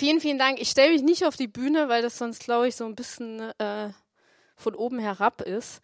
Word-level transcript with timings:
Vielen, 0.00 0.22
vielen 0.22 0.38
Dank. 0.38 0.58
Ich 0.58 0.70
stelle 0.70 0.92
mich 0.92 1.02
nicht 1.02 1.26
auf 1.26 1.36
die 1.36 1.46
Bühne, 1.46 1.90
weil 1.90 2.00
das 2.00 2.16
sonst, 2.16 2.42
glaube 2.42 2.66
ich, 2.66 2.74
so 2.74 2.86
ein 2.86 2.94
bisschen 2.94 3.38
äh, 3.58 3.90
von 4.56 4.74
oben 4.74 4.98
herab 4.98 5.42
ist. 5.42 5.82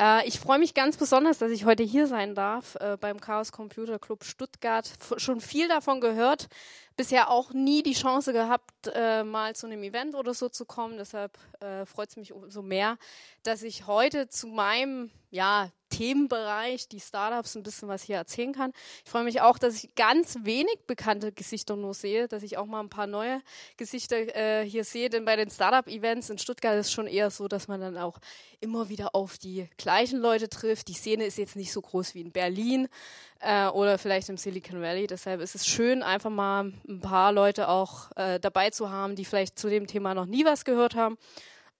Äh, 0.00 0.26
ich 0.26 0.40
freue 0.40 0.58
mich 0.58 0.72
ganz 0.72 0.96
besonders, 0.96 1.36
dass 1.36 1.50
ich 1.50 1.66
heute 1.66 1.82
hier 1.82 2.06
sein 2.06 2.34
darf 2.34 2.76
äh, 2.76 2.96
beim 2.98 3.20
Chaos 3.20 3.52
Computer 3.52 3.98
Club 3.98 4.24
Stuttgart. 4.24 4.90
F 4.98 5.12
schon 5.18 5.42
viel 5.42 5.68
davon 5.68 6.00
gehört, 6.00 6.46
bisher 6.96 7.28
auch 7.28 7.52
nie 7.52 7.82
die 7.82 7.92
Chance 7.92 8.32
gehabt, 8.32 8.72
äh, 8.94 9.22
mal 9.22 9.54
zu 9.54 9.66
einem 9.66 9.82
Event 9.82 10.14
oder 10.14 10.32
so 10.32 10.48
zu 10.48 10.64
kommen. 10.64 10.96
Deshalb 10.96 11.36
äh, 11.60 11.84
freut 11.84 12.08
es 12.08 12.16
mich 12.16 12.32
umso 12.32 12.62
mehr, 12.62 12.96
dass 13.42 13.62
ich 13.62 13.86
heute 13.86 14.30
zu 14.30 14.46
meinem 14.46 15.10
ja, 15.28 15.70
Themenbereich, 15.88 16.88
die 16.88 17.00
Startups, 17.00 17.54
ein 17.54 17.62
bisschen 17.62 17.88
was 17.88 18.02
hier 18.02 18.16
erzählen 18.16 18.52
kann. 18.52 18.72
Ich 19.04 19.10
freue 19.10 19.24
mich 19.24 19.40
auch, 19.40 19.58
dass 19.58 19.82
ich 19.82 19.94
ganz 19.94 20.38
wenig 20.42 20.78
bekannte 20.86 21.32
Gesichter 21.32 21.76
nur 21.76 21.94
sehe, 21.94 22.28
dass 22.28 22.42
ich 22.42 22.58
auch 22.58 22.66
mal 22.66 22.80
ein 22.80 22.88
paar 22.88 23.06
neue 23.06 23.40
Gesichter 23.76 24.16
äh, 24.36 24.64
hier 24.68 24.84
sehe, 24.84 25.10
denn 25.10 25.24
bei 25.24 25.36
den 25.36 25.50
Startup-Events 25.50 26.30
in 26.30 26.38
Stuttgart 26.38 26.76
ist 26.78 26.86
es 26.86 26.92
schon 26.92 27.06
eher 27.06 27.30
so, 27.30 27.48
dass 27.48 27.68
man 27.68 27.80
dann 27.80 27.96
auch 27.96 28.18
immer 28.60 28.88
wieder 28.88 29.14
auf 29.14 29.38
die 29.38 29.68
gleichen 29.76 30.18
Leute 30.18 30.48
trifft. 30.48 30.88
Die 30.88 30.94
Szene 30.94 31.24
ist 31.24 31.38
jetzt 31.38 31.56
nicht 31.56 31.72
so 31.72 31.80
groß 31.80 32.14
wie 32.14 32.20
in 32.20 32.32
Berlin 32.32 32.88
äh, 33.40 33.68
oder 33.68 33.98
vielleicht 33.98 34.28
im 34.28 34.36
Silicon 34.36 34.80
Valley. 34.80 35.06
Deshalb 35.06 35.40
ist 35.40 35.54
es 35.54 35.66
schön, 35.66 36.02
einfach 36.02 36.30
mal 36.30 36.72
ein 36.88 37.00
paar 37.00 37.32
Leute 37.32 37.68
auch 37.68 38.10
äh, 38.16 38.40
dabei 38.40 38.70
zu 38.70 38.90
haben, 38.90 39.16
die 39.16 39.24
vielleicht 39.24 39.58
zu 39.58 39.68
dem 39.68 39.86
Thema 39.86 40.14
noch 40.14 40.26
nie 40.26 40.44
was 40.44 40.64
gehört 40.64 40.94
haben, 40.94 41.16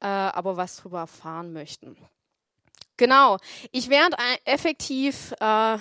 äh, 0.01 0.07
aber 0.07 0.57
was 0.57 0.77
darüber 0.77 1.01
erfahren 1.01 1.53
möchten. 1.53 1.97
Genau. 2.99 3.39
Ich 3.73 3.89
werde 3.89 4.17
effektiv 4.45 5.33
äh, 5.41 5.79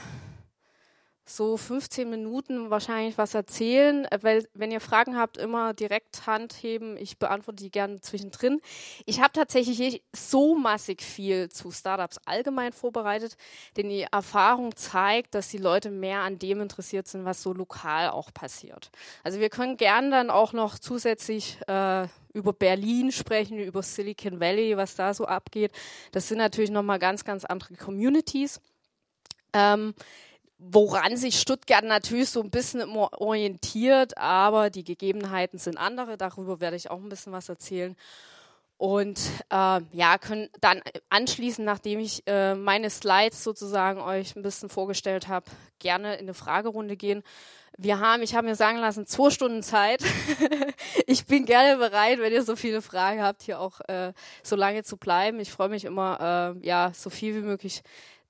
so 1.29 1.57
15 1.57 2.09
Minuten 2.09 2.69
wahrscheinlich 2.69 3.17
was 3.17 3.33
erzählen, 3.33 4.05
äh, 4.05 4.19
weil 4.21 4.47
wenn 4.53 4.71
ihr 4.71 4.79
Fragen 4.79 5.17
habt, 5.17 5.37
immer 5.37 5.73
direkt 5.73 6.25
Hand 6.25 6.53
heben. 6.61 6.97
Ich 6.97 7.17
beantworte 7.17 7.63
die 7.63 7.71
gerne 7.71 8.01
zwischendrin. 8.01 8.61
Ich 9.05 9.21
habe 9.21 9.33
tatsächlich 9.33 10.03
so 10.15 10.55
massig 10.55 11.01
viel 11.01 11.49
zu 11.49 11.71
Startups 11.71 12.19
allgemein 12.25 12.73
vorbereitet, 12.73 13.35
denn 13.75 13.89
die 13.89 14.07
Erfahrung 14.11 14.75
zeigt, 14.75 15.35
dass 15.35 15.49
die 15.49 15.57
Leute 15.57 15.91
mehr 15.91 16.21
an 16.21 16.39
dem 16.39 16.61
interessiert 16.61 17.07
sind, 17.07 17.25
was 17.25 17.43
so 17.43 17.53
lokal 17.53 18.09
auch 18.09 18.33
passiert. 18.33 18.89
Also 19.23 19.39
wir 19.39 19.49
können 19.49 19.77
gern 19.77 20.11
dann 20.11 20.29
auch 20.29 20.53
noch 20.53 20.79
zusätzlich 20.79 21.57
äh, 21.67 22.07
über 22.33 22.53
Berlin 22.53 23.11
sprechen, 23.11 23.59
über 23.59 23.83
Silicon 23.83 24.39
Valley, 24.39 24.77
was 24.77 24.95
da 24.95 25.13
so 25.13 25.25
abgeht. 25.25 25.71
Das 26.11 26.27
sind 26.27 26.37
natürlich 26.37 26.69
nochmal 26.69 26.99
ganz, 26.99 27.25
ganz 27.25 27.43
andere 27.43 27.75
Communities. 27.75 28.61
Ähm, 29.53 29.93
woran 30.59 31.17
sich 31.17 31.39
Stuttgart 31.39 31.83
natürlich 31.83 32.29
so 32.29 32.41
ein 32.41 32.49
bisschen 32.49 32.81
immer 32.81 33.09
orientiert, 33.21 34.17
aber 34.17 34.69
die 34.69 34.83
Gegebenheiten 34.83 35.59
sind 35.59 35.77
andere. 35.77 36.17
Darüber 36.17 36.59
werde 36.59 36.75
ich 36.75 36.89
auch 36.89 36.97
ein 36.97 37.09
bisschen 37.09 37.33
was 37.33 37.49
erzählen. 37.49 37.95
Und 38.77 39.19
äh, 39.49 39.81
ja, 39.91 40.17
können 40.19 40.49
dann 40.61 40.81
anschließend, 41.09 41.65
nachdem 41.65 41.99
ich 41.99 42.21
äh, 42.27 42.53
meine 42.53 42.91
Slides 42.91 43.43
sozusagen 43.43 43.99
euch 43.99 44.35
ein 44.35 44.43
bisschen 44.43 44.69
vorgestellt 44.69 45.27
habe, 45.27 45.47
gerne 45.79 46.15
in 46.15 46.21
eine 46.21 46.35
Fragerunde 46.35 46.95
gehen. 46.95 47.23
Wir 47.79 47.99
haben, 47.99 48.21
ich 48.21 48.35
habe 48.35 48.47
mir 48.47 48.55
sagen 48.55 48.77
lassen, 48.77 49.07
zwei 49.07 49.31
Stunden 49.31 49.63
Zeit. 49.63 50.03
ich 51.07 51.25
bin 51.25 51.45
gerne 51.45 51.77
bereit, 51.77 52.19
wenn 52.19 52.33
ihr 52.33 52.43
so 52.43 52.55
viele 52.55 52.83
Fragen 52.83 53.21
habt, 53.21 53.43
hier 53.43 53.59
auch 53.59 53.79
äh, 53.87 54.13
so 54.43 54.55
lange 54.55 54.83
zu 54.83 54.97
bleiben. 54.97 55.39
Ich 55.39 55.51
freue 55.51 55.69
mich 55.69 55.85
immer, 55.85 56.55
äh, 56.61 56.65
ja, 56.65 56.91
so 56.93 57.09
viel 57.09 57.35
wie 57.35 57.45
möglich 57.45 57.81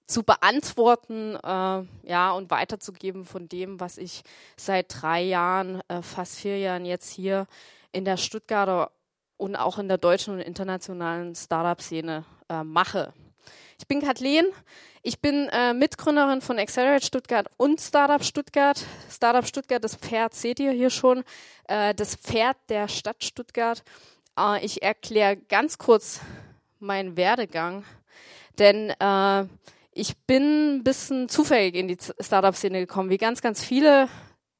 zu 0.07 0.23
beantworten, 0.23 1.35
äh, 1.35 2.09
ja, 2.09 2.31
und 2.31 2.49
weiterzugeben 2.49 3.25
von 3.25 3.49
dem, 3.49 3.79
was 3.79 3.97
ich 3.97 4.23
seit 4.55 4.87
drei 4.89 5.21
Jahren, 5.21 5.81
äh, 5.89 6.01
fast 6.01 6.39
vier 6.39 6.57
Jahren 6.57 6.85
jetzt 6.85 7.11
hier 7.11 7.45
in 7.91 8.05
der 8.05 8.17
Stuttgarter 8.17 8.91
und 9.35 9.55
auch 9.55 9.77
in 9.77 9.87
der 9.87 9.97
deutschen 9.97 10.33
und 10.33 10.39
internationalen 10.39 11.35
Startup-Szene 11.35 12.23
äh, 12.49 12.63
mache. 12.63 13.13
Ich 13.79 13.87
bin 13.87 14.01
Kathleen, 14.01 14.45
ich 15.03 15.21
bin 15.21 15.49
äh, 15.49 15.73
Mitgründerin 15.73 16.41
von 16.41 16.57
Accelerate 16.57 17.05
Stuttgart 17.05 17.47
und 17.57 17.79
Startup 17.79 18.23
Stuttgart. 18.23 18.83
Startup 19.09 19.45
Stuttgart, 19.45 19.83
das 19.83 19.95
Pferd 19.95 20.33
seht 20.33 20.59
ihr 20.59 20.71
hier 20.71 20.89
schon, 20.89 21.23
äh, 21.67 21.93
das 21.93 22.15
Pferd 22.15 22.57
der 22.69 22.87
Stadt 22.87 23.23
Stuttgart. 23.23 23.83
Äh, 24.39 24.65
ich 24.65 24.81
erkläre 24.81 25.37
ganz 25.37 25.77
kurz 25.77 26.21
meinen 26.79 27.17
Werdegang, 27.17 27.83
denn 28.57 28.89
äh, 28.89 29.45
ich 29.97 30.17
bin 30.25 30.77
ein 30.77 30.83
bisschen 30.83 31.27
zufällig 31.27 31.75
in 31.75 31.87
die 31.87 31.97
Startup-Szene 32.19 32.79
gekommen, 32.79 33.09
wie 33.09 33.17
ganz, 33.17 33.41
ganz 33.41 33.63
viele 33.63 34.07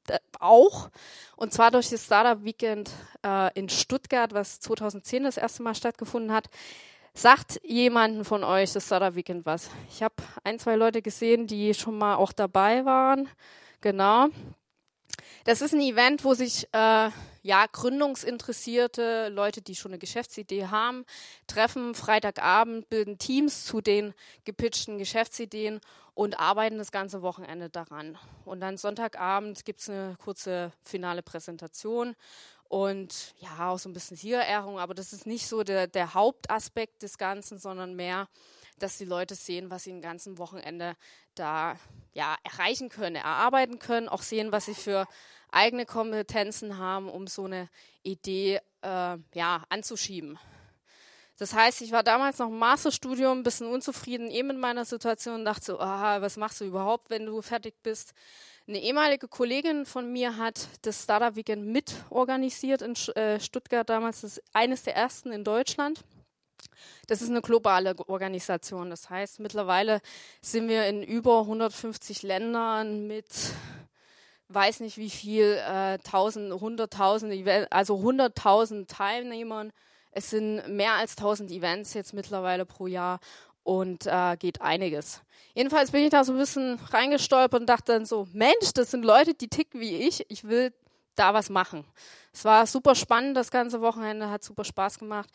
äh, 0.08 0.18
auch. 0.40 0.90
Und 1.36 1.52
zwar 1.52 1.70
durch 1.70 1.90
das 1.90 2.04
Startup 2.04 2.44
Weekend 2.44 2.90
äh, 3.24 3.56
in 3.58 3.68
Stuttgart, 3.68 4.34
was 4.34 4.58
2010 4.60 5.22
das 5.22 5.36
erste 5.36 5.62
Mal 5.62 5.74
stattgefunden 5.74 6.32
hat. 6.32 6.48
Sagt 7.14 7.60
jemanden 7.64 8.24
von 8.24 8.44
euch 8.44 8.72
das 8.72 8.86
Startup 8.86 9.14
Weekend 9.14 9.46
was? 9.46 9.70
Ich 9.88 10.02
habe 10.02 10.14
ein, 10.44 10.58
zwei 10.58 10.76
Leute 10.76 11.02
gesehen, 11.02 11.46
die 11.46 11.72
schon 11.74 11.96
mal 11.96 12.16
auch 12.16 12.32
dabei 12.32 12.84
waren. 12.84 13.28
Genau. 13.80 14.28
Das 15.44 15.62
ist 15.62 15.72
ein 15.72 15.80
Event, 15.80 16.24
wo 16.24 16.34
sich 16.34 16.68
äh, 16.72 17.10
ja 17.42 17.66
gründungsinteressierte 17.72 19.28
Leute, 19.30 19.62
die 19.62 19.74
schon 19.74 19.92
eine 19.92 19.98
Geschäftsidee 19.98 20.66
haben, 20.66 21.04
treffen 21.46 21.94
Freitagabend, 21.94 22.88
bilden 22.88 23.18
Teams 23.18 23.64
zu 23.64 23.80
den 23.80 24.14
gepitchten 24.44 24.98
Geschäftsideen 24.98 25.80
und 26.14 26.38
arbeiten 26.38 26.78
das 26.78 26.92
ganze 26.92 27.22
Wochenende 27.22 27.70
daran. 27.70 28.18
Und 28.44 28.60
dann 28.60 28.76
Sonntagabend 28.76 29.64
gibt 29.64 29.80
es 29.80 29.88
eine 29.88 30.16
kurze 30.18 30.72
finale 30.82 31.22
Präsentation 31.22 32.14
und 32.68 33.34
ja, 33.38 33.70
auch 33.70 33.78
so 33.78 33.88
ein 33.88 33.94
bisschen 33.94 34.16
Siegerehrung, 34.16 34.78
aber 34.78 34.94
das 34.94 35.12
ist 35.12 35.26
nicht 35.26 35.46
so 35.46 35.62
der, 35.62 35.86
der 35.86 36.14
Hauptaspekt 36.14 37.02
des 37.02 37.16
Ganzen, 37.16 37.58
sondern 37.58 37.96
mehr, 37.96 38.28
dass 38.78 38.98
die 38.98 39.04
Leute 39.04 39.34
sehen, 39.34 39.70
was 39.70 39.84
sie 39.84 39.90
im 39.90 40.00
ganzen 40.00 40.38
Wochenende 40.38 40.96
da 41.34 41.76
ja, 42.12 42.36
erreichen 42.42 42.88
können, 42.88 43.16
erarbeiten 43.16 43.78
können, 43.78 44.08
auch 44.08 44.22
sehen, 44.22 44.52
was 44.52 44.66
sie 44.66 44.74
für 44.74 45.06
eigene 45.50 45.86
Kompetenzen 45.86 46.78
haben, 46.78 47.08
um 47.08 47.26
so 47.26 47.44
eine 47.44 47.68
Idee 48.02 48.60
äh, 48.82 49.16
ja, 49.34 49.64
anzuschieben. 49.68 50.38
Das 51.38 51.54
heißt, 51.54 51.82
ich 51.82 51.92
war 51.92 52.02
damals 52.02 52.38
noch 52.38 52.48
im 52.48 52.58
Masterstudium, 52.58 53.38
ein 53.38 53.42
bisschen 53.44 53.68
unzufrieden 53.68 54.28
eben 54.28 54.50
in 54.50 54.58
meiner 54.58 54.84
Situation 54.84 55.36
und 55.36 55.44
dachte 55.44 55.66
so, 55.66 55.80
aha, 55.80 56.20
was 56.20 56.36
machst 56.36 56.60
du 56.60 56.64
überhaupt, 56.64 57.10
wenn 57.10 57.26
du 57.26 57.40
fertig 57.42 57.76
bist? 57.84 58.12
Eine 58.66 58.80
ehemalige 58.80 59.28
Kollegin 59.28 59.86
von 59.86 60.12
mir 60.12 60.36
hat 60.36 60.68
das 60.82 61.04
Startup 61.04 61.36
Weekend 61.36 61.64
mit 61.66 61.94
organisiert 62.10 62.82
in 62.82 62.94
äh, 63.14 63.38
Stuttgart 63.40 63.88
damals, 63.88 64.22
das 64.22 64.42
eines 64.52 64.82
der 64.82 64.96
ersten 64.96 65.30
in 65.30 65.44
Deutschland. 65.44 66.04
Das 67.06 67.22
ist 67.22 67.30
eine 67.30 67.40
globale 67.40 67.94
Organisation. 68.08 68.90
Das 68.90 69.10
heißt, 69.10 69.40
mittlerweile 69.40 70.00
sind 70.42 70.68
wir 70.68 70.86
in 70.86 71.02
über 71.02 71.40
150 71.40 72.22
Ländern 72.22 73.06
mit 73.06 73.26
weiß 74.48 74.80
nicht 74.80 74.96
wie 74.96 75.10
viel, 75.10 75.60
äh, 75.68 75.98
tausend, 75.98 76.52
hunderttausend, 76.52 77.32
also 77.70 77.98
hunderttausend 77.98 78.90
Teilnehmern. 78.90 79.72
Es 80.10 80.30
sind 80.30 80.66
mehr 80.68 80.94
als 80.94 81.16
tausend 81.16 81.50
Events 81.50 81.94
jetzt 81.94 82.14
mittlerweile 82.14 82.64
pro 82.64 82.86
Jahr 82.86 83.20
und 83.62 84.06
äh, 84.06 84.36
geht 84.38 84.62
einiges. 84.62 85.20
Jedenfalls 85.54 85.90
bin 85.90 86.02
ich 86.02 86.10
da 86.10 86.24
so 86.24 86.32
ein 86.32 86.38
bisschen 86.38 86.78
reingestolpert 86.90 87.60
und 87.60 87.66
dachte 87.68 87.92
dann 87.92 88.06
so, 88.06 88.26
Mensch, 88.32 88.72
das 88.74 88.90
sind 88.90 89.04
Leute, 89.04 89.34
die 89.34 89.48
ticken 89.48 89.80
wie 89.80 89.96
ich, 89.96 90.24
ich 90.30 90.44
will 90.44 90.72
da 91.14 91.34
was 91.34 91.50
machen. 91.50 91.84
Es 92.32 92.44
war 92.44 92.66
super 92.66 92.94
spannend, 92.94 93.36
das 93.36 93.50
ganze 93.50 93.82
Wochenende, 93.82 94.30
hat 94.30 94.42
super 94.42 94.64
Spaß 94.64 94.98
gemacht 94.98 95.28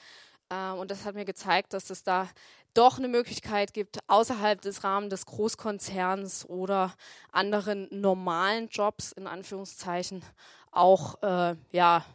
und 0.50 0.92
das 0.92 1.06
hat 1.06 1.16
mir 1.16 1.26
gezeigt, 1.26 1.74
dass 1.74 1.90
es 1.90 2.04
da 2.04 2.28
doch 2.74 2.98
eine 2.98 3.08
Möglichkeit 3.08 3.74
gibt, 3.74 4.00
außerhalb 4.08 4.62
des 4.62 4.84
Rahmens 4.84 5.12
des 5.12 5.26
Großkonzerns 5.26 6.50
oder 6.50 6.94
anderen 7.32 7.88
normalen 7.92 8.68
Jobs 8.70 9.12
in 9.12 9.28
Anführungszeichen 9.28 10.24
auch 10.72 11.22
äh, 11.22 11.56
ja, 11.72 12.06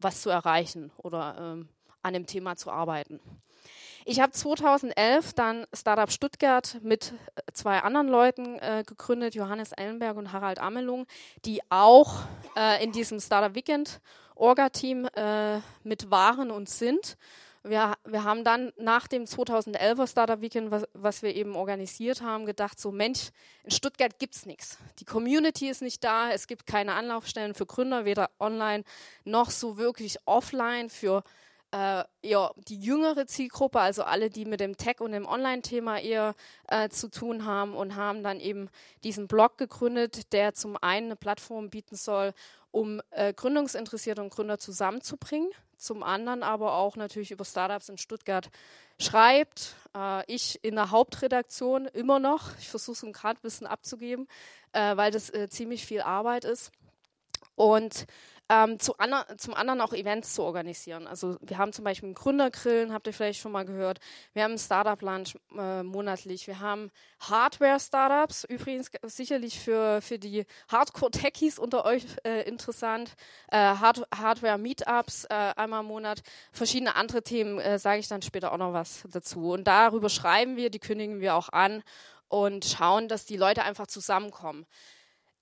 was 0.00 0.22
zu 0.22 0.30
erreichen 0.30 0.90
oder 0.96 1.36
ähm, 1.38 1.68
an 2.02 2.14
dem 2.14 2.26
Thema 2.26 2.56
zu 2.56 2.70
arbeiten. 2.70 3.20
Ich 4.08 4.20
habe 4.20 4.30
2011 4.30 5.32
dann 5.32 5.66
Startup 5.72 6.10
Stuttgart 6.10 6.78
mit 6.82 7.12
äh, 7.34 7.52
zwei 7.52 7.80
anderen 7.80 8.08
Leuten 8.08 8.58
äh, 8.60 8.84
gegründet, 8.86 9.34
Johannes 9.34 9.72
Ellenberg 9.72 10.16
und 10.16 10.32
Harald 10.32 10.60
Amelung, 10.60 11.06
die 11.44 11.60
auch 11.70 12.20
äh, 12.56 12.82
in 12.82 12.92
diesem 12.92 13.20
Startup 13.20 13.54
Weekend 13.54 14.00
Orga-Team 14.36 15.08
äh, 15.14 15.58
mit 15.82 16.10
waren 16.10 16.50
und 16.50 16.68
sind 16.68 17.16
wir, 17.68 17.94
wir 18.04 18.24
haben 18.24 18.44
dann 18.44 18.72
nach 18.76 19.08
dem 19.08 19.24
2011er 19.24 20.06
Startup 20.06 20.40
Weekend, 20.40 20.70
was, 20.70 20.84
was 20.92 21.22
wir 21.22 21.34
eben 21.34 21.56
organisiert 21.56 22.22
haben, 22.22 22.46
gedacht, 22.46 22.78
so 22.78 22.92
Mensch, 22.92 23.30
in 23.64 23.70
Stuttgart 23.70 24.18
gibt 24.18 24.34
es 24.34 24.46
nichts. 24.46 24.78
Die 24.98 25.04
Community 25.04 25.68
ist 25.68 25.82
nicht 25.82 26.02
da, 26.04 26.30
es 26.30 26.46
gibt 26.46 26.66
keine 26.66 26.94
Anlaufstellen 26.94 27.54
für 27.54 27.66
Gründer, 27.66 28.04
weder 28.04 28.30
online 28.38 28.84
noch 29.24 29.50
so 29.50 29.76
wirklich 29.78 30.16
offline 30.24 30.90
für 30.90 31.22
äh, 31.72 32.04
eher 32.22 32.52
die 32.68 32.80
jüngere 32.80 33.26
Zielgruppe, 33.26 33.80
also 33.80 34.04
alle, 34.04 34.30
die 34.30 34.44
mit 34.44 34.60
dem 34.60 34.76
Tech 34.76 35.00
und 35.00 35.12
dem 35.12 35.26
Online-Thema 35.26 35.98
eher 35.98 36.34
äh, 36.68 36.88
zu 36.88 37.10
tun 37.10 37.44
haben 37.44 37.74
und 37.74 37.96
haben 37.96 38.22
dann 38.22 38.40
eben 38.40 38.70
diesen 39.04 39.26
Blog 39.26 39.58
gegründet, 39.58 40.32
der 40.32 40.54
zum 40.54 40.76
einen 40.80 41.06
eine 41.06 41.16
Plattform 41.16 41.70
bieten 41.70 41.96
soll, 41.96 42.32
um 42.70 43.00
äh, 43.10 43.32
Gründungsinteressierte 43.32 44.22
und 44.22 44.30
Gründer 44.30 44.58
zusammenzubringen. 44.58 45.50
Zum 45.76 46.02
anderen 46.02 46.42
aber 46.42 46.74
auch 46.74 46.96
natürlich 46.96 47.30
über 47.30 47.44
Startups 47.44 47.88
in 47.88 47.98
Stuttgart 47.98 48.48
schreibt. 48.98 49.74
Äh, 49.94 50.24
ich 50.32 50.64
in 50.64 50.74
der 50.74 50.90
Hauptredaktion 50.90 51.86
immer 51.86 52.18
noch. 52.18 52.56
Ich 52.58 52.68
versuche 52.68 53.06
es 53.06 53.12
gerade 53.12 53.38
ein 53.38 53.42
bisschen 53.42 53.66
abzugeben, 53.66 54.26
äh, 54.72 54.96
weil 54.96 55.10
das 55.10 55.30
äh, 55.30 55.48
ziemlich 55.48 55.84
viel 55.84 56.00
Arbeit 56.00 56.44
ist. 56.44 56.72
Und 57.54 58.06
ähm, 58.48 58.78
zu 58.78 58.96
ander, 58.98 59.26
zum 59.38 59.54
anderen 59.54 59.80
auch 59.80 59.92
Events 59.92 60.34
zu 60.34 60.42
organisieren. 60.42 61.06
Also 61.06 61.36
wir 61.40 61.58
haben 61.58 61.72
zum 61.72 61.84
Beispiel 61.84 62.08
einen 62.08 62.14
Gründergrillen, 62.14 62.92
habt 62.92 63.06
ihr 63.06 63.12
vielleicht 63.12 63.40
schon 63.40 63.52
mal 63.52 63.64
gehört. 63.64 63.98
Wir 64.34 64.44
haben 64.44 64.52
einen 64.52 64.58
Startup-Lunch 64.58 65.36
äh, 65.56 65.82
monatlich. 65.82 66.46
Wir 66.46 66.60
haben 66.60 66.90
Hardware-Startups, 67.20 68.44
übrigens 68.44 68.90
sicherlich 69.02 69.58
für, 69.58 70.00
für 70.00 70.18
die 70.18 70.44
Hardcore-Techies 70.68 71.58
unter 71.58 71.84
euch 71.84 72.04
äh, 72.24 72.42
interessant. 72.42 73.14
Äh, 73.48 73.56
Hard 73.56 74.02
Hardware-Meetups 74.14 75.24
äh, 75.24 75.52
einmal 75.56 75.80
im 75.80 75.86
Monat. 75.86 76.22
Verschiedene 76.52 76.94
andere 76.94 77.22
Themen 77.22 77.58
äh, 77.58 77.78
sage 77.78 78.00
ich 78.00 78.08
dann 78.08 78.22
später 78.22 78.52
auch 78.52 78.58
noch 78.58 78.72
was 78.72 79.04
dazu. 79.10 79.50
Und 79.52 79.64
darüber 79.64 80.08
schreiben 80.08 80.56
wir, 80.56 80.70
die 80.70 80.78
kündigen 80.78 81.20
wir 81.20 81.34
auch 81.34 81.48
an 81.48 81.82
und 82.28 82.64
schauen, 82.64 83.08
dass 83.08 83.24
die 83.24 83.36
Leute 83.36 83.62
einfach 83.62 83.86
zusammenkommen. 83.86 84.66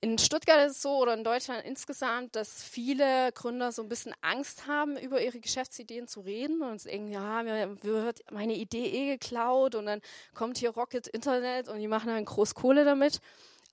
In 0.01 0.19
Stuttgart 0.19 0.67
ist 0.67 0.73
es 0.73 0.83
so 0.83 0.99
oder 0.99 1.15
in 1.15 1.25
Deutschland 1.25 1.65
insgesamt, 1.65 2.37
dass 2.37 2.63
viele 2.63 3.33
Gründer 3.33 3.73
so 3.73 3.83
ein 3.83 3.89
bisschen 3.89 4.15
Angst 4.21 4.67
haben, 4.67 4.99
über 4.99 5.23
ihre 5.23 5.41
Geschäftsideen 5.41 6.09
zu 6.09 6.21
reden 6.21 6.63
und 6.63 6.85
denken, 6.85 7.11
ja, 7.11 7.43
mir 7.43 7.83
wird 7.83 8.21
meine 8.31 8.55
Idee 8.55 8.85
eh 8.85 9.17
geklaut 9.17 9.75
und 9.75 9.87
dann 9.87 10.03
kommt 10.35 10.59
hier 10.59 10.71
Rocket 10.71 11.07
Internet 11.07 11.69
und 11.69 11.79
die 11.79 11.89
machen 11.89 12.09
dann 12.09 12.25
groß 12.25 12.55
Kohle 12.55 12.85
damit. 12.85 13.21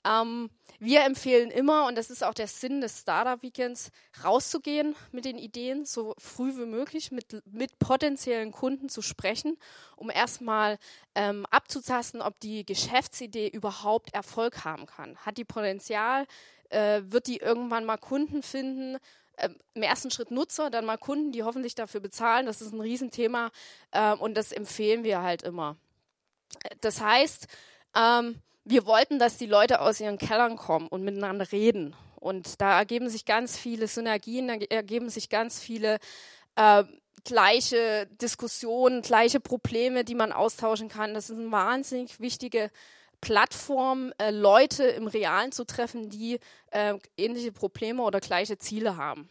Ähm, 0.04 0.50
wir 0.80 1.04
empfehlen 1.04 1.52
immer, 1.52 1.86
und 1.86 1.96
das 1.96 2.10
ist 2.10 2.24
auch 2.24 2.34
der 2.34 2.48
Sinn 2.48 2.82
des 2.82 3.02
Startup 3.02 3.42
Weekends, 3.44 3.92
rauszugehen 4.24 4.96
mit 5.12 5.26
den 5.26 5.38
Ideen, 5.38 5.86
so 5.86 6.16
früh 6.18 6.58
wie 6.58 6.66
möglich 6.66 7.12
mit, 7.12 7.44
mit 7.46 7.78
potenziellen 7.78 8.52
Kunden 8.52 8.90
zu 8.90 9.04
sprechen, 9.04 9.58
um 9.96 10.10
erstmal 10.10 10.80
ähm, 11.14 11.46
abzutasten, 11.52 12.22
ob 12.22 12.40
die 12.40 12.66
Geschäftsidee 12.66 13.48
überhaupt 13.48 14.14
Erfolg 14.14 14.66
haben 14.66 14.88
kann. 14.88 15.18
Hat 15.18 15.38
die 15.38 15.46
Potenzial? 15.46 16.26
Äh, 16.70 17.02
wird 17.06 17.28
die 17.28 17.38
irgendwann 17.38 17.86
mal 17.86 17.98
Kunden 17.98 18.42
finden? 18.42 18.98
Äh, 19.36 19.50
Im 19.76 19.84
ersten 19.84 20.10
Schritt 20.10 20.32
Nutzer, 20.32 20.72
dann 20.72 20.86
mal 20.86 20.98
Kunden, 20.98 21.32
die 21.32 21.44
hoffentlich 21.44 21.76
dafür 21.76 22.00
bezahlen. 22.00 22.48
Das 22.48 22.60
ist 22.60 22.74
ein 22.74 22.82
Riesenthema 22.82 23.52
äh, 23.92 24.14
und 24.14 24.34
das 24.36 24.52
empfehlen 24.52 25.04
wir 25.04 25.22
halt 25.22 25.44
immer. 25.44 25.76
Das 26.82 27.02
heißt, 27.02 27.48
ähm, 27.96 28.42
wir 28.72 28.86
wollten, 28.86 29.20
dass 29.20 29.38
die 29.38 29.46
Leute 29.46 29.82
aus 29.82 30.00
ihren 30.00 30.18
Kellern 30.18 30.56
kommen 30.56 30.88
und 30.88 31.04
miteinander 31.04 31.52
reden. 31.52 31.94
Und 32.16 32.62
da 32.62 32.78
ergeben 32.80 33.10
sich 33.10 33.26
ganz 33.26 33.58
viele 33.58 33.88
Synergien, 33.88 34.48
da 34.48 34.54
ergeben 34.70 35.10
sich 35.10 35.30
ganz 35.30 35.60
viele 35.60 36.00
äh, 36.56 36.84
gleiche 37.26 38.08
Diskussionen, 38.22 39.02
gleiche 39.02 39.40
Probleme, 39.40 40.06
die 40.06 40.16
man 40.16 40.32
austauschen 40.32 40.88
kann. 40.88 41.14
Das 41.14 41.30
ist 41.30 41.38
eine 41.38 41.52
wahnsinnig 41.52 42.20
wichtige 42.20 42.72
Plattform, 43.20 44.14
äh, 44.18 44.32
Leute 44.32 44.84
im 44.86 45.08
Realen 45.08 45.52
zu 45.52 45.66
treffen, 45.66 46.10
die 46.10 46.40
äh, 46.72 46.96
ähnliche 47.18 47.52
Probleme 47.52 48.02
oder 48.04 48.20
gleiche 48.20 48.58
Ziele 48.58 48.96
haben. 48.96 49.30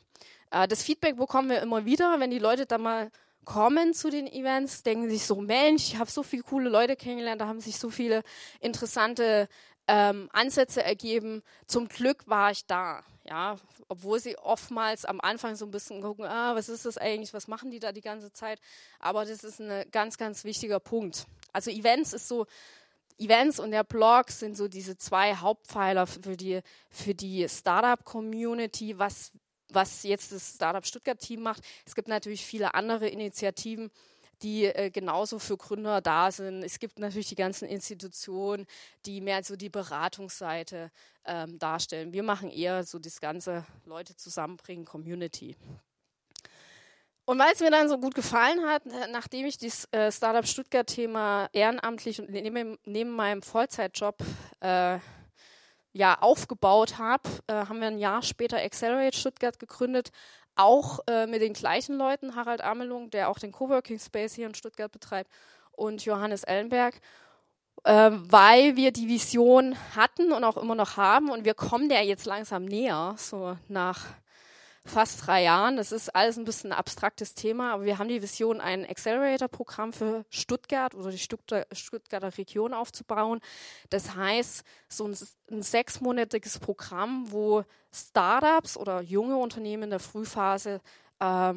Äh, 0.50 0.68
das 0.68 0.82
Feedback 0.82 1.16
bekommen 1.16 1.48
wir 1.48 1.62
immer 1.62 1.86
wieder, 1.86 2.20
wenn 2.20 2.30
die 2.30 2.38
Leute 2.38 2.66
da 2.66 2.76
mal 2.76 3.10
kommen 3.44 3.94
zu 3.94 4.10
den 4.10 4.26
Events, 4.26 4.82
denken 4.82 5.08
sich 5.08 5.24
so, 5.24 5.36
Mensch, 5.36 5.88
ich 5.88 5.96
habe 5.98 6.10
so 6.10 6.22
viele 6.22 6.42
coole 6.42 6.68
Leute 6.68 6.96
kennengelernt, 6.96 7.40
da 7.40 7.46
haben 7.46 7.60
sich 7.60 7.78
so 7.78 7.90
viele 7.90 8.22
interessante 8.60 9.48
ähm, 9.88 10.28
Ansätze 10.32 10.82
ergeben. 10.82 11.42
Zum 11.66 11.88
Glück 11.88 12.28
war 12.28 12.52
ich 12.52 12.66
da, 12.66 13.02
ja, 13.24 13.56
obwohl 13.88 14.20
sie 14.20 14.38
oftmals 14.38 15.04
am 15.04 15.20
Anfang 15.20 15.56
so 15.56 15.64
ein 15.64 15.70
bisschen 15.70 16.00
gucken, 16.00 16.26
ah, 16.26 16.54
was 16.54 16.68
ist 16.68 16.86
das 16.86 16.96
eigentlich, 16.96 17.34
was 17.34 17.48
machen 17.48 17.70
die 17.70 17.80
da 17.80 17.90
die 17.90 18.00
ganze 18.00 18.32
Zeit? 18.32 18.60
Aber 19.00 19.24
das 19.24 19.42
ist 19.42 19.60
ein 19.60 19.84
ganz, 19.90 20.16
ganz 20.16 20.44
wichtiger 20.44 20.78
Punkt. 20.78 21.26
Also 21.52 21.70
Events 21.70 22.12
ist 22.12 22.28
so, 22.28 22.46
Events 23.18 23.60
und 23.60 23.70
der 23.70 23.84
Blog 23.84 24.30
sind 24.30 24.56
so 24.56 24.66
diese 24.66 24.96
zwei 24.96 25.34
Hauptpfeiler 25.34 26.06
für 26.06 26.36
die, 26.36 26.60
für 26.88 27.14
die 27.14 27.46
Startup-Community. 27.48 28.98
Was 28.98 29.32
was 29.74 30.02
jetzt 30.02 30.32
das 30.32 30.54
Startup 30.54 30.84
Stuttgart-Team 30.84 31.42
macht. 31.42 31.62
Es 31.84 31.94
gibt 31.94 32.08
natürlich 32.08 32.44
viele 32.44 32.74
andere 32.74 33.08
Initiativen, 33.08 33.90
die 34.42 34.64
äh, 34.64 34.90
genauso 34.90 35.38
für 35.38 35.56
Gründer 35.56 36.00
da 36.00 36.30
sind. 36.30 36.62
Es 36.62 36.78
gibt 36.78 36.98
natürlich 36.98 37.28
die 37.28 37.34
ganzen 37.34 37.68
Institutionen, 37.68 38.66
die 39.04 39.20
mehr 39.20 39.42
so 39.44 39.56
die 39.56 39.68
Beratungsseite 39.68 40.90
ähm, 41.24 41.58
darstellen. 41.58 42.12
Wir 42.12 42.22
machen 42.22 42.50
eher 42.50 42.84
so 42.84 42.98
das 42.98 43.20
ganze 43.20 43.66
Leute 43.84 44.16
zusammenbringen, 44.16 44.84
Community. 44.84 45.56
Und 47.26 47.38
weil 47.38 47.52
es 47.52 47.60
mir 47.60 47.70
dann 47.70 47.88
so 47.88 47.98
gut 47.98 48.14
gefallen 48.14 48.66
hat, 48.66 48.82
nachdem 49.12 49.46
ich 49.46 49.56
das 49.56 49.84
äh, 49.92 50.10
Startup 50.10 50.46
Stuttgart-Thema 50.46 51.48
ehrenamtlich 51.52 52.20
und 52.20 52.30
neben, 52.30 52.76
neben 52.84 53.10
meinem 53.10 53.42
Vollzeitjob 53.42 54.16
äh, 54.60 54.98
ja, 55.92 56.18
aufgebaut 56.20 56.98
habe, 56.98 57.28
äh, 57.46 57.54
haben 57.54 57.80
wir 57.80 57.88
ein 57.88 57.98
Jahr 57.98 58.22
später 58.22 58.58
Accelerate 58.58 59.16
Stuttgart 59.16 59.58
gegründet, 59.58 60.10
auch 60.54 61.00
äh, 61.08 61.26
mit 61.26 61.42
den 61.42 61.52
gleichen 61.52 61.96
Leuten, 61.96 62.36
Harald 62.36 62.60
Amelung, 62.60 63.10
der 63.10 63.28
auch 63.28 63.38
den 63.38 63.52
Coworking 63.52 63.98
Space 63.98 64.34
hier 64.34 64.46
in 64.46 64.54
Stuttgart 64.54 64.92
betreibt, 64.92 65.30
und 65.72 66.04
Johannes 66.04 66.44
Ellenberg, 66.44 67.00
äh, 67.84 68.10
weil 68.12 68.76
wir 68.76 68.92
die 68.92 69.08
Vision 69.08 69.76
hatten 69.96 70.32
und 70.32 70.44
auch 70.44 70.58
immer 70.58 70.74
noch 70.74 70.96
haben 70.96 71.30
und 71.30 71.44
wir 71.44 71.54
kommen 71.54 71.88
der 71.88 72.04
jetzt 72.04 72.26
langsam 72.26 72.64
näher, 72.66 73.14
so 73.16 73.56
nach 73.68 74.06
fast 74.84 75.26
drei 75.26 75.42
Jahren. 75.42 75.76
Das 75.76 75.92
ist 75.92 76.14
alles 76.14 76.38
ein 76.38 76.44
bisschen 76.44 76.72
ein 76.72 76.78
abstraktes 76.78 77.34
Thema, 77.34 77.74
aber 77.74 77.84
wir 77.84 77.98
haben 77.98 78.08
die 78.08 78.22
Vision, 78.22 78.60
ein 78.60 78.88
Accelerator-Programm 78.88 79.92
für 79.92 80.24
Stuttgart 80.30 80.94
oder 80.94 81.10
die 81.10 81.18
Stuttgarter 81.18 82.36
Region 82.38 82.72
aufzubauen. 82.72 83.40
Das 83.90 84.14
heißt, 84.14 84.64
so 84.88 85.06
ein, 85.06 85.16
ein 85.50 85.62
sechsmonatiges 85.62 86.58
Programm, 86.58 87.30
wo 87.30 87.64
Startups 87.92 88.76
oder 88.76 89.00
junge 89.00 89.36
Unternehmen 89.36 89.84
in 89.84 89.90
der 89.90 90.00
Frühphase 90.00 90.80
äh, 91.18 91.54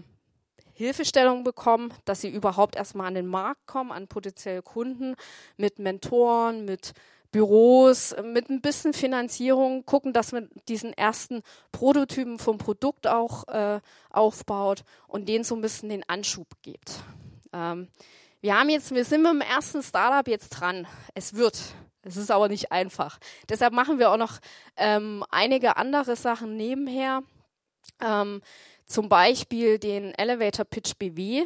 Hilfestellung 0.75 1.43
bekommen, 1.43 1.93
dass 2.05 2.21
sie 2.21 2.29
überhaupt 2.29 2.75
erstmal 2.75 3.07
an 3.07 3.13
den 3.13 3.27
Markt 3.27 3.67
kommen, 3.67 3.91
an 3.91 4.07
potenzielle 4.07 4.63
Kunden, 4.63 5.15
mit 5.55 5.77
Mentoren, 5.77 6.65
mit 6.65 6.93
Büros 7.33 8.15
mit 8.23 8.49
ein 8.49 8.61
bisschen 8.61 8.93
Finanzierung 8.93 9.85
gucken, 9.85 10.13
dass 10.13 10.31
man 10.31 10.49
diesen 10.69 10.93
ersten 10.93 11.41
Prototypen 11.71 12.37
vom 12.37 12.59
Produkt 12.59 13.07
auch 13.07 13.47
äh, 13.47 13.81
aufbaut 14.11 14.83
und 15.07 15.27
denen 15.27 15.43
so 15.43 15.55
ein 15.55 15.61
bisschen 15.61 15.89
den 15.89 16.07
Anschub 16.07 16.47
gibt. 16.61 17.03
Ähm, 17.51 17.89
wir 18.39 18.57
haben 18.57 18.69
jetzt, 18.69 18.93
wir 18.93 19.03
sind 19.03 19.23
mit 19.23 19.31
dem 19.31 19.41
ersten 19.41 19.81
Startup 19.81 20.27
jetzt 20.27 20.49
dran. 20.49 20.87
Es 21.15 21.33
wird. 21.33 21.59
Es 22.03 22.17
ist 22.17 22.29
aber 22.29 22.49
nicht 22.49 22.71
einfach. 22.71 23.17
Deshalb 23.49 23.73
machen 23.73 23.97
wir 23.97 24.11
auch 24.11 24.17
noch 24.17 24.39
ähm, 24.77 25.23
einige 25.31 25.77
andere 25.77 26.15
Sachen 26.15 26.55
nebenher. 26.55 27.23
Ähm, 27.99 28.41
zum 28.85 29.09
Beispiel 29.09 29.79
den 29.79 30.13
Elevator 30.13 30.65
Pitch 30.65 30.93
BW. 30.99 31.45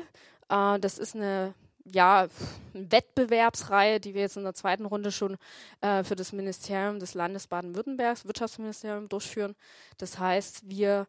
Äh, 0.50 0.80
das 0.80 0.98
ist 0.98 1.16
eine 1.16 1.54
ja, 1.94 2.28
Wettbewerbsreihe, 2.74 4.00
die 4.00 4.14
wir 4.14 4.22
jetzt 4.22 4.38
in 4.38 4.44
der 4.44 4.54
zweiten 4.54 4.86
Runde 4.86 5.12
schon 5.12 5.38
äh, 5.82 6.04
für 6.04 6.16
das 6.16 6.34
Ministerium 6.34 7.00
des 7.00 7.14
Landes 7.14 7.48
Baden-Württembergs, 7.48 8.26
Wirtschaftsministerium, 8.26 9.10
durchführen. 9.10 9.56
Das 9.98 10.20
heißt, 10.20 10.70
wir 10.70 11.08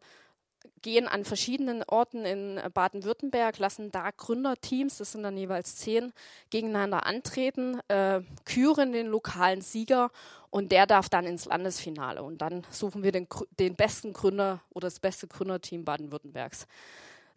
gehen 0.81 1.07
an 1.07 1.25
verschiedenen 1.25 1.83
Orten 1.83 2.25
in 2.25 2.59
Baden-Württemberg, 2.73 3.59
lassen 3.59 3.91
da 3.91 4.11
Gründerteams, 4.11 4.97
das 4.97 5.11
sind 5.11 5.23
dann 5.23 5.37
jeweils 5.37 5.75
zehn, 5.75 6.13
gegeneinander 6.49 7.05
antreten, 7.05 7.79
äh, 7.87 8.21
küren 8.45 8.91
den 8.91 9.07
lokalen 9.07 9.61
Sieger 9.61 10.11
und 10.49 10.71
der 10.71 10.87
darf 10.87 11.09
dann 11.09 11.25
ins 11.25 11.45
Landesfinale. 11.45 12.23
Und 12.23 12.41
dann 12.41 12.65
suchen 12.69 13.03
wir 13.03 13.11
den, 13.11 13.27
den 13.59 13.75
besten 13.75 14.13
Gründer 14.13 14.61
oder 14.71 14.87
das 14.87 14.99
beste 14.99 15.27
Gründerteam 15.27 15.85
Baden-Württembergs 15.85 16.67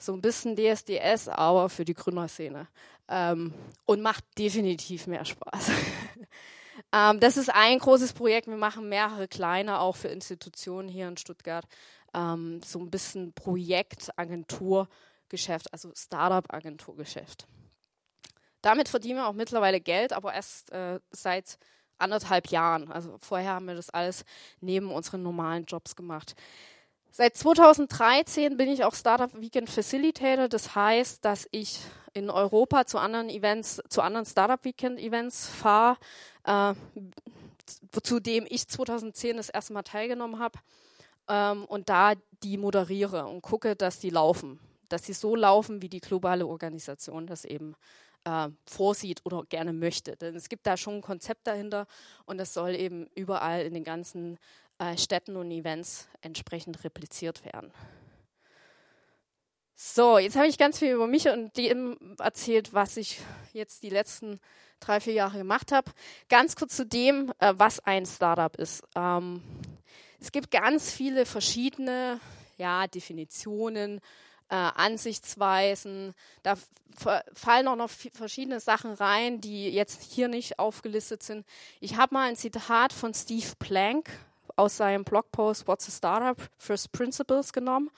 so 0.03 0.13
ein 0.13 0.21
bisschen 0.21 0.57
DSDS, 0.57 1.29
aber 1.29 1.69
für 1.69 1.85
die 1.85 1.95
Gründerszene. 1.95 2.69
Ähm, 3.09 3.53
und 3.85 4.01
macht 4.01 4.25
definitiv 4.39 5.07
mehr 5.07 5.25
Spaß. 5.25 5.71
ähm, 6.93 7.21
das 7.21 7.37
ist 7.37 7.51
ein 7.53 7.79
großes 7.79 8.13
Projekt. 8.13 8.47
Wir 8.49 8.57
machen 8.57 8.89
mehrere 8.89 9.29
kleine 9.29 9.81
auch 9.81 9.97
für 9.97 10.09
Institutionen 10.09 10.89
hier 10.89 11.09
in 11.09 11.17
Stuttgart. 11.17 11.65
Ähm, 12.15 12.61
so 12.65 12.79
ein 12.79 12.91
bisschen 12.91 13.33
Projekt, 13.33 14.11
Agenturgeschäft, 14.17 15.73
also 15.73 15.93
Startup-Agenturgeschäft. 15.95 17.47
Damit 18.61 18.89
verdienen 18.89 19.17
wir 19.17 19.27
auch 19.27 19.33
mittlerweile 19.33 19.81
Geld, 19.81 20.13
aber 20.13 20.35
erst 20.35 20.71
äh, 20.73 21.01
seit 21.11 21.59
anderthalb 21.99 22.49
Jahren. 22.49 22.91
Also 22.91 23.17
vorher 23.19 23.55
haben 23.55 23.67
wir 23.67 23.75
das 23.75 23.91
alles 23.91 24.25
neben 24.61 24.91
unseren 24.91 25.23
normalen 25.23 25.65
Jobs 25.65 25.97
gemacht. 25.97 26.35
Seit 27.15 27.37
2013 27.37 28.57
bin 28.57 28.71
ich 28.71 28.85
auch 28.85 28.95
Startup 28.95 29.39
Weekend 29.39 29.69
Facilitator. 29.69 30.49
Das 30.49 30.75
heißt, 30.75 31.23
dass 31.23 31.47
ich 31.51 31.79
in 32.15 32.31
Europa 32.31 32.87
zu 32.87 32.97
anderen 32.97 33.29
Events, 33.29 33.83
zu 33.91 34.01
anderen 34.01 34.25
Startup 34.25 34.65
Weekend 34.65 34.99
Events 34.99 35.47
fahre, 35.47 35.99
äh, 36.45 36.73
zu 38.03 38.19
dem 38.19 38.47
ich 38.49 38.67
2010 38.67 39.37
das 39.37 39.51
erste 39.51 39.75
Mal 39.75 39.83
teilgenommen 39.83 40.39
habe. 40.39 40.59
ähm, 41.29 41.67
und 41.67 41.91
da 41.91 42.15
die 42.43 42.57
moderiere 42.57 43.27
und 43.27 43.43
gucke, 43.43 43.77
dass 43.77 43.99
die 44.01 44.11
laufen, 44.11 44.59
dass 44.89 45.05
sie 45.05 45.13
so 45.13 45.37
laufen, 45.37 45.83
wie 45.83 45.89
die 45.89 46.01
globale 46.01 46.47
Organisation 46.47 47.27
das 47.27 47.45
eben 47.45 47.77
äh, 48.25 48.49
vorsieht 48.67 49.21
oder 49.25 49.45
gerne 49.49 49.73
möchte. 49.75 50.17
Denn 50.17 50.35
es 50.35 50.49
gibt 50.49 50.67
da 50.67 50.77
schon 50.77 50.95
ein 50.97 51.03
Konzept 51.03 51.47
dahinter 51.47 51.87
und 52.25 52.39
das 52.39 52.55
soll 52.55 52.75
eben 52.75 53.07
überall 53.15 53.63
in 53.63 53.75
den 53.75 53.85
ganzen 53.85 54.39
äh, 54.83 54.99
Städten 54.99 55.37
und 55.37 55.51
Events 55.51 56.09
entsprechend 56.23 56.83
repliziert 56.83 57.45
werden. 57.45 57.71
So, 59.75 60.19
jetzt 60.19 60.37
habe 60.37 60.47
ich 60.47 60.59
ganz 60.59 60.79
viel 60.79 60.93
über 60.93 61.07
mich 61.07 61.29
und 61.29 61.57
dem 61.57 62.17
erzählt, 62.19 62.73
was 62.73 62.97
ich 62.97 63.21
jetzt 63.53 63.83
die 63.83 63.91
letzten 63.91 64.41
drei, 64.81 65.01
vier 65.01 65.13
Jahre 65.15 65.39
gemacht 65.39 65.73
habe. 65.73 65.91
Ganz 66.29 66.57
kurz 66.57 66.77
zu 66.77 66.87
dem, 66.87 67.33
äh, 67.39 67.55
was 67.57 67.81
ein 67.81 68.07
Startup 68.07 68.55
ist. 68.57 68.83
Ähm, 68.97 69.43
es 70.21 70.33
gibt 70.33 70.51
ganz 70.51 70.93
viele 70.93 71.27
verschiedene 71.27 72.21
ja, 72.59 72.87
Definitionen, 72.87 74.01
äh, 74.49 74.55
Ansichtsweisen. 74.55 76.15
Da 76.43 76.57
fallen 77.33 77.69
auch 77.69 77.77
noch 77.77 77.91
verschiedene 77.91 78.61
Sachen 78.61 78.93
rein, 78.93 79.41
die 79.41 79.71
jetzt 79.71 80.03
hier 80.03 80.29
nicht 80.29 80.59
aufgelistet 80.59 81.23
sind. 81.23 81.47
Ich 81.81 81.97
habe 81.97 82.15
mal 82.15 82.29
ein 82.29 82.37
Zitat 82.37 82.93
von 82.93 83.15
Steve 83.15 83.53
Plank 83.59 84.11
aus 84.63 84.77
seinem 84.77 85.03
Blogpost 85.03 85.67
What's 85.67 85.89
a 85.89 85.91
Startup? 85.91 86.37
First 86.57 86.93
Principles 86.93 87.53
genommen. 87.53 87.91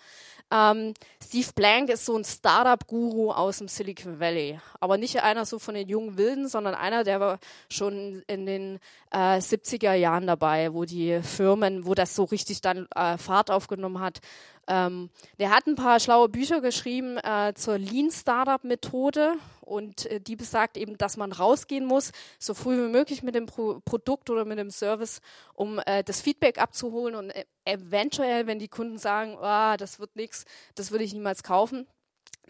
Ähm, 0.54 0.94
Steve 1.20 1.48
Blank 1.56 1.90
ist 1.90 2.04
so 2.04 2.16
ein 2.16 2.24
Startup-Guru 2.24 3.32
aus 3.32 3.58
dem 3.58 3.66
Silicon 3.66 4.20
Valley. 4.20 4.60
Aber 4.78 4.98
nicht 4.98 5.20
einer 5.20 5.44
so 5.44 5.58
von 5.58 5.74
den 5.74 5.88
jungen 5.88 6.16
Wilden, 6.16 6.48
sondern 6.48 6.76
einer, 6.76 7.02
der 7.02 7.18
war 7.18 7.38
schon 7.68 8.22
in 8.28 8.46
den 8.46 8.78
äh, 9.10 9.38
70er 9.38 9.94
Jahren 9.94 10.28
dabei, 10.28 10.72
wo 10.72 10.84
die 10.84 11.20
Firmen, 11.22 11.86
wo 11.86 11.94
das 11.94 12.14
so 12.14 12.22
richtig 12.22 12.60
dann 12.60 12.86
äh, 12.94 13.18
Fahrt 13.18 13.50
aufgenommen 13.50 13.98
hat, 13.98 14.20
ähm, 14.66 15.10
der 15.38 15.50
hat 15.50 15.66
ein 15.66 15.74
paar 15.74 16.00
schlaue 16.00 16.28
Bücher 16.28 16.60
geschrieben 16.60 17.18
äh, 17.18 17.52
zur 17.54 17.78
Lean 17.78 18.10
Startup 18.10 18.62
Methode 18.64 19.34
und 19.60 20.06
äh, 20.06 20.20
die 20.20 20.36
besagt 20.36 20.76
eben, 20.76 20.96
dass 20.96 21.16
man 21.16 21.32
rausgehen 21.32 21.84
muss, 21.84 22.12
so 22.38 22.54
früh 22.54 22.86
wie 22.86 22.90
möglich 22.90 23.22
mit 23.22 23.34
dem 23.34 23.46
Pro 23.46 23.80
Produkt 23.84 24.30
oder 24.30 24.44
mit 24.44 24.58
dem 24.58 24.70
Service, 24.70 25.20
um 25.54 25.80
äh, 25.84 26.02
das 26.02 26.20
Feedback 26.20 26.58
abzuholen 26.58 27.14
und 27.14 27.30
äh, 27.30 27.44
eventuell, 27.64 28.46
wenn 28.46 28.58
die 28.58 28.68
Kunden 28.68 28.98
sagen, 28.98 29.36
oh, 29.40 29.76
das 29.76 29.98
wird 29.98 30.16
nichts, 30.16 30.44
das 30.74 30.90
würde 30.90 31.04
ich 31.04 31.12
niemals 31.12 31.42
kaufen, 31.42 31.86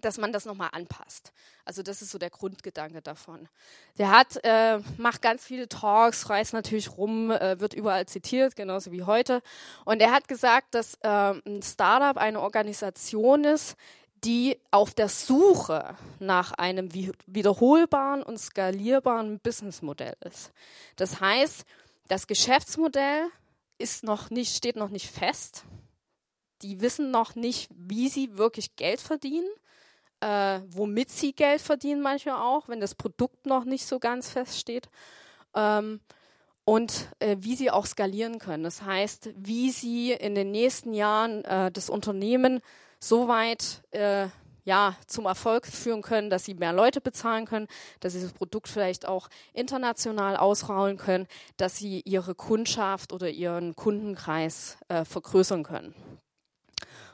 dass 0.00 0.18
man 0.18 0.32
das 0.32 0.44
nochmal 0.44 0.70
anpasst. 0.72 1.32
Also 1.64 1.82
das 1.82 2.02
ist 2.02 2.10
so 2.10 2.18
der 2.18 2.30
Grundgedanke 2.30 3.00
davon. 3.00 3.48
Der 3.98 4.10
hat, 4.10 4.38
äh, 4.44 4.80
macht 4.98 5.22
ganz 5.22 5.44
viele 5.44 5.68
Talks, 5.68 6.28
reist 6.28 6.52
natürlich 6.52 6.96
rum, 6.96 7.30
äh, 7.30 7.58
wird 7.58 7.74
überall 7.74 8.06
zitiert, 8.06 8.54
genauso 8.56 8.92
wie 8.92 9.04
heute. 9.04 9.40
Und 9.84 10.00
er 10.00 10.12
hat 10.12 10.28
gesagt, 10.28 10.74
dass 10.74 10.94
äh, 11.00 11.08
ein 11.08 11.62
Startup 11.62 12.16
eine 12.16 12.40
Organisation 12.40 13.44
ist, 13.44 13.76
die 14.24 14.58
auf 14.70 14.94
der 14.94 15.08
Suche 15.08 15.96
nach 16.18 16.52
einem 16.52 16.88
wiederholbaren 17.26 18.22
und 18.22 18.38
skalierbaren 18.38 19.38
Businessmodell 19.38 20.14
ist. 20.20 20.50
Das 20.96 21.20
heißt, 21.20 21.64
das 22.08 22.26
Geschäftsmodell 22.26 23.28
ist 23.78 24.04
noch 24.04 24.30
nicht, 24.30 24.56
steht 24.56 24.76
noch 24.76 24.90
nicht 24.90 25.10
fest. 25.10 25.64
Die 26.62 26.80
wissen 26.80 27.10
noch 27.10 27.34
nicht, 27.34 27.70
wie 27.74 28.08
sie 28.08 28.38
wirklich 28.38 28.76
Geld 28.76 29.00
verdienen 29.00 29.48
äh, 30.24 30.60
womit 30.70 31.10
sie 31.10 31.34
Geld 31.34 31.60
verdienen, 31.60 32.00
manchmal 32.00 32.36
auch, 32.36 32.68
wenn 32.68 32.80
das 32.80 32.94
Produkt 32.94 33.44
noch 33.44 33.64
nicht 33.64 33.86
so 33.86 33.98
ganz 33.98 34.30
feststeht. 34.30 34.88
Ähm, 35.54 36.00
und 36.64 37.10
äh, 37.18 37.36
wie 37.40 37.56
sie 37.56 37.70
auch 37.70 37.84
skalieren 37.84 38.38
können. 38.38 38.64
Das 38.64 38.80
heißt, 38.80 39.34
wie 39.36 39.70
sie 39.70 40.12
in 40.12 40.34
den 40.34 40.50
nächsten 40.50 40.94
Jahren 40.94 41.44
äh, 41.44 41.70
das 41.70 41.90
Unternehmen 41.90 42.60
so 42.98 43.28
weit 43.28 43.82
äh, 43.90 44.28
ja, 44.64 44.96
zum 45.06 45.26
Erfolg 45.26 45.66
führen 45.66 46.02
können, 46.02 46.30
dass 46.30 46.44
sie 46.44 46.54
mehr 46.54 46.72
Leute 46.72 47.00
bezahlen 47.00 47.44
können, 47.46 47.68
dass 48.00 48.14
sie 48.14 48.22
das 48.22 48.32
Produkt 48.32 48.68
vielleicht 48.68 49.06
auch 49.06 49.28
international 49.52 50.36
ausrollen 50.36 50.96
können, 50.96 51.26
dass 51.56 51.76
sie 51.76 52.00
ihre 52.04 52.34
Kundschaft 52.34 53.12
oder 53.12 53.28
ihren 53.28 53.76
Kundenkreis 53.76 54.78
äh, 54.88 55.04
vergrößern 55.04 55.62
können. 55.62 55.94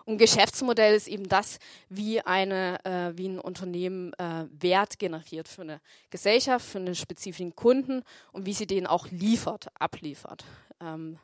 Und 0.05 0.19
Geschäftsmodell 0.19 0.95
ist 0.95 1.09
eben 1.09 1.29
das, 1.29 1.59
wie, 1.89 2.21
eine, 2.21 2.85
äh, 2.85 3.17
wie 3.17 3.29
ein 3.29 3.39
Unternehmen 3.39 4.13
äh, 4.15 4.47
Wert 4.51 4.99
generiert 4.99 5.47
für 5.47 5.63
eine 5.63 5.81
Gesellschaft, 6.11 6.67
für 6.67 6.79
einen 6.79 6.95
spezifischen 6.95 7.55
Kunden 7.55 8.03
und 8.33 8.47
wie 8.47 8.53
sie 8.53 8.67
den 8.67 8.87
auch 8.87 9.07
liefert, 9.11 9.69
abliefert. 9.79 10.45
Ähm, 10.81 11.19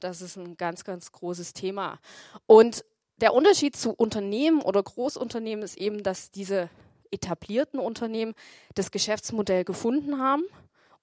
das 0.00 0.20
ist 0.20 0.36
ein 0.36 0.56
ganz, 0.56 0.84
ganz 0.84 1.12
großes 1.12 1.52
Thema. 1.52 2.00
Und 2.46 2.84
der 3.24 3.32
Unterschied 3.32 3.74
zu 3.74 3.94
Unternehmen 3.94 4.60
oder 4.60 4.82
Großunternehmen 4.82 5.64
ist 5.64 5.78
eben, 5.78 6.02
dass 6.02 6.30
diese 6.30 6.68
etablierten 7.10 7.80
Unternehmen 7.80 8.34
das 8.74 8.90
Geschäftsmodell 8.90 9.64
gefunden 9.64 10.18
haben 10.18 10.42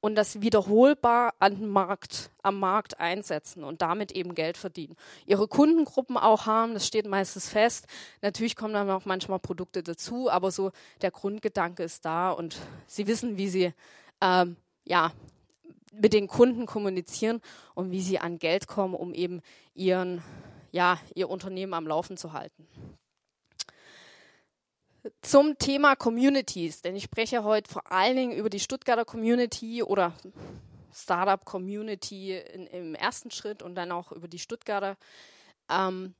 und 0.01 0.13
das 0.13 0.40
wiederholbar 0.40 1.34
an 1.40 1.68
Markt, 1.68 2.30
am 2.44 2.60
Markt 2.60 3.00
einsetzen 3.00 3.63
und 3.63 3.82
damit 3.82 4.12
eben 4.12 4.36
Geld 4.36 4.58
verdienen. 4.58 4.96
Ihre 5.25 5.48
Kundengruppen 5.48 6.16
auch 6.16 6.46
haben, 6.46 6.75
das 6.75 6.86
steht 6.86 7.08
meistens 7.08 7.50
fest. 7.50 7.88
Natürlich 8.22 8.56
kommen 8.56 8.75
dann 8.75 8.92
auch 8.92 9.06
manchmal 9.06 9.40
Produkte 9.40 9.82
dazu, 9.82 10.30
aber 10.30 10.51
so 10.51 10.72
der 11.01 11.10
Grundgedanke 11.10 11.82
ist 11.82 12.06
da 12.06 12.30
und 12.30 12.56
sie 12.86 13.08
wissen, 13.08 13.38
wie 13.38 13.50
sie 13.50 13.74
ähm, 14.22 14.58
ja, 14.86 15.12
mit 15.92 16.13
den 16.13 16.28
Kunden 16.28 16.68
kommunizieren 16.68 17.42
und 17.74 17.90
wie 17.90 18.01
sie 18.01 18.20
an 18.20 18.38
Geld 18.38 18.68
kommen, 18.68 18.94
um 18.94 19.12
eben 19.16 19.42
ihren, 19.74 20.22
ja, 20.72 21.00
ihr 21.16 21.30
Unternehmen 21.30 21.74
am 21.74 21.88
Laufen 21.88 22.18
zu 22.18 22.34
halten 22.34 22.68
zum 25.22 25.58
Thema 25.58 25.96
Communities, 25.96 26.82
denn 26.82 26.96
ich 26.96 27.04
spreche 27.04 27.44
heute 27.44 27.72
vor 27.72 27.92
allen 27.92 28.16
Dingen 28.16 28.32
über 28.34 28.50
die 28.50 28.60
Stuttgarter 28.60 29.06
Community 29.06 29.84
oder 29.84 30.13
Startup 30.94 31.44
Community 31.44 32.38
in, 32.38 32.68
im 32.68 32.96
ersten 32.96 33.32
Schritt 33.32 33.63
und 33.63 33.75
dann 33.75 33.92
auch 33.92 34.12
über 34.12 34.28
die 34.28 34.40
Stuttgarter. 34.40 34.98
Ähm, 35.70 36.13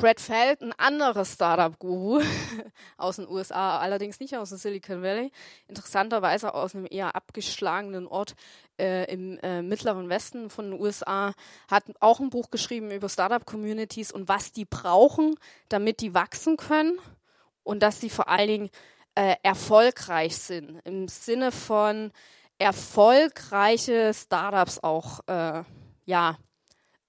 Brad 0.00 0.20
Feld, 0.20 0.62
ein 0.62 0.72
anderer 0.74 1.24
Startup-Guru 1.24 2.22
aus 2.98 3.16
den 3.16 3.28
USA, 3.28 3.80
allerdings 3.80 4.20
nicht 4.20 4.36
aus 4.36 4.50
dem 4.50 4.58
Silicon 4.58 5.02
Valley, 5.02 5.32
interessanterweise 5.66 6.54
aus 6.54 6.76
einem 6.76 6.86
eher 6.88 7.16
abgeschlagenen 7.16 8.06
Ort 8.06 8.36
äh, 8.78 9.12
im 9.12 9.38
äh, 9.38 9.60
mittleren 9.60 10.08
Westen 10.08 10.50
von 10.50 10.70
den 10.70 10.80
USA, 10.80 11.34
hat 11.68 11.82
auch 11.98 12.20
ein 12.20 12.30
Buch 12.30 12.52
geschrieben 12.52 12.92
über 12.92 13.08
Startup-Communities 13.08 14.12
und 14.12 14.28
was 14.28 14.52
die 14.52 14.66
brauchen, 14.66 15.34
damit 15.68 16.00
die 16.00 16.14
wachsen 16.14 16.56
können 16.56 16.96
und 17.64 17.82
dass 17.82 18.00
sie 18.00 18.10
vor 18.10 18.28
allen 18.28 18.48
Dingen 18.48 18.70
äh, 19.16 19.34
erfolgreich 19.42 20.36
sind, 20.36 20.80
im 20.84 21.08
Sinne 21.08 21.50
von 21.50 22.12
erfolgreiche 22.60 24.12
Startups 24.14 24.78
auch 24.78 25.26
äh, 25.26 25.64
ja, 26.04 26.38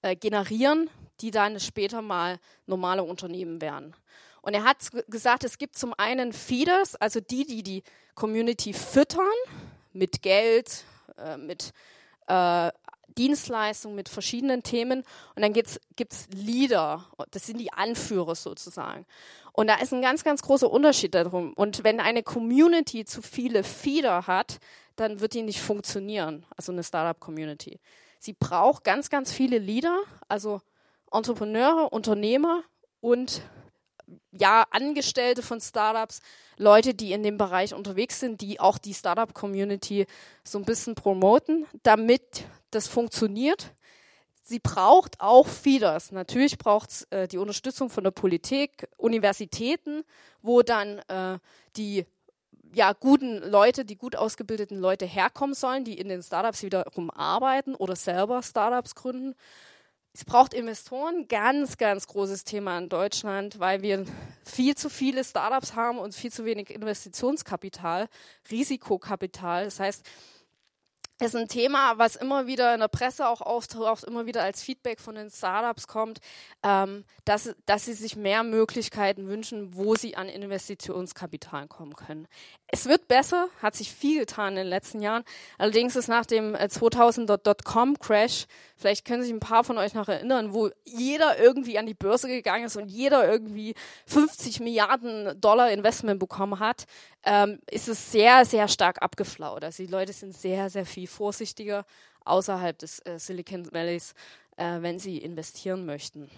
äh, 0.02 0.16
generieren, 0.16 0.90
die 1.20 1.30
dann 1.30 1.60
später 1.60 2.02
mal 2.02 2.38
normale 2.66 3.02
Unternehmen 3.02 3.60
werden. 3.60 3.94
Und 4.42 4.54
er 4.54 4.64
hat 4.64 4.78
gesagt, 5.08 5.44
es 5.44 5.58
gibt 5.58 5.76
zum 5.76 5.94
einen 5.96 6.32
Feeders, 6.32 6.96
also 6.96 7.20
die, 7.20 7.44
die 7.44 7.62
die 7.62 7.82
Community 8.14 8.72
füttern 8.72 9.26
mit 9.92 10.22
Geld, 10.22 10.84
äh, 11.18 11.36
mit 11.36 11.72
äh, 12.26 12.70
Dienstleistungen, 13.18 13.96
mit 13.96 14.08
verschiedenen 14.08 14.62
Themen. 14.62 15.02
Und 15.34 15.42
dann 15.42 15.52
gibt 15.52 15.68
es 15.68 16.28
Leader, 16.32 17.06
das 17.32 17.46
sind 17.46 17.58
die 17.58 17.72
Anführer 17.72 18.34
sozusagen. 18.34 19.04
Und 19.52 19.66
da 19.66 19.74
ist 19.76 19.92
ein 19.92 20.00
ganz, 20.00 20.24
ganz 20.24 20.42
großer 20.42 20.70
Unterschied 20.70 21.14
darum. 21.14 21.52
Und 21.54 21.84
wenn 21.84 22.00
eine 22.00 22.22
Community 22.22 23.04
zu 23.04 23.20
viele 23.20 23.64
Feeder 23.64 24.26
hat, 24.26 24.58
dann 24.96 25.20
wird 25.20 25.34
die 25.34 25.42
nicht 25.42 25.60
funktionieren, 25.60 26.46
also 26.56 26.72
eine 26.72 26.84
Startup-Community. 26.84 27.80
Sie 28.18 28.34
braucht 28.34 28.84
ganz, 28.84 29.08
ganz 29.08 29.32
viele 29.32 29.58
Leader, 29.58 29.98
also 30.28 30.60
Entrepreneure, 31.12 31.92
Unternehmer 31.92 32.62
und 33.00 33.42
ja, 34.32 34.64
Angestellte 34.70 35.42
von 35.42 35.60
Startups, 35.60 36.20
Leute, 36.56 36.94
die 36.94 37.12
in 37.12 37.22
dem 37.22 37.38
Bereich 37.38 37.74
unterwegs 37.74 38.20
sind, 38.20 38.40
die 38.40 38.60
auch 38.60 38.78
die 38.78 38.94
Startup-Community 38.94 40.06
so 40.44 40.58
ein 40.58 40.64
bisschen 40.64 40.94
promoten, 40.94 41.66
damit 41.82 42.44
das 42.70 42.86
funktioniert 42.86 43.72
sie 44.50 44.58
braucht 44.58 45.20
auch 45.20 45.46
Feeders. 45.46 46.10
Natürlich 46.10 46.58
braucht 46.58 46.90
es 46.90 47.02
äh, 47.10 47.28
die 47.28 47.38
Unterstützung 47.38 47.88
von 47.88 48.04
der 48.04 48.10
Politik, 48.10 48.88
Universitäten, 48.96 50.02
wo 50.42 50.62
dann 50.62 50.98
äh, 51.08 51.38
die 51.76 52.04
ja, 52.74 52.92
guten 52.92 53.38
Leute, 53.38 53.84
die 53.84 53.96
gut 53.96 54.16
ausgebildeten 54.16 54.78
Leute 54.78 55.06
herkommen 55.06 55.54
sollen, 55.54 55.84
die 55.84 55.98
in 55.98 56.08
den 56.08 56.22
Startups 56.22 56.62
wiederum 56.62 57.10
arbeiten 57.10 57.74
oder 57.74 57.96
selber 57.96 58.42
Startups 58.42 58.94
gründen. 58.94 59.34
Es 60.12 60.24
braucht 60.24 60.54
Investoren, 60.54 61.28
ganz, 61.28 61.76
ganz 61.76 62.08
großes 62.08 62.42
Thema 62.42 62.76
in 62.78 62.88
Deutschland, 62.88 63.60
weil 63.60 63.80
wir 63.82 64.04
viel 64.44 64.76
zu 64.76 64.90
viele 64.90 65.22
Startups 65.22 65.76
haben 65.76 65.98
und 65.98 66.14
viel 66.14 66.32
zu 66.32 66.44
wenig 66.44 66.70
Investitionskapital, 66.70 68.08
Risikokapital. 68.50 69.66
Das 69.66 69.78
heißt, 69.78 70.04
ist 71.20 71.36
ein 71.36 71.48
Thema, 71.48 71.98
was 71.98 72.16
immer 72.16 72.46
wieder 72.46 72.74
in 72.74 72.80
der 72.80 72.88
Presse 72.88 73.28
auch 73.28 73.40
auftaucht, 73.40 74.04
immer 74.04 74.26
wieder 74.26 74.42
als 74.42 74.62
Feedback 74.62 75.00
von 75.00 75.14
den 75.14 75.30
Startups 75.30 75.86
kommt, 75.86 76.20
ähm, 76.62 77.04
dass, 77.24 77.54
dass 77.66 77.84
sie 77.84 77.92
sich 77.92 78.16
mehr 78.16 78.42
Möglichkeiten 78.42 79.28
wünschen, 79.28 79.74
wo 79.74 79.94
sie 79.94 80.16
an 80.16 80.28
Investitionskapital 80.28 81.68
kommen 81.68 81.94
können. 81.94 82.26
Es 82.68 82.86
wird 82.86 83.08
besser, 83.08 83.48
hat 83.60 83.74
sich 83.74 83.92
viel 83.92 84.20
getan 84.20 84.50
in 84.50 84.56
den 84.56 84.66
letzten 84.68 85.00
Jahren. 85.00 85.24
Allerdings 85.58 85.96
ist 85.96 86.08
nach 86.08 86.24
dem 86.24 86.54
2000.com-Crash, 86.54 88.44
äh, 88.44 88.46
vielleicht 88.76 89.04
können 89.04 89.22
sich 89.22 89.32
ein 89.32 89.40
paar 89.40 89.64
von 89.64 89.76
euch 89.78 89.94
noch 89.94 90.08
erinnern, 90.08 90.54
wo 90.54 90.70
jeder 90.84 91.38
irgendwie 91.38 91.78
an 91.78 91.86
die 91.86 91.94
Börse 91.94 92.28
gegangen 92.28 92.66
ist 92.66 92.76
und 92.76 92.88
jeder 92.88 93.30
irgendwie 93.30 93.74
50 94.06 94.60
Milliarden 94.60 95.40
Dollar 95.40 95.70
Investment 95.70 96.20
bekommen 96.20 96.60
hat, 96.60 96.86
ähm, 97.24 97.58
ist 97.70 97.88
es 97.88 98.12
sehr, 98.12 98.44
sehr 98.44 98.68
stark 98.68 99.02
abgeflaut. 99.02 99.64
Also 99.64 99.82
die 99.82 99.90
Leute 99.90 100.12
sind 100.12 100.34
sehr, 100.34 100.70
sehr 100.70 100.86
viel 100.86 101.06
vorsichtiger 101.06 101.84
außerhalb 102.24 102.78
des 102.78 103.00
äh, 103.00 103.18
Silicon 103.18 103.72
Valleys, 103.72 104.14
äh, 104.56 104.80
wenn 104.80 104.98
sie 104.98 105.18
investieren 105.18 105.86
möchten. 105.86 106.30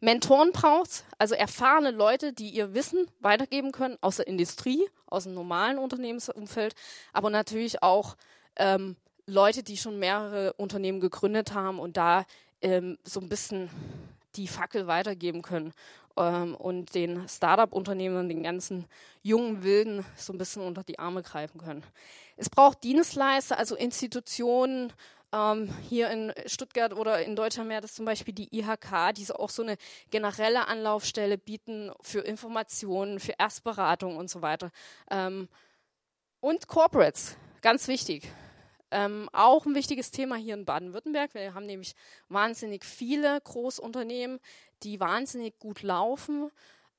Mentoren 0.00 0.52
braucht 0.52 1.04
also 1.18 1.34
erfahrene 1.34 1.90
Leute, 1.90 2.32
die 2.32 2.50
ihr 2.50 2.72
Wissen 2.72 3.10
weitergeben 3.18 3.72
können 3.72 3.98
aus 4.00 4.16
der 4.16 4.28
Industrie, 4.28 4.88
aus 5.06 5.24
dem 5.24 5.34
normalen 5.34 5.78
Unternehmensumfeld, 5.78 6.74
aber 7.12 7.30
natürlich 7.30 7.82
auch 7.82 8.16
ähm, 8.56 8.96
Leute, 9.26 9.62
die 9.62 9.76
schon 9.76 9.98
mehrere 9.98 10.52
Unternehmen 10.54 11.00
gegründet 11.00 11.52
haben 11.52 11.80
und 11.80 11.96
da 11.96 12.24
ähm, 12.62 12.96
so 13.04 13.20
ein 13.20 13.28
bisschen 13.28 13.70
die 14.38 14.48
Fackel 14.48 14.86
weitergeben 14.86 15.42
können 15.42 15.72
ähm, 16.16 16.54
und 16.54 16.94
den 16.94 17.28
Startup-Unternehmen 17.28 18.28
den 18.28 18.42
ganzen 18.42 18.86
jungen 19.22 19.62
Wilden 19.62 20.04
so 20.16 20.32
ein 20.32 20.38
bisschen 20.38 20.62
unter 20.62 20.84
die 20.84 20.98
Arme 20.98 21.22
greifen 21.22 21.60
können. 21.60 21.82
Es 22.36 22.48
braucht 22.48 22.84
Dienstleister, 22.84 23.58
also 23.58 23.74
Institutionen, 23.74 24.92
ähm, 25.32 25.74
hier 25.88 26.10
in 26.10 26.32
Stuttgart 26.46 26.94
oder 26.94 27.22
in 27.22 27.36
Deutschland 27.36 27.68
wäre 27.68 27.82
das 27.82 27.94
zum 27.94 28.06
Beispiel 28.06 28.32
die 28.32 28.48
IHK, 28.56 29.12
die 29.14 29.30
auch 29.30 29.50
so 29.50 29.62
eine 29.62 29.76
generelle 30.10 30.66
Anlaufstelle 30.68 31.36
bieten 31.36 31.92
für 32.00 32.20
Informationen, 32.20 33.20
für 33.20 33.34
Erstberatung 33.38 34.16
und 34.16 34.30
so 34.30 34.40
weiter. 34.40 34.70
Ähm, 35.10 35.48
und 36.40 36.68
Corporates, 36.68 37.36
ganz 37.60 37.88
wichtig. 37.88 38.30
Ähm, 38.90 39.28
auch 39.32 39.66
ein 39.66 39.74
wichtiges 39.74 40.10
Thema 40.10 40.36
hier 40.36 40.54
in 40.54 40.64
Baden-Württemberg. 40.64 41.34
Wir 41.34 41.54
haben 41.54 41.66
nämlich 41.66 41.94
wahnsinnig 42.28 42.84
viele 42.84 43.40
Großunternehmen, 43.40 44.40
die 44.82 44.98
wahnsinnig 44.98 45.58
gut 45.58 45.82
laufen, 45.82 46.50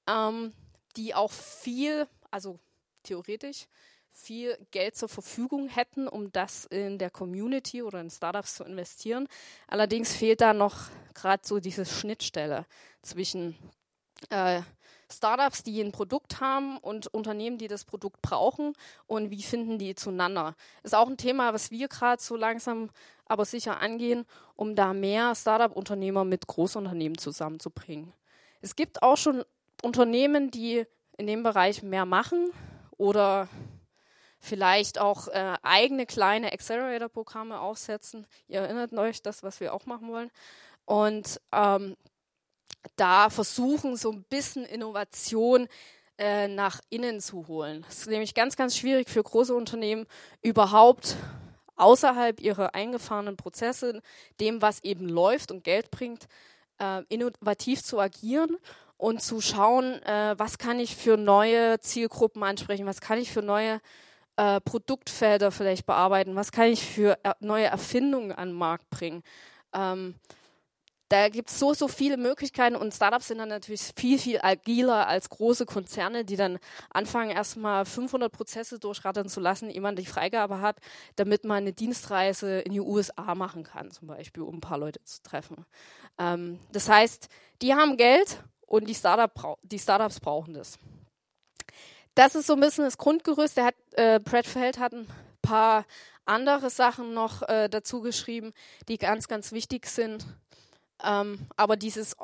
ähm, 0.07 0.53
die 0.95 1.15
auch 1.15 1.31
viel, 1.31 2.07
also 2.29 2.59
theoretisch, 3.03 3.67
viel 4.11 4.57
Geld 4.71 4.95
zur 4.95 5.09
Verfügung 5.09 5.67
hätten, 5.67 6.07
um 6.07 6.31
das 6.31 6.65
in 6.65 6.97
der 6.97 7.09
Community 7.09 7.81
oder 7.81 8.01
in 8.01 8.09
Startups 8.09 8.55
zu 8.55 8.63
investieren. 8.63 9.27
Allerdings 9.67 10.15
fehlt 10.15 10.41
da 10.41 10.53
noch 10.53 10.89
gerade 11.13 11.41
so 11.45 11.59
diese 11.59 11.85
Schnittstelle 11.85 12.65
zwischen 13.01 13.57
äh, 14.29 14.61
Startups, 15.11 15.63
die 15.63 15.81
ein 15.81 15.91
Produkt 15.91 16.39
haben 16.39 16.77
und 16.77 17.07
Unternehmen, 17.07 17.57
die 17.57 17.67
das 17.67 17.85
Produkt 17.85 18.21
brauchen 18.21 18.73
und 19.07 19.31
wie 19.31 19.41
finden 19.41 19.77
die 19.77 19.95
zueinander. 19.95 20.55
Ist 20.83 20.95
auch 20.95 21.07
ein 21.07 21.17
Thema, 21.17 21.53
was 21.53 21.71
wir 21.71 21.87
gerade 21.87 22.21
so 22.21 22.35
langsam 22.35 22.89
aber 23.25 23.45
sicher 23.45 23.79
angehen, 23.79 24.25
um 24.55 24.75
da 24.75 24.93
mehr 24.93 25.35
Startup-Unternehmer 25.35 26.25
mit 26.25 26.47
Großunternehmen 26.47 27.17
zusammenzubringen. 27.17 28.13
Es 28.61 28.75
gibt 28.75 29.01
auch 29.03 29.17
schon 29.17 29.43
Unternehmen, 29.83 30.51
die 30.51 30.85
in 31.17 31.27
dem 31.27 31.43
Bereich 31.43 31.83
mehr 31.83 32.05
machen 32.05 32.49
oder 32.97 33.47
vielleicht 34.39 34.99
auch 34.99 35.27
äh, 35.27 35.55
eigene 35.63 36.05
kleine 36.05 36.51
Accelerator-Programme 36.51 37.59
aufsetzen. 37.59 38.25
Ihr 38.47 38.61
erinnert 38.61 38.93
euch 38.93 39.21
das, 39.21 39.43
was 39.43 39.59
wir 39.59 39.73
auch 39.73 39.85
machen 39.85 40.09
wollen. 40.09 40.31
Und 40.85 41.39
ähm, 41.51 41.95
da 42.95 43.29
versuchen, 43.29 43.95
so 43.97 44.11
ein 44.11 44.23
bisschen 44.23 44.65
Innovation 44.65 45.67
äh, 46.17 46.47
nach 46.47 46.81
innen 46.89 47.21
zu 47.21 47.47
holen. 47.47 47.85
Es 47.89 47.99
ist 47.99 48.09
nämlich 48.09 48.33
ganz, 48.33 48.55
ganz 48.55 48.77
schwierig 48.77 49.09
für 49.09 49.23
große 49.23 49.53
Unternehmen 49.53 50.05
überhaupt 50.41 51.15
außerhalb 51.75 52.41
ihrer 52.41 52.75
eingefahrenen 52.75 53.37
Prozesse, 53.37 54.01
dem, 54.39 54.61
was 54.61 54.83
eben 54.83 55.07
läuft 55.07 55.51
und 55.51 55.63
Geld 55.63 55.91
bringt, 55.91 56.27
äh, 56.79 57.03
innovativ 57.07 57.83
zu 57.83 57.99
agieren 57.99 58.57
und 58.97 59.21
zu 59.21 59.39
schauen, 59.39 60.01
äh, 60.03 60.35
was 60.37 60.57
kann 60.57 60.79
ich 60.79 60.95
für 60.95 61.15
neue 61.15 61.79
Zielgruppen 61.79 62.43
ansprechen, 62.43 62.85
was 62.85 62.99
kann 62.99 63.17
ich 63.17 63.31
für 63.31 63.41
neue 63.41 63.79
äh, 64.35 64.59
Produktfelder 64.61 65.51
vielleicht 65.51 65.85
bearbeiten, 65.85 66.35
was 66.35 66.51
kann 66.51 66.65
ich 66.65 66.83
für 66.83 67.17
er 67.23 67.37
neue 67.39 67.65
Erfindungen 67.65 68.33
an 68.33 68.49
den 68.49 68.57
Markt 68.57 68.89
bringen. 68.89 69.23
Ähm, 69.73 70.15
da 71.09 71.27
gibt 71.29 71.49
es 71.49 71.57
so, 71.57 71.73
so 71.73 71.87
viele 71.87 72.17
Möglichkeiten 72.17 72.75
und 72.75 72.93
Startups 72.93 73.27
sind 73.27 73.39
dann 73.39 73.49
natürlich 73.49 73.81
viel, 73.95 74.19
viel 74.19 74.39
agiler 74.41 75.07
als 75.07 75.29
große 75.29 75.65
Konzerne, 75.65 76.23
die 76.23 76.35
dann 76.35 76.59
anfangen, 76.91 77.31
erstmal 77.31 77.85
500 77.85 78.31
Prozesse 78.31 78.79
durchrattern 78.79 79.27
zu 79.27 79.39
lassen, 79.39 79.71
ehe 79.71 79.81
man 79.81 79.95
die 79.95 80.05
Freigabe 80.05 80.61
hat, 80.61 80.77
damit 81.15 81.45
man 81.45 81.57
eine 81.57 81.73
Dienstreise 81.73 82.59
in 82.59 82.73
die 82.73 82.79
USA 82.79 83.33
machen 83.33 83.63
kann, 83.63 83.89
zum 83.89 84.07
Beispiel, 84.07 84.43
um 84.43 84.57
ein 84.57 84.61
paar 84.61 84.77
Leute 84.77 85.03
zu 85.03 85.23
treffen. 85.23 85.65
Ähm, 86.19 86.59
das 86.71 86.87
heißt, 86.87 87.27
die 87.63 87.73
haben 87.73 87.97
Geld 87.97 88.43
und 88.67 88.87
die, 88.87 88.95
Startup 88.95 89.57
die 89.63 89.79
Startups 89.79 90.19
brauchen 90.19 90.53
das. 90.53 90.77
Das 92.13 92.35
ist 92.35 92.47
so 92.47 92.53
ein 92.53 92.59
bisschen 92.59 92.83
das 92.83 92.97
Grundgerüst. 92.97 93.57
Der 93.57 93.65
hat, 93.65 93.75
äh, 93.93 94.19
Brad 94.19 94.45
Feld 94.45 94.77
hat 94.77 94.93
ein 94.93 95.07
paar 95.41 95.85
andere 96.25 96.69
Sachen 96.69 97.13
noch 97.13 97.41
äh, 97.49 97.67
dazu 97.69 98.01
geschrieben, 98.01 98.53
die 98.87 98.97
ganz, 98.97 99.27
ganz 99.27 99.51
wichtig 99.51 99.87
sind. 99.87 100.25
Ähm, 101.03 101.47
aber 101.55 101.77
dieses 101.77 102.15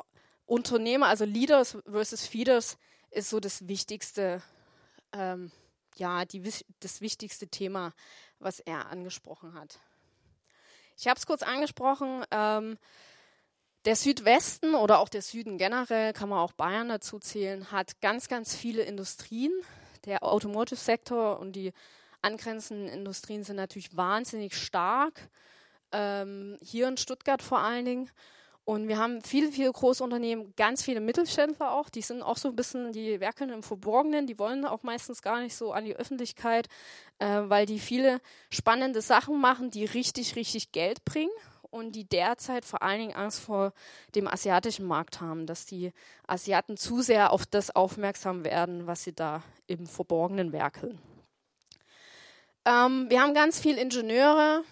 Unternehmer, 0.46 1.06
also 1.06 1.24
Leaders 1.24 1.76
versus 1.90 2.26
Feeders, 2.26 2.78
ist 3.10 3.30
so 3.30 3.40
das 3.40 3.66
wichtigste, 3.68 4.42
ähm, 5.12 5.50
ja, 5.96 6.24
die, 6.24 6.42
das 6.80 7.00
wichtigste 7.00 7.48
Thema, 7.48 7.94
was 8.38 8.60
er 8.60 8.90
angesprochen 8.90 9.54
hat. 9.54 9.78
Ich 10.98 11.08
habe 11.08 11.18
es 11.18 11.26
kurz 11.26 11.42
angesprochen. 11.42 12.24
Ähm, 12.30 12.78
der 13.84 13.96
Südwesten 13.96 14.74
oder 14.74 14.98
auch 14.98 15.08
der 15.08 15.22
Süden 15.22 15.58
generell, 15.58 16.12
kann 16.12 16.28
man 16.28 16.40
auch 16.40 16.52
Bayern 16.52 16.88
dazu 16.88 17.18
zählen, 17.18 17.70
hat 17.70 18.00
ganz, 18.00 18.28
ganz 18.28 18.54
viele 18.54 18.82
Industrien. 18.82 19.52
Der 20.06 20.22
Automotive-Sektor 20.22 21.38
und 21.38 21.52
die 21.52 21.72
angrenzenden 22.22 22.88
Industrien 22.88 23.44
sind 23.44 23.56
natürlich 23.56 23.96
wahnsinnig 23.96 24.56
stark. 24.56 25.28
Ähm, 25.92 26.56
hier 26.60 26.88
in 26.88 26.96
Stuttgart 26.96 27.42
vor 27.42 27.58
allen 27.60 27.84
Dingen. 27.84 28.10
Und 28.66 28.88
wir 28.88 28.98
haben 28.98 29.22
viele, 29.22 29.52
viele 29.52 29.70
Großunternehmen, 29.70 30.52
ganz 30.56 30.82
viele 30.82 31.00
Mittelständler 31.00 31.70
auch, 31.70 31.88
die 31.88 32.02
sind 32.02 32.20
auch 32.20 32.36
so 32.36 32.48
ein 32.48 32.56
bisschen, 32.56 32.90
die 32.90 33.20
werkeln 33.20 33.50
im 33.50 33.62
Verborgenen, 33.62 34.26
die 34.26 34.40
wollen 34.40 34.64
auch 34.64 34.82
meistens 34.82 35.22
gar 35.22 35.40
nicht 35.40 35.54
so 35.54 35.72
an 35.72 35.84
die 35.84 35.94
Öffentlichkeit, 35.94 36.66
äh, 37.20 37.42
weil 37.44 37.64
die 37.64 37.78
viele 37.78 38.20
spannende 38.50 39.02
Sachen 39.02 39.40
machen, 39.40 39.70
die 39.70 39.84
richtig, 39.84 40.34
richtig 40.34 40.72
Geld 40.72 41.04
bringen 41.04 41.30
und 41.70 41.92
die 41.92 42.08
derzeit 42.08 42.64
vor 42.64 42.82
allen 42.82 42.98
Dingen 42.98 43.14
Angst 43.14 43.38
vor 43.38 43.72
dem 44.16 44.26
asiatischen 44.26 44.84
Markt 44.84 45.20
haben, 45.20 45.46
dass 45.46 45.64
die 45.64 45.92
Asiaten 46.26 46.76
zu 46.76 47.02
sehr 47.02 47.32
auf 47.32 47.46
das 47.46 47.70
aufmerksam 47.70 48.44
werden, 48.44 48.88
was 48.88 49.04
sie 49.04 49.14
da 49.14 49.44
im 49.68 49.86
Verborgenen 49.86 50.50
werkeln. 50.50 50.98
Ähm, 52.64 53.06
wir 53.10 53.22
haben 53.22 53.32
ganz 53.32 53.60
viele 53.60 53.80
Ingenieure, 53.80 54.64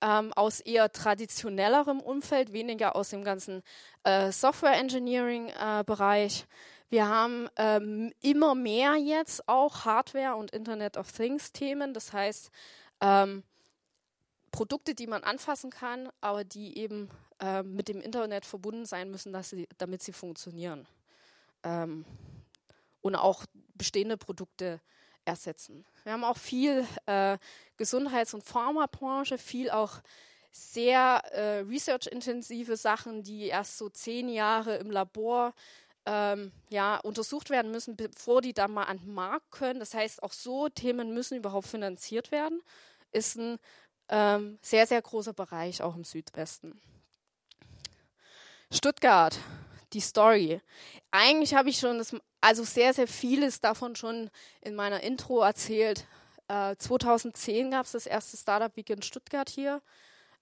ähm, 0.00 0.32
aus 0.34 0.60
eher 0.60 0.92
traditionellerem 0.92 2.00
Umfeld, 2.00 2.52
weniger 2.52 2.96
aus 2.96 3.10
dem 3.10 3.24
ganzen 3.24 3.62
äh, 4.04 4.30
Software 4.32 4.76
Engineering-Bereich. 4.78 6.42
Äh, 6.42 6.46
wir 6.90 7.06
haben 7.06 7.48
ähm, 7.56 8.12
immer 8.22 8.54
mehr 8.54 8.96
jetzt 8.96 9.46
auch 9.48 9.84
Hardware 9.84 10.36
und 10.36 10.52
Internet 10.52 10.96
of 10.96 11.12
Things-Themen. 11.12 11.92
Das 11.92 12.12
heißt, 12.12 12.50
ähm, 13.00 13.42
Produkte, 14.50 14.94
die 14.94 15.06
man 15.06 15.22
anfassen 15.22 15.70
kann, 15.70 16.08
aber 16.22 16.44
die 16.44 16.78
eben 16.78 17.10
äh, 17.40 17.62
mit 17.62 17.88
dem 17.88 18.00
Internet 18.00 18.46
verbunden 18.46 18.86
sein 18.86 19.10
müssen, 19.10 19.40
sie, 19.42 19.68
damit 19.76 20.02
sie 20.02 20.12
funktionieren. 20.12 20.86
Ähm, 21.62 22.06
und 23.02 23.16
auch 23.16 23.44
bestehende 23.74 24.16
Produkte 24.16 24.80
ersetzen. 25.28 25.84
Wir 26.04 26.12
haben 26.12 26.24
auch 26.24 26.36
viel 26.36 26.86
äh, 27.06 27.38
Gesundheits- 27.76 28.34
und 28.34 28.42
Pharmabranche, 28.42 29.38
viel 29.38 29.70
auch 29.70 30.00
sehr 30.50 31.22
äh, 31.32 31.60
research-intensive 31.60 32.76
Sachen, 32.76 33.22
die 33.22 33.46
erst 33.46 33.78
so 33.78 33.88
zehn 33.88 34.28
Jahre 34.28 34.76
im 34.76 34.90
Labor 34.90 35.54
ähm, 36.06 36.52
ja, 36.70 36.96
untersucht 36.96 37.50
werden 37.50 37.70
müssen, 37.70 37.96
bevor 37.96 38.40
die 38.40 38.54
dann 38.54 38.72
mal 38.72 38.84
an 38.84 38.98
den 38.98 39.12
Markt 39.12 39.50
können. 39.50 39.78
Das 39.78 39.94
heißt, 39.94 40.22
auch 40.22 40.32
so 40.32 40.68
Themen 40.68 41.12
müssen 41.12 41.36
überhaupt 41.36 41.68
finanziert 41.68 42.32
werden. 42.32 42.62
Ist 43.12 43.36
ein 43.36 43.58
ähm, 44.08 44.58
sehr, 44.62 44.86
sehr 44.86 45.02
großer 45.02 45.34
Bereich 45.34 45.82
auch 45.82 45.94
im 45.94 46.04
Südwesten. 46.04 46.80
Stuttgart, 48.70 49.38
die 49.92 50.00
Story. 50.00 50.60
Eigentlich 51.10 51.54
habe 51.54 51.70
ich 51.70 51.78
schon 51.78 51.98
das, 51.98 52.14
also 52.40 52.64
sehr, 52.64 52.94
sehr 52.94 53.08
vieles 53.08 53.60
davon 53.60 53.96
schon 53.96 54.30
in 54.60 54.74
meiner 54.74 55.02
Intro 55.02 55.40
erzählt. 55.40 56.06
Äh, 56.48 56.76
2010 56.76 57.70
gab 57.70 57.86
es 57.86 57.92
das 57.92 58.06
erste 58.06 58.36
Startup 58.36 58.74
Weekend 58.76 59.04
Stuttgart 59.04 59.48
hier. 59.48 59.82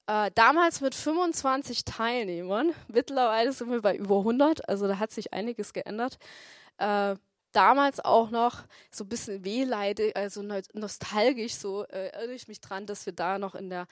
Äh, 0.07 0.31
damals 0.35 0.81
mit 0.81 0.95
25 0.95 1.85
Teilnehmern. 1.85 2.73
Mittlerweile 2.89 3.53
sind 3.53 3.71
wir 3.71 3.83
bei 3.83 3.97
über 3.97 4.19
100, 4.19 4.69
also 4.69 4.87
da 4.87 4.99
hat 4.99 5.11
sich 5.11 5.33
einiges 5.33 5.73
geändert. 5.73 6.19
Äh, 6.79 7.17
damals 7.53 8.05
auch 8.05 8.31
noch 8.31 8.65
so 8.91 9.05
ein 9.05 9.09
bisschen 9.09 9.45
wehleidig, 9.45 10.17
also 10.17 10.43
nostalgisch, 10.43 11.55
so 11.55 11.85
äh, 11.85 12.09
erinnere 12.09 12.37
ich 12.37 12.49
mich 12.49 12.61
dran, 12.61 12.87
dass 12.87 13.07
wir 13.07 13.15
da 13.15 13.39
noch 13.39 13.55
in 13.55 13.71
der 13.71 13.87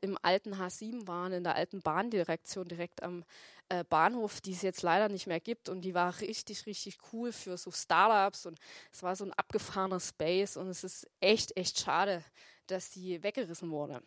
im 0.00 0.18
alten 0.22 0.54
H7 0.54 1.06
waren, 1.06 1.32
in 1.32 1.44
der 1.44 1.54
alten 1.54 1.80
Bahndirektion 1.82 2.66
direkt 2.66 3.02
am 3.02 3.24
äh, 3.68 3.84
Bahnhof, 3.84 4.40
die 4.40 4.52
es 4.52 4.62
jetzt 4.62 4.82
leider 4.82 5.08
nicht 5.08 5.26
mehr 5.26 5.40
gibt. 5.40 5.68
Und 5.68 5.82
die 5.82 5.94
war 5.94 6.20
richtig, 6.20 6.66
richtig 6.66 6.98
cool 7.12 7.32
für 7.32 7.56
so 7.56 7.70
Startups. 7.70 8.46
Und 8.46 8.58
es 8.92 9.02
war 9.02 9.16
so 9.16 9.24
ein 9.24 9.32
abgefahrener 9.32 10.00
Space. 10.00 10.56
Und 10.56 10.68
es 10.68 10.84
ist 10.84 11.08
echt, 11.20 11.56
echt 11.56 11.78
schade, 11.78 12.22
dass 12.66 12.90
die 12.90 13.22
weggerissen 13.22 13.70
wurde. 13.70 14.02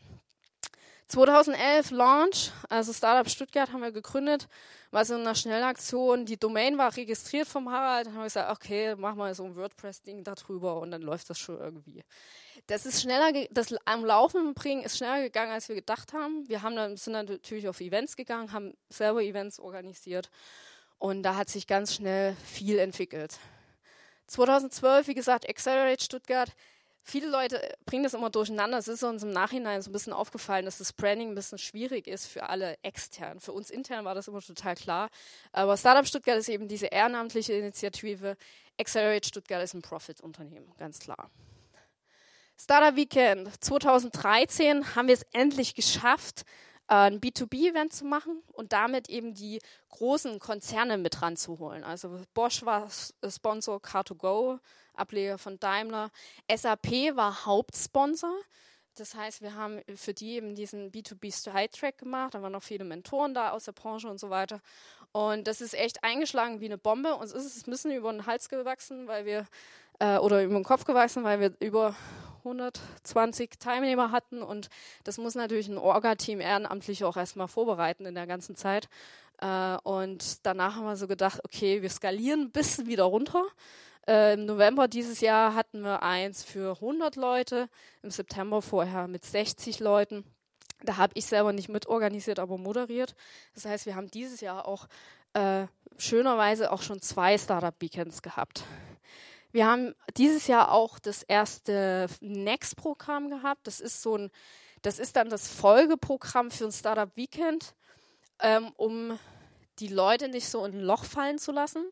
2011 1.10 1.90
Launch, 1.90 2.52
also 2.70 2.94
Startup 2.94 3.28
Stuttgart 3.28 3.74
haben 3.74 3.82
wir 3.82 3.92
gegründet, 3.92 4.48
war 4.92 5.04
so 5.04 5.16
eine 5.16 5.34
Schnellaktion. 5.34 6.28
Die 6.28 6.38
Domain 6.38 6.78
war 6.78 6.96
registriert 6.96 7.48
vom 7.48 7.72
Harald. 7.72 8.06
Dann 8.06 8.14
haben 8.14 8.22
wir 8.22 8.26
gesagt, 8.26 8.52
okay, 8.52 8.96
mach 8.96 9.16
mal 9.16 9.34
so 9.34 9.44
ein 9.44 9.56
WordPress-Ding 9.56 10.24
darüber 10.24 10.80
und 10.80 10.92
dann 10.92 11.02
läuft 11.02 11.32
das 11.32 11.40
schon 11.40 11.58
irgendwie. 11.58 12.04
Das 12.68 12.86
ist 12.86 13.02
schneller, 13.02 13.32
das 13.50 13.74
am 13.86 14.06
Laufen 14.06 14.54
bringen 14.54 14.84
ist 14.84 14.98
schneller 14.98 15.24
gegangen, 15.24 15.52
als 15.52 15.68
wir 15.68 15.76
gedacht 15.76 16.14
haben. 16.14 16.48
Wir 16.48 16.62
haben 16.62 16.76
dann, 16.76 16.96
sind 16.96 17.14
dann 17.14 17.26
natürlich 17.26 17.68
auf 17.68 17.82
Events 17.82 18.16
gegangen, 18.16 18.52
haben 18.52 18.76
selber 18.90 19.24
Events 19.24 19.60
organisiert 19.60 20.30
und 21.00 21.24
da 21.24 21.36
hat 21.36 21.50
sich 21.50 21.66
ganz 21.66 21.96
schnell 21.96 22.36
viel 22.46 22.78
entwickelt. 22.78 23.40
2012, 24.28 25.08
wie 25.08 25.16
gesagt, 25.16 25.50
Accelerate 25.50 26.04
Stuttgart 26.04 26.52
viele 27.04 27.28
Leute 27.28 27.76
bringen 27.86 28.04
das 28.04 28.14
immer 28.14 28.30
durcheinander. 28.30 28.78
Es 28.78 28.88
ist 28.88 29.04
uns 29.04 29.24
im 29.24 29.32
Nachhinein 29.32 29.82
so 29.82 29.90
ein 29.90 29.94
bisschen 29.94 30.14
aufgefallen, 30.14 30.66
dass 30.66 30.78
das 30.78 30.94
Branding 30.94 31.30
ein 31.30 31.36
bisschen 31.36 31.58
schwierig 31.58 32.08
ist 32.08 32.28
für 32.28 32.44
alle 32.50 32.78
extern. 32.84 33.40
Für 33.40 33.54
uns 33.54 33.70
intern 33.70 34.06
war 34.06 34.16
das 34.16 34.28
immer 34.28 34.42
total 34.42 34.76
klar. 34.76 35.10
Aber 35.52 35.78
Startup 35.78 36.06
Stuttgart 36.06 36.38
ist 36.38 36.50
eben 36.50 36.68
diese 36.68 36.88
ehrenamtliche 36.88 37.54
Initiative. 37.54 38.38
Accelerate 38.80 39.28
Stuttgart 39.28 39.64
ist 39.64 39.74
ein 39.74 39.82
Profit-Unternehmen, 39.82 40.72
ganz 40.78 41.00
klar. 41.00 41.30
Startup 42.58 42.96
Weekend 42.96 43.50
2013 43.64 44.96
haben 44.96 45.08
wir 45.08 45.14
es 45.14 45.26
endlich 45.32 45.76
geschafft, 45.76 46.44
ein 46.88 47.22
B2B-Event 47.22 47.94
zu 47.94 48.04
machen 48.04 48.42
und 48.52 48.74
damit 48.74 49.10
eben 49.10 49.34
die 49.34 49.60
großen 49.90 50.40
Konzerne 50.40 50.98
mit 50.98 51.22
ranzuholen. 51.22 51.84
Also 51.84 52.20
Bosch 52.34 52.64
war 52.64 52.90
Sponsor, 53.30 53.78
Car2Go, 53.78 54.60
Ableger 55.00 55.38
von 55.38 55.60
Daimler. 55.60 56.12
SAP 56.54 57.16
war 57.16 57.46
Hauptsponsor. 57.46 58.36
Das 58.96 59.16
heißt, 59.16 59.42
wir 59.42 59.56
haben 59.56 59.82
für 59.96 60.14
die 60.14 60.36
eben 60.36 60.56
diesen 60.56 60.92
B2B 60.92 61.34
Stride 61.34 61.70
Track 61.70 62.00
gemacht. 62.00 62.34
Da 62.34 62.42
waren 62.42 62.52
noch 62.52 62.64
viele 62.64 62.84
Mentoren 62.84 63.34
da 63.34 63.52
aus 63.52 63.66
der 63.66 63.72
Branche 63.72 64.10
und 64.10 64.20
so 64.20 64.30
weiter. 64.30 64.62
Und 65.12 65.48
das 65.48 65.62
ist 65.62 65.74
echt 65.74 66.04
eingeschlagen 66.04 66.60
wie 66.60 66.66
eine 66.66 66.78
Bombe. 66.78 67.16
Uns 67.16 67.32
ist 67.32 67.46
es 67.46 67.66
ein 67.66 67.72
bisschen 67.72 67.92
über 67.92 68.12
den 68.12 68.26
Hals 68.26 68.50
gewachsen, 68.50 69.08
weil 69.08 69.26
wir, 69.26 69.48
äh, 70.00 70.18
oder 70.18 70.44
über 70.44 70.54
den 70.54 70.64
Kopf 70.64 70.86
gewachsen, 70.86 71.24
weil 71.24 71.40
wir 71.40 71.54
über 71.60 71.96
120 72.40 73.60
Teilnehmer 73.60 74.12
hatten 74.12 74.42
und 74.42 74.70
das 75.04 75.18
muss 75.18 75.36
natürlich 75.36 75.68
ein 75.68 75.78
Orga-Team 75.78 76.42
ehrenamtlich 76.42 77.04
auch 77.04 77.18
erstmal 77.18 77.48
vorbereiten 77.48 78.06
in 78.06 78.16
der 78.16 78.28
ganzen 78.28 78.56
Zeit. 78.56 78.90
Äh, 79.42 79.78
und 79.84 80.46
danach 80.46 80.76
haben 80.76 80.86
wir 80.86 80.96
so 80.96 81.08
gedacht, 81.08 81.40
okay, 81.44 81.82
wir 81.82 81.90
skalieren 81.90 82.42
ein 82.42 82.52
bisschen 82.52 82.88
wieder 82.88 83.06
runter. 83.06 83.44
Äh, 84.08 84.34
Im 84.34 84.46
November 84.46 84.88
dieses 84.88 85.22
Jahr 85.22 85.56
hatten 85.56 85.82
wir 85.82 86.04
eins 86.04 86.44
für 86.44 86.76
100 86.76 87.16
Leute, 87.16 87.70
im 88.02 88.12
September 88.12 88.62
vorher 88.62 89.08
mit 89.08 89.26
60 89.26 89.80
Leuten. 89.80 90.24
Da 90.82 90.98
habe 90.98 91.14
ich 91.16 91.26
selber 91.26 91.54
nicht 91.54 91.70
mitorganisiert, 91.70 92.40
aber 92.40 92.58
moderiert. 92.58 93.16
Das 93.54 93.66
heißt, 93.66 93.86
wir 93.86 93.96
haben 93.96 94.10
dieses 94.10 94.42
Jahr 94.42 94.68
auch 94.68 94.88
äh, 95.34 95.68
schönerweise 95.98 96.72
auch 96.72 96.82
schon 96.82 97.02
zwei 97.02 97.38
Startup-Weekends 97.38 98.22
gehabt. 98.22 98.64
Wir 99.52 99.66
haben 99.66 99.96
dieses 100.16 100.46
Jahr 100.48 100.72
auch 100.72 101.00
das 101.00 101.24
erste 101.24 102.08
Next-Programm 102.22 103.30
gehabt. 103.30 103.66
Das 103.66 103.80
ist 103.80 104.02
so 104.02 104.16
ein, 104.18 104.32
das 104.84 105.00
ist 105.00 105.16
dann 105.16 105.30
das 105.30 105.48
Folgeprogramm 105.48 106.52
für 106.52 106.66
ein 106.66 106.72
Startup 106.72 107.10
Weekend, 107.16 107.74
ähm, 108.40 108.72
um 108.78 109.18
die 109.80 109.88
Leute 109.88 110.28
nicht 110.28 110.48
so 110.48 110.64
in 110.66 110.74
ein 110.74 110.82
Loch 110.82 111.04
fallen 111.04 111.40
zu 111.40 111.52
lassen. 111.52 111.84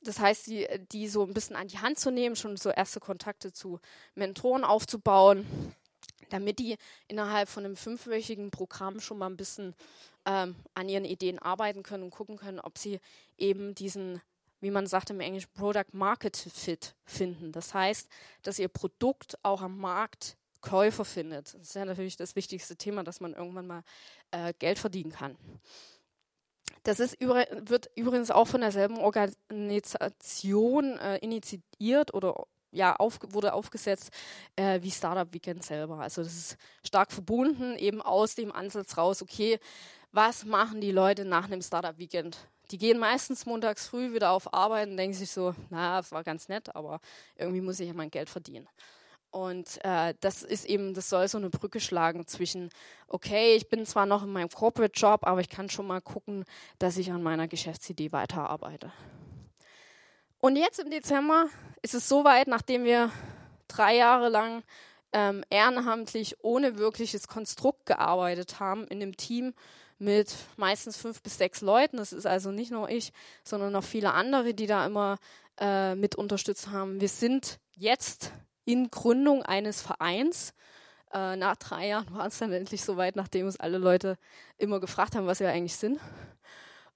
Das 0.00 0.20
heißt, 0.20 0.46
die, 0.46 0.68
die 0.92 1.08
so 1.08 1.24
ein 1.24 1.34
bisschen 1.34 1.56
an 1.56 1.66
die 1.66 1.78
Hand 1.78 1.98
zu 1.98 2.12
nehmen, 2.12 2.36
schon 2.36 2.56
so 2.56 2.70
erste 2.70 3.00
Kontakte 3.00 3.52
zu 3.52 3.80
Mentoren 4.14 4.62
aufzubauen, 4.62 5.74
damit 6.30 6.60
die 6.60 6.76
innerhalb 7.08 7.48
von 7.48 7.64
einem 7.64 7.76
fünfwöchigen 7.76 8.52
Programm 8.52 9.00
schon 9.00 9.18
mal 9.18 9.26
ein 9.26 9.36
bisschen 9.36 9.74
ähm, 10.24 10.54
an 10.74 10.88
ihren 10.88 11.04
Ideen 11.04 11.40
arbeiten 11.40 11.82
können 11.82 12.04
und 12.04 12.10
gucken 12.10 12.36
können, 12.36 12.60
ob 12.60 12.78
sie 12.78 13.00
eben 13.38 13.74
diesen 13.74 14.20
wie 14.60 14.70
man 14.70 14.86
sagt 14.86 15.10
im 15.10 15.20
Englischen, 15.20 15.52
Product 15.54 15.92
Market 15.92 16.36
Fit 16.36 16.94
finden. 17.04 17.52
Das 17.52 17.74
heißt, 17.74 18.08
dass 18.42 18.58
ihr 18.58 18.68
Produkt 18.68 19.38
auch 19.42 19.62
am 19.62 19.78
Markt 19.78 20.36
Käufer 20.60 21.04
findet. 21.04 21.54
Das 21.54 21.62
ist 21.62 21.74
ja 21.74 21.84
natürlich 21.84 22.16
das 22.16 22.34
wichtigste 22.34 22.76
Thema, 22.76 23.04
dass 23.04 23.20
man 23.20 23.34
irgendwann 23.34 23.66
mal 23.66 23.82
äh, 24.32 24.52
Geld 24.58 24.78
verdienen 24.78 25.12
kann. 25.12 25.36
Das 26.82 27.00
ist 27.00 27.18
wird 27.20 27.90
übrigens 27.94 28.30
auch 28.30 28.46
von 28.46 28.60
derselben 28.60 28.98
Organisation 28.98 30.98
äh, 30.98 31.18
initiiert 31.18 32.14
oder 32.14 32.46
ja, 32.72 32.96
auf, 32.96 33.18
wurde 33.28 33.54
aufgesetzt 33.54 34.10
äh, 34.54 34.80
wie 34.82 34.90
Startup 34.90 35.32
Weekend 35.32 35.64
selber. 35.64 35.98
Also 35.98 36.22
das 36.22 36.34
ist 36.34 36.56
stark 36.84 37.12
verbunden, 37.12 37.76
eben 37.76 38.02
aus 38.02 38.34
dem 38.34 38.52
Ansatz 38.52 38.96
raus, 38.96 39.22
okay, 39.22 39.58
was 40.12 40.44
machen 40.44 40.80
die 40.80 40.92
Leute 40.92 41.24
nach 41.24 41.46
einem 41.46 41.62
Startup 41.62 41.98
Weekend? 41.98 42.38
Die 42.70 42.78
gehen 42.78 42.98
meistens 42.98 43.46
montags 43.46 43.86
früh 43.86 44.12
wieder 44.12 44.30
auf 44.30 44.52
Arbeit 44.52 44.88
und 44.88 44.96
denken 44.96 45.16
sich 45.16 45.30
so, 45.30 45.54
na, 45.70 45.98
das 45.98 46.12
war 46.12 46.24
ganz 46.24 46.48
nett, 46.48 46.74
aber 46.74 47.00
irgendwie 47.36 47.60
muss 47.60 47.80
ich 47.80 47.88
ja 47.88 47.94
mein 47.94 48.10
Geld 48.10 48.28
verdienen. 48.28 48.68
Und 49.30 49.84
äh, 49.84 50.14
das 50.20 50.42
ist 50.42 50.64
eben, 50.64 50.94
das 50.94 51.10
soll 51.10 51.28
so 51.28 51.36
eine 51.36 51.50
Brücke 51.50 51.78
schlagen 51.78 52.26
zwischen, 52.26 52.70
okay, 53.06 53.54
ich 53.54 53.68
bin 53.68 53.84
zwar 53.84 54.06
noch 54.06 54.22
in 54.22 54.32
meinem 54.32 54.48
Corporate 54.48 54.98
Job, 54.98 55.26
aber 55.26 55.40
ich 55.40 55.48
kann 55.48 55.68
schon 55.68 55.86
mal 55.86 56.00
gucken, 56.00 56.44
dass 56.78 56.96
ich 56.96 57.12
an 57.12 57.22
meiner 57.22 57.46
Geschäftsidee 57.46 58.12
weiterarbeite. 58.12 58.92
Und 60.38 60.56
jetzt 60.56 60.78
im 60.78 60.90
Dezember 60.90 61.48
ist 61.82 61.94
es 61.94 62.08
soweit, 62.08 62.46
nachdem 62.46 62.84
wir 62.84 63.10
drei 63.68 63.96
Jahre 63.96 64.28
lang 64.28 64.62
ähm, 65.12 65.44
ehrenamtlich 65.50 66.36
ohne 66.42 66.78
wirkliches 66.78 67.28
Konstrukt 67.28 67.86
gearbeitet 67.86 68.60
haben 68.60 68.86
in 68.86 69.00
dem 69.00 69.16
Team 69.16 69.54
mit 69.98 70.34
meistens 70.56 70.96
fünf 70.96 71.22
bis 71.22 71.38
sechs 71.38 71.60
Leuten. 71.60 71.96
Das 71.96 72.12
ist 72.12 72.26
also 72.26 72.50
nicht 72.50 72.70
nur 72.70 72.88
ich, 72.88 73.12
sondern 73.44 73.72
noch 73.72 73.84
viele 73.84 74.12
andere, 74.12 74.54
die 74.54 74.66
da 74.66 74.84
immer 74.84 75.18
äh, 75.58 75.94
mit 75.94 76.14
unterstützt 76.14 76.68
haben. 76.68 77.00
Wir 77.00 77.08
sind 77.08 77.58
jetzt 77.76 78.32
in 78.64 78.90
Gründung 78.90 79.42
eines 79.42 79.80
Vereins. 79.80 80.52
Äh, 81.12 81.36
nach 81.36 81.56
drei 81.56 81.88
Jahren 81.88 82.12
war 82.14 82.26
es 82.26 82.38
dann 82.38 82.52
endlich 82.52 82.84
soweit, 82.84 83.16
nachdem 83.16 83.46
uns 83.46 83.58
alle 83.58 83.78
Leute 83.78 84.18
immer 84.58 84.80
gefragt 84.80 85.16
haben, 85.16 85.26
was 85.26 85.40
wir 85.40 85.50
eigentlich 85.50 85.76
sind. 85.76 85.98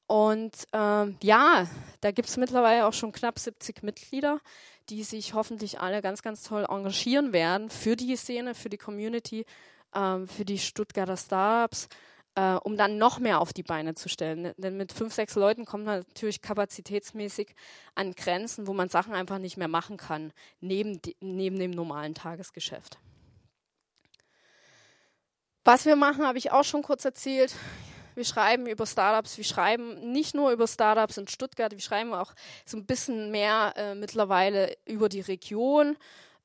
Und 0.06 0.66
ähm, 0.72 1.16
ja, 1.22 1.68
da 2.00 2.10
gibt 2.10 2.28
es 2.28 2.36
mittlerweile 2.36 2.86
auch 2.86 2.92
schon 2.92 3.12
knapp 3.12 3.38
70 3.38 3.84
Mitglieder, 3.84 4.40
die 4.88 5.04
sich 5.04 5.34
hoffentlich 5.34 5.78
alle 5.78 6.02
ganz, 6.02 6.22
ganz 6.22 6.42
toll 6.42 6.66
engagieren 6.68 7.32
werden 7.32 7.70
für 7.70 7.94
die 7.94 8.16
Szene, 8.16 8.56
für 8.56 8.68
die 8.68 8.76
Community, 8.76 9.46
ähm, 9.94 10.26
für 10.26 10.44
die 10.44 10.58
Stuttgarter 10.58 11.16
Startups 11.16 11.88
äh, 12.34 12.54
um 12.54 12.76
dann 12.76 12.98
noch 12.98 13.18
mehr 13.18 13.40
auf 13.40 13.52
die 13.52 13.62
Beine 13.62 13.94
zu 13.94 14.08
stellen. 14.08 14.52
Denn 14.56 14.76
mit 14.76 14.92
fünf, 14.92 15.14
sechs 15.14 15.34
Leuten 15.34 15.64
kommt 15.64 15.84
man 15.84 16.04
natürlich 16.08 16.40
kapazitätsmäßig 16.40 17.54
an 17.94 18.14
Grenzen, 18.14 18.66
wo 18.66 18.72
man 18.72 18.88
Sachen 18.88 19.14
einfach 19.14 19.38
nicht 19.38 19.56
mehr 19.56 19.68
machen 19.68 19.96
kann, 19.96 20.32
neben, 20.60 21.00
neben 21.20 21.58
dem 21.58 21.70
normalen 21.70 22.14
Tagesgeschäft. 22.14 22.98
Was 25.64 25.84
wir 25.84 25.96
machen, 25.96 26.26
habe 26.26 26.38
ich 26.38 26.52
auch 26.52 26.64
schon 26.64 26.82
kurz 26.82 27.04
erzählt. 27.04 27.54
Wir 28.14 28.24
schreiben 28.24 28.66
über 28.66 28.86
Startups, 28.86 29.36
wir 29.36 29.44
schreiben 29.44 30.12
nicht 30.12 30.34
nur 30.34 30.50
über 30.50 30.66
Startups 30.66 31.16
in 31.16 31.28
Stuttgart, 31.28 31.72
wir 31.72 31.80
schreiben 31.80 32.12
auch 32.12 32.34
so 32.66 32.76
ein 32.76 32.84
bisschen 32.84 33.30
mehr 33.30 33.72
äh, 33.76 33.94
mittlerweile 33.94 34.76
über 34.84 35.08
die 35.08 35.20
Region 35.20 35.96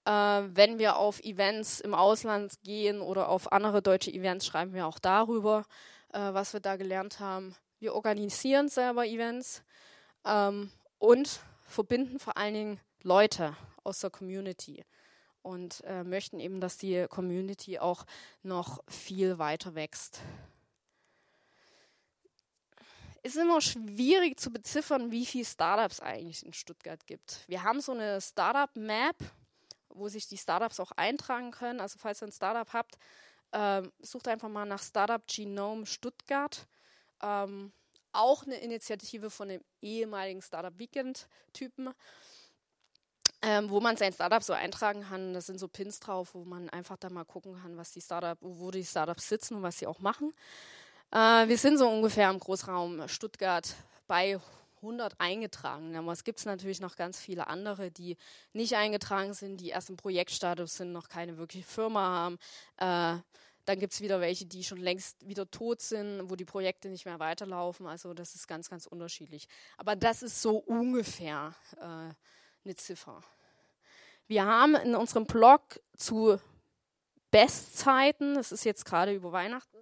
äh, 0.05 0.11
wenn 0.11 0.79
wir 0.79 0.97
auf 0.97 1.19
Events 1.21 1.79
im 1.81 1.93
Ausland 1.93 2.53
gehen 2.63 3.01
oder 3.01 3.29
auf 3.29 3.51
andere 3.51 3.81
deutsche 3.81 4.11
Events, 4.11 4.45
schreiben 4.45 4.73
wir 4.73 4.87
auch 4.87 4.99
darüber, 4.99 5.65
äh, 6.13 6.19
was 6.19 6.53
wir 6.53 6.59
da 6.59 6.75
gelernt 6.75 7.19
haben. 7.19 7.55
Wir 7.79 7.93
organisieren 7.93 8.69
selber 8.69 9.05
Events 9.05 9.63
ähm, 10.25 10.71
und 10.99 11.39
verbinden 11.67 12.19
vor 12.19 12.37
allen 12.37 12.53
Dingen 12.53 12.79
Leute 13.01 13.55
aus 13.83 13.99
der 13.99 14.09
Community 14.09 14.85
und 15.41 15.83
äh, 15.85 16.03
möchten 16.03 16.39
eben, 16.39 16.59
dass 16.59 16.77
die 16.77 17.05
Community 17.09 17.77
auch 17.77 18.05
noch 18.41 18.83
viel 18.87 19.37
weiter 19.37 19.75
wächst. 19.75 20.21
Es 23.21 23.35
ist 23.35 23.41
immer 23.41 23.59
schwierig 23.59 24.39
zu 24.39 24.51
beziffern, 24.51 25.11
wie 25.11 25.25
viele 25.25 25.45
Startups 25.45 25.99
eigentlich 25.99 26.45
in 26.45 26.53
Stuttgart 26.53 27.05
gibt. 27.07 27.43
Wir 27.47 27.63
haben 27.63 27.81
so 27.81 27.91
eine 27.91 28.21
Startup-Map, 28.21 29.15
wo 29.95 30.07
sich 30.07 30.27
die 30.27 30.37
Startups 30.37 30.79
auch 30.79 30.91
eintragen 30.91 31.51
können. 31.51 31.79
Also 31.79 31.97
falls 31.99 32.21
ihr 32.21 32.27
ein 32.27 32.31
Startup 32.31 32.71
habt, 32.73 32.97
ähm, 33.51 33.91
sucht 33.99 34.27
einfach 34.27 34.49
mal 34.49 34.65
nach 34.65 34.81
Startup 34.81 35.25
Genome 35.27 35.85
Stuttgart. 35.85 36.67
Ähm, 37.21 37.71
auch 38.11 38.45
eine 38.45 38.57
Initiative 38.57 39.29
von 39.29 39.49
dem 39.49 39.61
ehemaligen 39.81 40.41
Startup 40.41 40.77
Weekend-Typen, 40.77 41.93
ähm, 43.41 43.69
wo 43.69 43.79
man 43.79 43.97
sein 43.97 44.13
Startup 44.13 44.41
so 44.41 44.53
eintragen 44.53 45.03
kann. 45.03 45.33
Da 45.33 45.41
sind 45.41 45.59
so 45.59 45.67
Pins 45.67 45.99
drauf, 45.99 46.33
wo 46.33 46.45
man 46.45 46.69
einfach 46.69 46.97
da 46.97 47.09
mal 47.09 47.25
gucken 47.25 47.59
kann, 47.61 47.77
was 47.77 47.91
die 47.91 48.01
Startup, 48.01 48.37
wo 48.41 48.71
die 48.71 48.85
Startups 48.85 49.27
sitzen 49.27 49.55
und 49.55 49.63
was 49.63 49.79
sie 49.79 49.87
auch 49.87 49.99
machen. 49.99 50.33
Äh, 51.11 51.47
wir 51.47 51.57
sind 51.57 51.77
so 51.77 51.89
ungefähr 51.89 52.29
im 52.29 52.39
Großraum 52.39 53.07
Stuttgart 53.07 53.75
bei 54.07 54.39
100 54.77 55.19
eingetragen. 55.19 55.95
Aber 55.95 56.11
es 56.11 56.23
gibt 56.23 56.45
natürlich 56.45 56.79
noch 56.79 56.95
ganz 56.95 57.19
viele 57.19 57.47
andere, 57.47 57.91
die 57.91 58.17
nicht 58.53 58.75
eingetragen 58.75 59.33
sind, 59.33 59.57
die 59.57 59.69
erst 59.69 59.89
im 59.89 59.97
Projektstatus 59.97 60.77
sind, 60.77 60.91
noch 60.91 61.09
keine 61.09 61.37
wirkliche 61.37 61.65
Firma 61.65 62.01
haben. 62.01 62.37
Äh, 62.77 63.21
dann 63.65 63.79
gibt 63.79 63.93
es 63.93 64.01
wieder 64.01 64.21
welche, 64.21 64.45
die 64.45 64.63
schon 64.63 64.77
längst 64.77 65.27
wieder 65.27 65.49
tot 65.49 65.81
sind, 65.81 66.29
wo 66.29 66.35
die 66.35 66.45
Projekte 66.45 66.89
nicht 66.89 67.05
mehr 67.05 67.19
weiterlaufen. 67.19 67.87
Also 67.87 68.13
das 68.13 68.35
ist 68.35 68.47
ganz, 68.47 68.69
ganz 68.69 68.85
unterschiedlich. 68.85 69.47
Aber 69.77 69.95
das 69.95 70.21
ist 70.21 70.41
so 70.41 70.57
ungefähr 70.57 71.55
äh, 71.77 71.83
eine 72.63 72.75
Ziffer. 72.75 73.21
Wir 74.27 74.45
haben 74.45 74.75
in 74.75 74.95
unserem 74.95 75.25
Blog 75.25 75.61
zu 75.97 76.39
Bestzeiten, 77.31 78.35
das 78.35 78.51
ist 78.51 78.65
jetzt 78.65 78.85
gerade 78.85 79.13
über 79.13 79.31
Weihnachten, 79.31 79.77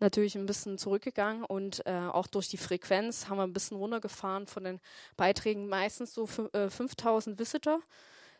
natürlich 0.00 0.34
ein 0.36 0.46
bisschen 0.46 0.78
zurückgegangen 0.78 1.44
und 1.44 1.84
äh, 1.86 1.92
auch 1.92 2.26
durch 2.26 2.48
die 2.48 2.56
Frequenz 2.56 3.28
haben 3.28 3.38
wir 3.38 3.44
ein 3.44 3.52
bisschen 3.52 3.76
runtergefahren 3.76 4.46
von 4.46 4.64
den 4.64 4.80
Beiträgen, 5.16 5.68
meistens 5.68 6.14
so 6.14 6.28
äh, 6.52 6.70
5000 6.70 7.38
Visitor 7.38 7.80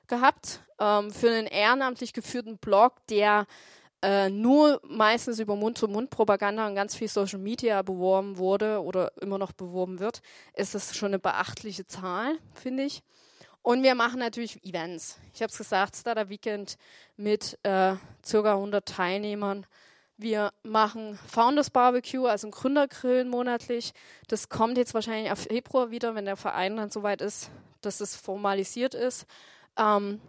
gehabt. 0.06 0.60
Ähm, 0.78 1.10
für 1.10 1.30
einen 1.30 1.46
ehrenamtlich 1.46 2.12
geführten 2.12 2.58
Blog, 2.58 2.94
der 3.08 3.46
äh, 4.02 4.30
nur 4.30 4.80
meistens 4.84 5.38
über 5.38 5.56
Mund-zu-Mund-Propaganda 5.56 6.66
und 6.66 6.74
ganz 6.74 6.96
viel 6.96 7.08
Social 7.08 7.38
Media 7.38 7.82
beworben 7.82 8.38
wurde 8.38 8.82
oder 8.82 9.12
immer 9.20 9.38
noch 9.38 9.52
beworben 9.52 10.00
wird, 10.00 10.22
ist 10.54 10.74
das 10.74 10.96
schon 10.96 11.08
eine 11.08 11.18
beachtliche 11.18 11.86
Zahl, 11.86 12.38
finde 12.54 12.84
ich. 12.84 13.02
Und 13.62 13.82
wir 13.82 13.94
machen 13.94 14.18
natürlich 14.20 14.64
Events. 14.64 15.18
Ich 15.34 15.42
habe 15.42 15.50
es 15.50 15.58
gesagt, 15.58 15.96
Startup 15.96 16.30
Weekend 16.30 16.78
mit 17.18 17.58
äh, 17.62 17.94
circa 18.24 18.54
100 18.54 18.86
Teilnehmern 18.86 19.66
wir 20.20 20.52
machen 20.62 21.18
Founders 21.28 21.70
Barbecue, 21.70 22.26
also 22.26 22.48
ein 22.48 22.50
Gründergrillen 22.50 23.28
monatlich. 23.28 23.92
Das 24.28 24.48
kommt 24.48 24.76
jetzt 24.76 24.94
wahrscheinlich 24.94 25.32
auf 25.32 25.40
Februar 25.40 25.90
wieder, 25.90 26.14
wenn 26.14 26.24
der 26.26 26.36
Verein 26.36 26.76
dann 26.76 26.90
soweit 26.90 27.20
ist, 27.22 27.50
dass 27.80 28.00
es 28.00 28.16
formalisiert 28.16 28.94
ist. 28.94 29.26
Ähm, 29.76 30.20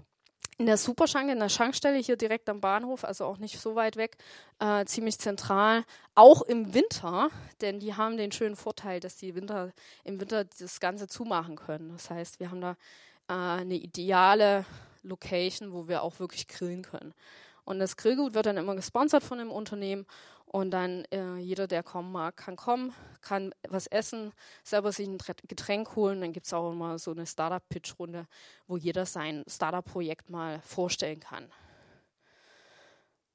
in 0.57 0.67
der 0.67 0.77
Superschanke, 0.77 1.33
in 1.33 1.39
der 1.39 1.49
Schankstelle 1.49 1.97
hier 1.97 2.17
direkt 2.17 2.47
am 2.47 2.61
Bahnhof, 2.61 3.03
also 3.03 3.25
auch 3.25 3.39
nicht 3.39 3.59
so 3.59 3.75
weit 3.75 3.95
weg, 3.95 4.17
äh, 4.59 4.85
ziemlich 4.85 5.17
zentral. 5.17 5.83
Auch 6.13 6.43
im 6.43 6.75
Winter, 6.75 7.29
denn 7.61 7.79
die 7.79 7.95
haben 7.95 8.15
den 8.15 8.31
schönen 8.31 8.55
Vorteil, 8.55 8.99
dass 8.99 9.17
die 9.17 9.33
Winter, 9.33 9.71
im 10.03 10.21
Winter 10.21 10.45
das 10.45 10.79
Ganze 10.79 11.07
zumachen 11.07 11.55
können. 11.55 11.89
Das 11.89 12.11
heißt, 12.11 12.39
wir 12.39 12.51
haben 12.51 12.61
da 12.61 12.77
äh, 13.27 13.61
eine 13.61 13.75
ideale 13.75 14.65
Location, 15.01 15.73
wo 15.73 15.87
wir 15.87 16.03
auch 16.03 16.19
wirklich 16.19 16.47
grillen 16.47 16.83
können. 16.83 17.13
Und 17.63 17.79
das 17.79 17.95
Grillgut 17.97 18.33
wird 18.33 18.45
dann 18.45 18.57
immer 18.57 18.75
gesponsert 18.75 19.23
von 19.23 19.37
dem 19.37 19.51
Unternehmen. 19.51 20.05
Und 20.45 20.71
dann 20.71 21.05
äh, 21.11 21.37
jeder, 21.37 21.65
der 21.67 21.81
kommen 21.81 22.11
mag, 22.11 22.35
kann 22.35 22.57
kommen, 22.57 22.93
kann 23.21 23.53
was 23.69 23.87
essen, 23.87 24.33
selber 24.63 24.91
sich 24.91 25.07
ein 25.07 25.17
Getränk 25.47 25.95
holen. 25.95 26.19
Dann 26.19 26.33
gibt 26.33 26.45
es 26.45 26.53
auch 26.53 26.71
immer 26.71 26.99
so 26.99 27.11
eine 27.11 27.25
Startup-Pitch-Runde, 27.25 28.27
wo 28.67 28.75
jeder 28.75 29.05
sein 29.05 29.45
Startup-Projekt 29.47 30.29
mal 30.29 30.59
vorstellen 30.61 31.21
kann. 31.21 31.49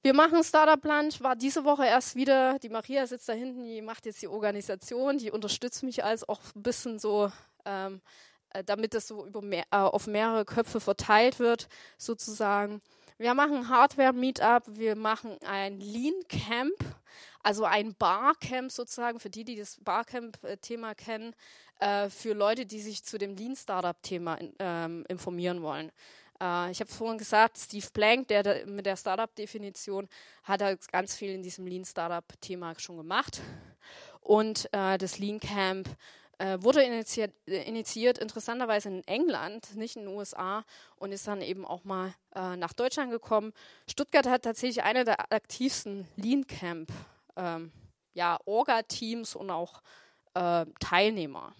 Wir 0.07 0.15
machen 0.15 0.45
Startup 0.45 0.85
Lunch, 0.85 1.21
war 1.21 1.35
diese 1.35 1.65
Woche 1.65 1.85
erst 1.85 2.15
wieder. 2.15 2.61
Die 2.61 2.69
Maria 2.69 3.07
sitzt 3.09 3.29
da 3.29 3.33
hinten, 3.33 3.65
die 3.65 3.83
macht 3.83 4.07
jetzt 4.07 4.23
die 4.23 4.29
Organisation, 4.29 5.19
die 5.19 5.33
unterstützt 5.33 5.83
mich 5.83 6.05
als 6.05 6.29
auch 6.29 6.41
ein 6.55 6.63
bisschen 6.63 7.01
so, 7.01 7.33
ähm, 7.65 8.01
äh, 8.51 8.63
damit 8.63 8.95
das 8.95 9.09
so 9.09 9.27
mehr, 9.43 9.65
äh, 9.73 9.79
auf 9.79 10.07
mehrere 10.07 10.45
Köpfe 10.45 10.79
verteilt 10.79 11.41
wird, 11.41 11.67
sozusagen. 11.99 12.81
Wir 13.19 13.33
machen 13.33 13.71
Hardware-Meetup, 13.71 14.65
wir 14.77 14.95
machen 14.95 15.39
ein 15.47 15.81
Lean-Camp, 15.81 16.75
also 17.43 17.65
ein 17.65 17.95
Barcamp 17.95 18.71
sozusagen, 18.71 19.21
für 19.21 19.31
die, 19.31 19.43
die 19.43 19.57
das 19.57 19.79
Barcamp-Thema 19.83 20.95
kennen, 20.95 21.35
äh, 21.81 22.11
für 22.11 22.35
Leute, 22.35 22.67
die 22.67 22.81
sich 22.81 23.05
zu 23.05 23.17
dem 23.17 23.35
Lean-Startup-Thema 23.35 24.39
ähm, 24.59 25.07
informieren 25.09 25.63
wollen. 25.63 25.91
Äh, 26.43 26.71
ich 26.71 26.81
habe 26.81 26.91
vorhin 26.91 27.17
gesagt, 27.17 27.57
Steve 27.57 27.87
Blank, 27.95 28.29
der, 28.29 28.43
der 28.43 28.67
mit 28.67 28.85
der 28.85 28.97
Startup-Definition, 28.97 30.11
hat 30.43 30.61
halt 30.61 30.87
ganz 30.93 31.15
viel 31.15 31.31
in 31.31 31.43
diesem 31.43 31.67
Lean-Startup-Thema 31.67 32.75
schon 32.79 32.99
gemacht. 32.99 33.41
Und 34.21 34.69
äh, 34.73 34.99
das 34.99 35.19
Lean 35.19 35.41
Camp 35.41 35.89
äh, 36.39 36.59
wurde 36.61 36.83
initiiert, 36.83 37.33
äh, 37.47 37.63
initiiert, 37.63 38.19
interessanterweise 38.19 38.89
in 38.89 39.07
England, 39.07 39.75
nicht 39.77 39.97
in 39.97 40.03
den 40.03 40.15
USA, 40.15 40.65
und 40.97 41.13
ist 41.13 41.27
dann 41.27 41.41
eben 41.41 41.65
auch 41.65 41.85
mal 41.85 42.15
äh, 42.35 42.57
nach 42.57 42.73
Deutschland 42.73 43.11
gekommen. 43.11 43.53
Stuttgart 43.89 44.27
hat 44.27 44.43
tatsächlich 44.43 44.83
eine 44.85 45.05
der 45.05 45.33
aktivsten 45.33 46.07
Lean 46.17 46.47
Camp 46.47 46.91
ähm, 47.37 47.73
ja, 48.15 48.39
Orga-Teams 48.45 49.37
und 49.37 49.51
auch 49.51 49.83
äh, 50.35 50.67
Teilnehmer. 50.81 51.55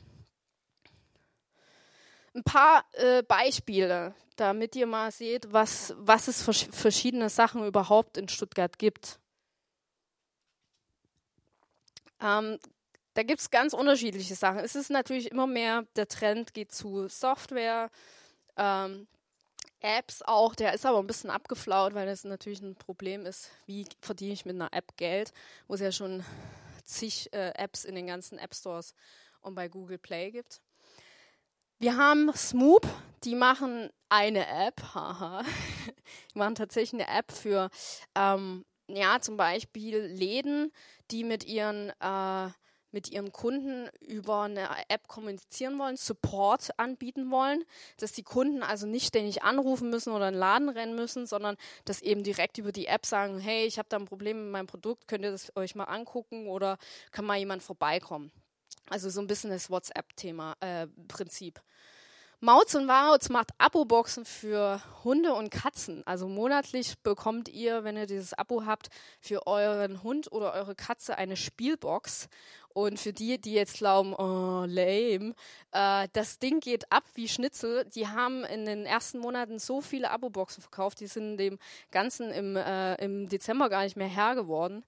Ein 2.35 2.43
paar 2.43 2.85
äh, 2.93 3.23
Beispiele, 3.23 4.15
damit 4.37 4.77
ihr 4.77 4.87
mal 4.87 5.11
seht, 5.11 5.53
was, 5.53 5.95
was 5.99 6.29
es 6.29 6.43
für 6.43 6.53
verschiedene 6.53 7.31
Sachen 7.31 7.67
überhaupt 7.67 8.19
in 8.19 8.29
Stuttgart 8.29 8.79
gibt. 8.79 9.19
Ähm, 12.21 12.59
da 13.17 13.23
gibt 13.23 13.41
es 13.41 13.51
ganz 13.51 13.73
unterschiedliche 13.73 14.35
Sachen. 14.35 14.59
Es 14.59 14.77
ist 14.77 14.91
natürlich 14.91 15.31
immer 15.31 15.47
mehr, 15.47 15.87
der 15.97 16.07
Trend 16.07 16.53
geht 16.53 16.71
zu 16.71 17.09
Software, 17.09 17.91
ähm, 18.59 19.07
Apps 19.81 20.21
auch, 20.23 20.55
der 20.55 20.75
ist 20.75 20.85
aber 20.85 20.99
ein 20.99 21.07
bisschen 21.07 21.31
abgeflaut, 21.31 21.95
weil 21.95 22.07
das 22.07 22.25
natürlich 22.25 22.61
ein 22.61 22.77
Problem 22.77 23.25
ist, 23.25 23.51
wie 23.65 23.87
verdiene 24.01 24.35
ich 24.35 24.45
mit 24.45 24.55
einer 24.55 24.73
App 24.73 24.97
Geld, 24.99 25.33
wo 25.67 25.75
es 25.75 25.81
ja 25.81 25.93
schon 25.93 26.25
zig 26.85 27.33
äh, 27.33 27.53
Apps 27.55 27.85
in 27.85 27.95
den 27.95 28.07
ganzen 28.07 28.39
App 28.39 28.55
Stores 28.55 28.95
und 29.41 29.55
bei 29.55 29.69
Google 29.69 29.99
Play 29.99 30.31
gibt. 30.31 30.61
Wir 31.79 31.97
haben 31.97 32.31
Smoop, 32.35 32.87
die 33.25 33.35
machen 33.35 33.91
eine 34.11 34.47
App, 34.47 34.83
haha. 34.95 35.43
die 36.35 36.39
machen 36.39 36.55
tatsächlich 36.55 37.01
eine 37.01 37.19
App 37.19 37.33
für, 37.33 37.71
ähm, 38.15 38.67
ja, 38.89 39.21
zum 39.21 39.39
Beispiel 39.39 40.01
Läden, 40.01 40.71
die 41.11 41.25
mit 41.25 41.45
ihren 41.45 41.91
äh, 42.01 42.51
mit 42.93 43.11
ihrem 43.11 43.33
Kunden 43.33 43.89
über 44.01 44.43
eine 44.43 44.69
App 44.89 45.09
kommunizieren 45.09 45.79
wollen, 45.79 45.97
Support 45.97 46.71
anbieten 46.79 47.31
wollen, 47.31 47.65
dass 47.99 48.13
die 48.13 48.23
Kunden 48.23 48.63
also 48.63 48.87
nicht 48.87 49.09
ständig 49.09 49.43
anrufen 49.43 49.91
müssen 49.91 50.13
oder 50.13 50.29
in 50.29 50.35
den 50.35 50.41
Laden 50.41 50.69
rennen 50.69 50.95
müssen, 50.95 51.27
sondern 51.27 51.57
dass 51.85 52.03
eben 52.03 52.23
direkt 52.23 52.59
über 52.59 52.73
die 52.73 52.87
App 52.87 53.07
sagen, 53.07 53.39
hey, 53.39 53.67
ich 53.67 53.79
habe 53.79 53.89
da 53.89 53.97
ein 53.97 54.07
Problem 54.07 54.45
mit 54.45 54.53
meinem 54.53 54.67
Produkt, 54.67 55.09
könnt 55.09 55.25
ihr 55.25 55.31
das 55.31 55.55
euch 55.57 55.75
mal 55.75 55.85
angucken 55.85 56.49
oder 56.49 56.79
kann 57.11 57.25
mal 57.25 57.39
jemand 57.39 57.63
vorbeikommen. 57.63 58.31
Also 58.89 59.11
so 59.11 59.21
ein 59.21 59.27
bisschen 59.27 59.51
das 59.51 59.69
WhatsApp-Thema, 59.69 60.55
äh, 60.61 60.87
Prinzip. 61.09 61.61
Mautz 62.41 62.75
und 62.75 62.87
Wautz 62.87 63.31
macht 63.31 63.53
Abo-Boxen 63.57 64.27
für 64.27 64.83
Hunde 65.05 65.33
und 65.33 65.51
Katzen. 65.51 66.03
Also 66.07 66.29
monatlich 66.29 66.99
bekommt 67.03 67.49
ihr, 67.49 67.83
wenn 67.83 67.97
ihr 67.97 68.07
dieses 68.07 68.35
Abo 68.35 68.67
habt, 68.67 68.89
für 69.21 69.47
euren 69.47 70.03
Hund 70.03 70.31
oder 70.31 70.53
eure 70.53 70.75
Katze 70.75 71.17
eine 71.17 71.37
Spielbox. 71.37 72.29
Und 72.75 73.01
für 73.01 73.15
die, 73.15 73.41
die 73.41 73.55
jetzt 73.55 73.79
glauben, 73.79 74.13
oh, 74.13 74.67
lame, 74.67 75.35
äh, 75.73 76.09
das 76.13 76.39
Ding 76.39 76.61
geht 76.61 76.93
ab 76.93 77.05
wie 77.15 77.27
Schnitzel. 77.27 77.87
Die 77.87 78.07
haben 78.07 78.45
in 78.45 78.67
den 78.67 78.85
ersten 78.85 79.19
Monaten 79.19 79.59
so 79.59 79.81
viele 79.81 80.11
Abo-Boxen 80.11 80.61
verkauft, 80.61 81.01
die 81.01 81.07
sind 81.07 81.39
dem 81.39 81.59
Ganzen 81.91 82.31
im, 82.31 82.55
äh, 82.55 82.97
im 82.97 83.31
Dezember 83.31 83.71
gar 83.71 83.85
nicht 83.85 83.97
mehr 83.97 84.09
Herr 84.09 84.35
geworden. 84.35 84.85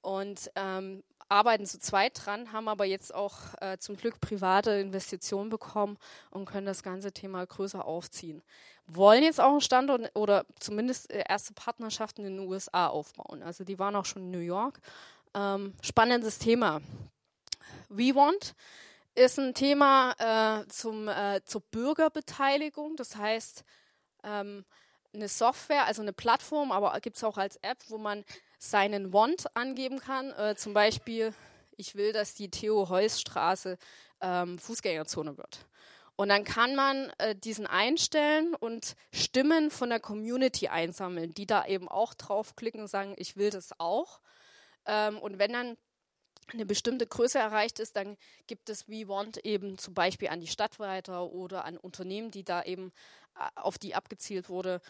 Und 0.00 0.50
ähm, 0.54 1.02
arbeiten 1.28 1.66
zu 1.66 1.78
zweit 1.78 2.24
dran, 2.24 2.52
haben 2.52 2.68
aber 2.68 2.84
jetzt 2.84 3.14
auch 3.14 3.38
äh, 3.60 3.78
zum 3.78 3.96
Glück 3.96 4.20
private 4.20 4.72
Investitionen 4.72 5.50
bekommen 5.50 5.98
und 6.30 6.46
können 6.46 6.66
das 6.66 6.82
ganze 6.82 7.12
Thema 7.12 7.44
größer 7.44 7.84
aufziehen. 7.84 8.42
Wollen 8.86 9.24
jetzt 9.24 9.40
auch 9.40 9.50
einen 9.50 9.60
Standort 9.60 10.10
oder 10.14 10.46
zumindest 10.60 11.10
äh, 11.10 11.24
erste 11.28 11.52
Partnerschaften 11.54 12.24
in 12.24 12.36
den 12.36 12.48
USA 12.48 12.86
aufbauen. 12.86 13.42
Also 13.42 13.64
die 13.64 13.78
waren 13.78 13.96
auch 13.96 14.04
schon 14.04 14.22
in 14.22 14.30
New 14.30 14.38
York. 14.38 14.80
Ähm, 15.34 15.74
spannendes 15.82 16.38
Thema. 16.38 16.80
WeWant 17.88 18.54
ist 19.14 19.38
ein 19.38 19.54
Thema 19.54 20.14
äh, 20.18 20.68
zum, 20.68 21.08
äh, 21.08 21.40
zur 21.44 21.62
Bürgerbeteiligung. 21.62 22.96
Das 22.96 23.16
heißt, 23.16 23.64
ähm, 24.22 24.64
eine 25.12 25.28
Software, 25.28 25.86
also 25.86 26.02
eine 26.02 26.12
Plattform, 26.12 26.70
aber 26.70 26.98
gibt 27.00 27.16
es 27.16 27.24
auch 27.24 27.38
als 27.38 27.56
App, 27.62 27.78
wo 27.88 27.98
man 27.98 28.24
seinen 28.58 29.12
Want 29.12 29.56
angeben 29.56 30.00
kann. 30.00 30.32
Äh, 30.32 30.56
zum 30.56 30.74
Beispiel, 30.74 31.34
ich 31.76 31.94
will, 31.94 32.12
dass 32.12 32.34
die 32.34 32.50
Theo-Heuss-Straße 32.50 33.78
ähm, 34.20 34.58
Fußgängerzone 34.58 35.36
wird. 35.36 35.66
Und 36.16 36.30
dann 36.30 36.44
kann 36.44 36.74
man 36.74 37.10
äh, 37.18 37.36
diesen 37.36 37.66
einstellen 37.66 38.54
und 38.54 38.96
Stimmen 39.12 39.70
von 39.70 39.90
der 39.90 40.00
Community 40.00 40.68
einsammeln, 40.68 41.34
die 41.34 41.46
da 41.46 41.66
eben 41.66 41.88
auch 41.88 42.14
draufklicken 42.14 42.80
und 42.80 42.88
sagen, 42.88 43.14
ich 43.18 43.36
will 43.36 43.50
das 43.50 43.78
auch. 43.78 44.20
Ähm, 44.86 45.18
und 45.18 45.38
wenn 45.38 45.52
dann 45.52 45.76
eine 46.52 46.64
bestimmte 46.64 47.06
Größe 47.06 47.38
erreicht 47.38 47.80
ist, 47.80 47.96
dann 47.96 48.16
gibt 48.46 48.70
es 48.70 48.88
We 48.88 49.08
Want 49.08 49.44
eben 49.44 49.76
zum 49.78 49.92
Beispiel 49.92 50.28
an 50.28 50.40
die 50.40 50.46
Stadt 50.46 50.78
weiter 50.78 51.32
oder 51.32 51.64
an 51.64 51.76
Unternehmen, 51.76 52.30
die 52.30 52.44
da 52.44 52.62
eben 52.62 52.92
äh, 53.34 53.48
auf 53.56 53.76
die 53.76 53.94
abgezielt 53.94 54.48
wurde. 54.48 54.80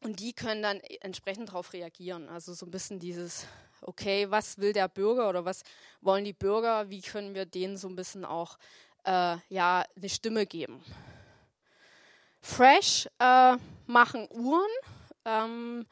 Und 0.00 0.20
die 0.20 0.32
können 0.32 0.62
dann 0.62 0.80
entsprechend 1.00 1.48
darauf 1.48 1.72
reagieren. 1.72 2.28
Also 2.28 2.54
so 2.54 2.66
ein 2.66 2.70
bisschen 2.70 3.00
dieses, 3.00 3.46
okay, 3.80 4.30
was 4.30 4.58
will 4.58 4.72
der 4.72 4.88
Bürger 4.88 5.28
oder 5.28 5.44
was 5.44 5.62
wollen 6.00 6.24
die 6.24 6.32
Bürger, 6.32 6.88
wie 6.88 7.00
können 7.00 7.34
wir 7.34 7.46
denen 7.46 7.76
so 7.76 7.88
ein 7.88 7.96
bisschen 7.96 8.24
auch 8.24 8.58
äh, 9.04 9.36
ja, 9.48 9.84
eine 9.96 10.08
Stimme 10.08 10.46
geben. 10.46 10.82
Fresh 12.40 13.08
äh, 13.18 13.56
machen 13.86 14.28
Uhren. 14.30 14.70
Ähm, 15.24 15.86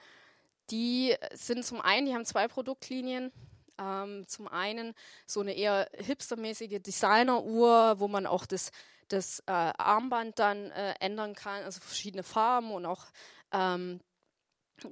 die 0.71 1.15
sind 1.33 1.65
zum 1.65 1.81
einen, 1.81 2.07
die 2.07 2.15
haben 2.15 2.25
zwei 2.25 2.49
Produktlinien. 2.49 3.33
Ähm, 3.79 4.27
zum 4.27 4.49
einen 4.49 4.95
so 5.27 5.41
eine 5.41 5.53
eher 5.53 5.89
hipstermäßige 5.93 6.81
Designeruhr, 6.81 7.99
wo 7.99 8.09
man 8.09 8.27
auch 8.27 8.47
das, 8.47 8.71
das 9.09 9.41
äh, 9.41 9.53
Armband 9.53 10.39
dann 10.39 10.71
äh, 10.71 10.95
ändern 11.01 11.35
kann, 11.35 11.63
also 11.63 11.81
verschiedene 11.81 12.23
Farben 12.23 12.71
und 12.71 12.87
auch 12.87 13.05
ähm, 13.53 14.01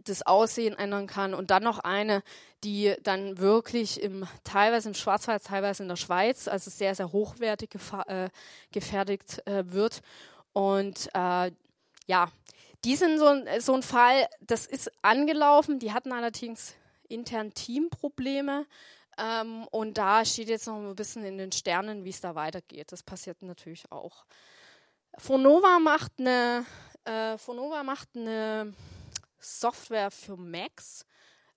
das 0.05 0.23
Aussehen 0.23 0.79
ändern 0.79 1.07
kann 1.07 1.35
und 1.35 1.51
dann 1.51 1.63
noch 1.63 1.79
eine, 1.79 2.23
die 2.63 2.95
dann 3.03 3.39
wirklich 3.39 4.03
im 4.03 4.27
teilweise 4.43 4.89
im 4.89 4.95
Schwarzwald, 4.95 5.45
teilweise 5.45 5.83
in 5.83 5.89
der 5.91 5.97
Schweiz, 5.97 6.49
also 6.49 6.71
sehr 6.71 6.95
sehr 6.95 7.13
hochwertig 7.13 7.71
äh, 8.07 8.31
gefertigt 8.73 9.47
äh, 9.47 9.71
wird 9.73 10.01
und 10.53 11.09
äh, 11.15 11.51
ja, 12.07 12.31
die 12.85 12.97
sind 12.97 13.19
so, 13.19 13.35
so 13.61 13.75
ein 13.75 13.83
Fall, 13.83 14.29
das 14.41 14.67
ist 14.67 14.91
angelaufen, 15.03 15.79
die 15.79 15.93
hatten 15.93 16.13
allerdings 16.13 16.75
intern 17.09 17.53
Teamprobleme 17.55 18.67
ähm, 19.19 19.67
und 19.71 19.99
da 19.99 20.25
steht 20.25 20.49
jetzt 20.49 20.67
noch 20.67 20.77
ein 20.77 20.97
bisschen 20.97 21.25
in 21.25 21.39
den 21.39 21.53
Sternen, 21.53 22.05
wie 22.05 22.11
es 22.11 22.21
da 22.21 22.35
weitergeht. 22.35 22.93
Das 22.93 23.03
passiert 23.03 23.43
natürlich 23.43 23.91
auch. 23.91 24.25
Fonova 25.17 25.79
macht 25.79 26.13
eine, 26.19 26.67
äh, 27.05 27.39
Fonova 27.39 27.83
macht 27.83 28.11
eine 28.15 28.73
Software 29.39 30.11
für 30.11 30.37
Macs, 30.37 31.07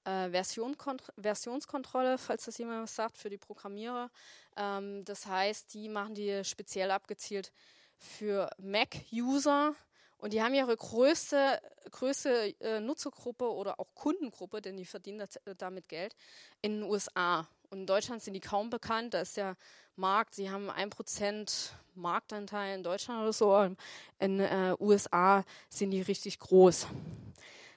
äh, 0.04 0.30
Versionskontrolle, 0.30 2.18
falls 2.18 2.46
das 2.46 2.58
jemand 2.58 2.84
was 2.84 2.96
sagt, 2.96 3.18
für 3.18 3.30
die 3.30 3.38
Programmierer. 3.38 4.10
Ähm, 4.56 5.04
das 5.06 5.26
heißt, 5.26 5.74
die 5.74 5.90
machen 5.90 6.16
die 6.16 6.44
speziell 6.44 6.92
abgezielt 6.92 7.52
für 7.98 8.50
Mac-User. 8.58 9.76
Und 10.20 10.34
die 10.34 10.42
haben 10.42 10.56
ihre 10.56 10.76
größte, 10.76 11.62
größte 11.92 12.56
äh, 12.60 12.80
Nutzergruppe 12.80 13.52
oder 13.54 13.80
auch 13.80 13.94
Kundengruppe, 13.94 14.62
denn 14.62 14.76
die 14.76 14.86
verdienen 14.86 15.20
das, 15.20 15.36
äh, 15.46 15.56
damit 15.56 15.88
Geld, 15.88 16.16
in 16.62 16.80
den 16.80 16.84
USA. 16.84 17.48
Und 17.70 17.80
in 17.80 17.86
Deutschland 17.86 18.22
sind 18.22 18.34
die 18.34 18.40
kaum 18.40 18.70
bekannt. 18.70 19.14
Da 19.14 19.22
ist 19.22 19.36
der 19.36 19.58
Markt, 19.96 20.36
sie 20.36 20.50
haben 20.50 20.70
ein 20.70 20.90
Prozent 20.90 21.74
Marktanteil 21.96 22.76
in 22.76 22.84
Deutschland 22.84 23.22
oder 23.22 23.34
so. 23.34 23.58
In 23.60 23.76
den 24.20 24.40
äh, 24.40 24.76
USA 24.80 25.44
sind 25.70 25.92
die 25.92 26.02
richtig 26.02 26.40
groß. 26.40 26.88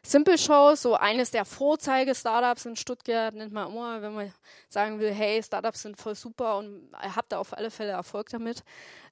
Simple 0.03 0.39
Show, 0.39 0.75
so 0.77 0.95
eines 0.95 1.31
der 1.31 1.45
Vorzeige-Startups 1.45 2.65
in 2.65 2.77
Stuttgart, 2.77 3.35
nennt 3.35 3.53
man 3.53 3.71
immer, 3.71 4.01
wenn 4.01 4.15
man 4.15 4.33
sagen 4.69 4.99
will, 4.99 5.13
hey, 5.13 5.43
Startups 5.43 5.83
sind 5.83 5.99
voll 5.99 6.15
super 6.15 6.57
und 6.57 6.89
habt 6.95 7.33
da 7.33 7.39
auf 7.39 7.55
alle 7.55 7.71
Fälle 7.71 7.93
Erfolg 7.93 8.31
damit. 8.31 8.63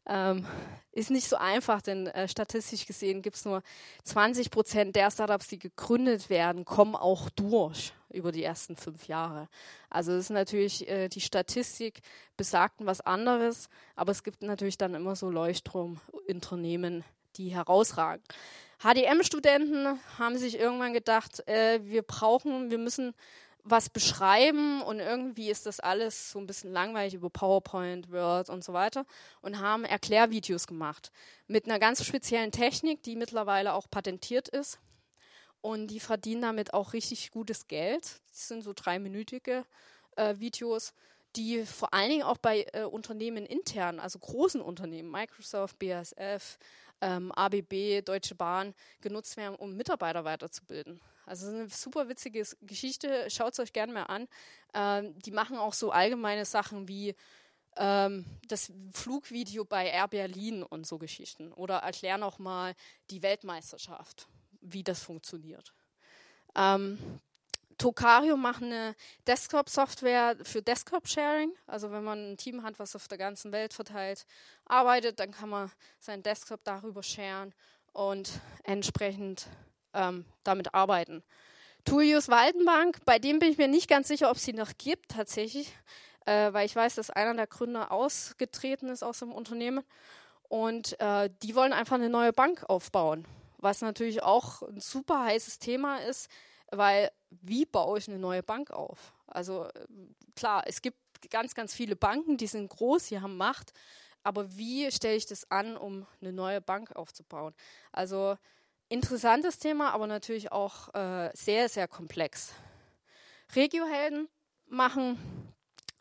Ähm, 0.07 0.47
ist 0.93 1.11
nicht 1.11 1.29
so 1.29 1.37
einfach, 1.37 1.83
denn 1.83 2.07
äh, 2.07 2.27
statistisch 2.27 2.87
gesehen 2.87 3.21
gibt 3.21 3.37
es 3.37 3.45
nur 3.45 3.63
20 4.05 4.51
Prozent 4.51 4.97
der 4.97 5.11
Startups, 5.11 5.49
die 5.49 5.59
gegründet 5.59 6.31
werden, 6.31 6.65
kommen 6.65 6.95
auch 6.95 7.29
durch 7.31 7.93
über 8.11 8.33
die 8.33 8.43
ersten 8.43 8.77
fünf 8.77 9.07
Jahre. 9.09 9.49
Also 9.91 10.13
es 10.13 10.25
ist 10.25 10.31
natürlich, 10.31 10.89
äh, 10.89 11.09
die 11.09 11.21
Statistik 11.21 12.01
besagt 12.37 12.77
was 12.79 13.01
anderes, 13.01 13.69
aber 13.97 14.13
es 14.13 14.23
gibt 14.23 14.43
natürlich 14.43 14.79
dann 14.79 14.95
immer 14.95 15.17
so 15.17 15.31
Leuchtturmunternehmen, 15.31 17.05
die 17.37 17.49
herausragen. 17.49 18.23
HDM-Studenten 18.83 19.99
haben 20.19 20.39
sich 20.39 20.59
irgendwann 20.59 20.93
gedacht, 20.93 21.47
äh, 21.49 21.81
wir 21.83 22.03
brauchen, 22.03 22.71
wir 22.71 22.79
müssen 22.79 23.15
was 23.65 23.91
beschreiben 23.91 24.83
und 24.83 24.99
irgendwie 25.01 25.51
ist 25.51 25.67
das 25.67 25.81
alles 25.81 26.31
so 26.31 26.39
ein 26.39 26.47
bisschen 26.47 26.73
langweilig 26.73 27.15
über 27.15 27.29
PowerPoint, 27.29 28.11
Word 28.11 28.49
und 28.49 28.65
so 28.65 28.73
weiter 28.73 29.05
und 29.43 29.59
haben 29.59 29.85
Erklärvideos 29.85 30.67
gemacht 30.67 31.11
mit 31.49 31.67
einer 31.67 31.79
ganz 31.79 32.05
speziellen 32.05 32.53
Technik, 32.53 33.03
die 33.03 33.17
mittlerweile 33.17 33.75
auch 33.75 33.91
patentiert 33.91 34.49
ist 34.49 34.79
und 35.61 35.89
die 35.89 36.01
verdienen 36.01 36.43
damit 36.43 36.75
auch 36.75 36.93
richtig 36.93 37.31
gutes 37.31 37.67
Geld. 37.69 38.21
Das 38.29 38.49
sind 38.49 38.63
so 38.63 38.73
dreiminütige 38.75 39.65
äh, 40.17 40.35
Videos, 40.39 40.93
die 41.37 41.65
vor 41.65 41.93
allen 41.93 42.11
Dingen 42.11 42.23
auch 42.23 42.39
bei 42.39 42.67
äh, 42.73 42.85
Unternehmen 42.85 43.47
intern, 43.47 44.01
also 44.01 44.19
großen 44.19 44.61
Unternehmen, 44.61 45.11
Microsoft, 45.11 45.79
BASF, 45.79 46.59
ähm, 47.01 47.33
ABB, 47.33 48.03
Deutsche 48.05 48.35
Bahn 48.35 48.75
genutzt 49.01 49.37
werden, 49.37 49.55
um 49.57 49.77
Mitarbeiter 49.77 50.25
weiterzubilden. 50.25 51.01
Also 51.27 51.49
eine 51.49 51.69
super 51.69 52.09
witzige 52.09 52.45
Geschichte, 52.63 53.29
schaut 53.31 53.53
es 53.53 53.59
euch 53.61 53.73
gerne 53.73 53.93
mal 53.93 54.05
an. 54.05 54.29
Ähm, 54.75 55.19
die 55.19 55.31
machen 55.31 55.59
auch 55.59 55.75
so 55.75 55.91
allgemeine 55.91 56.45
Sachen 56.45 56.89
wie 56.89 57.15
ähm, 57.77 58.25
das 58.49 58.73
Flugvideo 58.93 59.65
bei 59.65 59.89
Air 59.89 60.09
Berlin 60.09 60.63
und 60.63 60.87
so 60.87 60.99
Geschichten. 60.99 61.53
Oder 61.53 61.79
erklären 61.79 62.23
auch 62.23 62.39
mal 62.39 62.75
die 63.11 63.23
Weltmeisterschaft, 63.23 64.27
wie 64.61 64.83
das 64.83 65.03
funktioniert. 65.03 65.73
Ähm, 66.55 66.99
Tokario 67.79 68.37
macht 68.37 68.63
eine 68.63 68.97
Desktop-Software 69.27 70.37
für 70.43 70.61
Desktop-Sharing. 70.61 71.53
Also 71.67 71.93
wenn 71.93 72.03
man 72.03 72.33
ein 72.33 72.37
Team 72.37 72.65
hat, 72.65 72.79
was 72.79 72.97
auf 72.97 73.07
der 73.07 73.19
ganzen 73.19 73.53
Welt 73.53 73.73
verteilt 73.73 74.27
arbeitet, 74.67 75.21
dann 75.21 75.31
kann 75.31 75.49
man 75.49 75.71
seinen 76.01 76.25
Desktop 76.25 76.65
darüber 76.65 77.05
sharen 77.05 77.55
und 77.93 78.31
entsprechend 78.65 79.47
ähm, 79.95 80.25
damit 80.43 80.75
arbeiten. 80.75 81.23
Julius 81.89 82.29
Waldenbank, 82.29 82.99
bei 83.05 83.19
dem 83.19 83.39
bin 83.39 83.51
ich 83.51 83.59
mir 83.59 83.69
nicht 83.69 83.89
ganz 83.89 84.09
sicher, 84.09 84.31
ob 84.31 84.37
es 84.37 84.45
sie 84.45 84.53
noch 84.53 84.73
gibt 84.77 85.13
tatsächlich, 85.13 85.73
äh, 86.27 86.53
weil 86.53 86.67
ich 86.67 86.77
weiß, 86.77 86.97
dass 86.97 87.11
einer 87.11 87.35
der 87.35 87.47
Gründer 87.47 87.93
ausgetreten 87.93 88.89
ist 88.89 89.03
aus 89.03 89.21
dem 89.21 89.33
Unternehmen 89.33 89.83
und 90.49 91.01
äh, 91.01 91.31
die 91.43 91.55
wollen 91.55 91.73
einfach 91.73 91.95
eine 91.95 92.11
neue 92.11 92.33
Bank 92.33 92.65
aufbauen, 92.69 93.25
was 93.59 93.81
natürlich 93.81 94.23
auch 94.23 94.63
ein 94.63 94.81
super 94.81 95.25
heißes 95.25 95.59
Thema 95.59 95.99
ist, 95.99 96.31
weil 96.71 97.11
wie 97.31 97.67
baue 97.67 97.99
ich 97.99 98.09
eine 98.09 98.19
neue 98.19 98.43
Bank 98.43 98.71
auf? 98.71 99.13
Also 99.27 99.65
äh, 99.65 99.87
klar, 100.35 100.63
es 100.67 100.83
gibt 100.83 100.99
ganz, 101.31 101.55
ganz 101.55 101.75
viele 101.75 101.97
Banken, 101.97 102.37
die 102.37 102.47
sind 102.47 102.69
groß, 102.69 103.09
die 103.09 103.21
haben 103.21 103.37
Macht, 103.37 103.73
aber 104.23 104.57
wie 104.57 104.91
stelle 104.91 105.17
ich 105.17 105.27
das 105.27 105.51
an, 105.51 105.77
um 105.77 106.07
eine 106.21 106.33
neue 106.33 106.61
Bank 106.61 106.95
aufzubauen? 106.97 107.55
Also 107.93 108.37
interessantes 108.89 109.59
Thema, 109.59 109.91
aber 109.91 110.07
natürlich 110.07 110.53
auch 110.53 110.95
äh, 110.95 111.31
sehr, 111.35 111.69
sehr 111.69 111.89
komplex. 111.89 112.53
Regiohelden 113.55 114.29
machen 114.67 115.19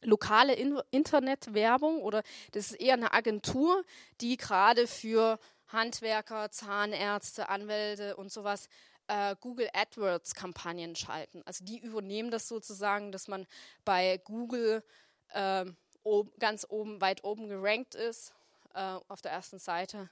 lokale 0.02 0.54
In 0.54 0.80
Internetwerbung 0.92 2.02
oder 2.02 2.22
das 2.52 2.72
ist 2.72 2.80
eher 2.80 2.94
eine 2.94 3.14
Agentur, 3.14 3.84
die 4.22 4.38
gerade 4.38 4.88
für 4.88 5.40
Handwerker, 5.68 6.52
Zahnärzte, 6.52 7.50
Anwälte 7.50 8.16
und 8.16 8.32
sowas 8.32 8.70
äh, 9.08 9.36
Google 9.40 9.70
AdWords 9.74 10.36
Kampagnen 10.36 10.96
schalten. 10.96 11.42
Also 11.46 11.64
die 11.64 11.80
übernehmen 11.80 12.32
das 12.32 12.48
sozusagen, 12.48 13.12
dass 13.12 13.28
man 13.28 13.48
bei 13.86 14.22
Google 14.24 14.84
äh, 15.30 15.66
ob, 16.04 16.40
ganz 16.40 16.66
oben, 16.70 17.02
weit 17.02 17.24
oben 17.24 17.50
gerankt 17.50 17.96
ist 17.96 18.34
äh, 18.74 18.98
auf 19.08 19.22
der 19.22 19.32
ersten 19.32 19.60
Seite 19.60 20.10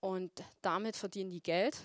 und 0.00 0.32
damit 0.62 0.96
verdienen 0.96 1.30
die 1.30 1.42
Geld. 1.42 1.76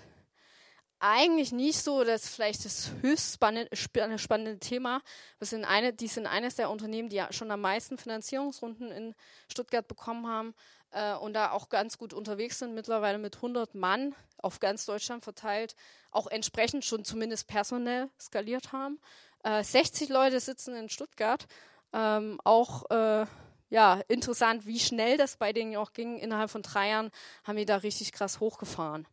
Eigentlich 1.08 1.52
nicht 1.52 1.84
so, 1.84 2.04
das 2.04 2.28
vielleicht 2.28 2.66
das 2.66 2.90
höchst 3.02 3.34
spannende, 3.34 4.18
spannende 4.18 4.58
Thema. 4.58 5.04
Wir 5.38 5.46
sind 5.46 5.64
eine, 5.64 5.94
die 5.94 6.08
sind 6.08 6.26
eines 6.26 6.56
der 6.56 6.72
Unternehmen, 6.72 7.10
die 7.10 7.18
ja 7.18 7.32
schon 7.32 7.52
am 7.52 7.62
meisten 7.62 8.00
Finanzierungsrunden 8.00 8.90
in 8.90 9.14
Stuttgart 9.48 9.88
bekommen 9.88 10.26
haben 10.26 10.56
äh, 10.90 11.14
und 11.14 11.34
da 11.34 11.52
auch 11.52 11.70
ganz 11.70 12.00
gut 12.00 12.12
unterwegs 12.12 12.58
sind, 12.58 12.74
mittlerweile 12.74 13.20
mit 13.20 13.36
100 13.36 13.76
Mann 13.76 14.16
auf 14.40 14.60
ganz 14.60 14.88
Deutschland 14.88 15.24
verteilt, 15.24 15.76
auch 16.10 16.26
entsprechend 16.26 16.84
schon 16.86 17.06
zumindest 17.06 17.46
personell 17.46 18.10
skaliert 18.20 18.72
haben. 18.72 19.00
Äh, 19.44 19.64
60 19.64 20.10
Leute 20.10 20.40
sitzen 20.40 20.76
in 20.76 20.90
Stuttgart. 20.90 21.46
Ähm, 21.94 22.42
auch 22.44 22.90
äh, 22.90 23.28
ja, 23.70 24.02
interessant, 24.08 24.66
wie 24.66 24.80
schnell 24.80 25.18
das 25.18 25.38
bei 25.38 25.54
denen 25.54 25.76
auch 25.76 25.94
ging. 25.94 26.18
Innerhalb 26.18 26.50
von 26.50 26.64
drei 26.64 26.90
Jahren 26.90 27.12
haben 27.44 27.58
wir 27.58 27.66
da 27.68 27.78
richtig 27.78 28.12
krass 28.12 28.40
hochgefahren. 28.40 29.08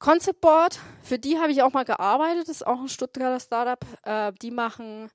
Concept 0.00 0.40
Board, 0.40 0.80
für 1.02 1.18
die 1.18 1.38
habe 1.38 1.52
ich 1.52 1.62
auch 1.62 1.74
mal 1.74 1.84
gearbeitet, 1.84 2.48
das 2.48 2.56
ist 2.56 2.66
auch 2.66 2.80
ein 2.80 2.88
Stuttgarter 2.88 3.38
Startup. 3.38 3.84
Äh, 4.02 4.32
die 4.40 4.50
machen 4.50 5.10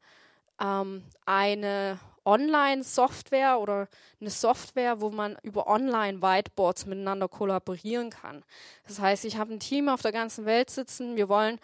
ähm, 0.62 1.04
eine 1.26 2.00
Online-Software 2.24 3.60
oder 3.60 3.88
eine 4.22 4.30
Software, 4.30 5.02
wo 5.02 5.10
man 5.10 5.38
über 5.42 5.66
Online-Whiteboards 5.66 6.86
miteinander 6.86 7.28
kollaborieren 7.28 8.12
kann. 8.12 8.44
Das 8.88 9.00
heißt, 9.00 9.26
ich 9.26 9.38
habe 9.38 9.54
ein 9.54 9.60
Team 9.60 9.90
auf 9.90 10.04
der 10.04 10.12
ganzen 10.12 10.46
Welt 10.46 10.70
sitzen, 10.70 11.16
wir 11.16 11.30
wollen 11.30 11.60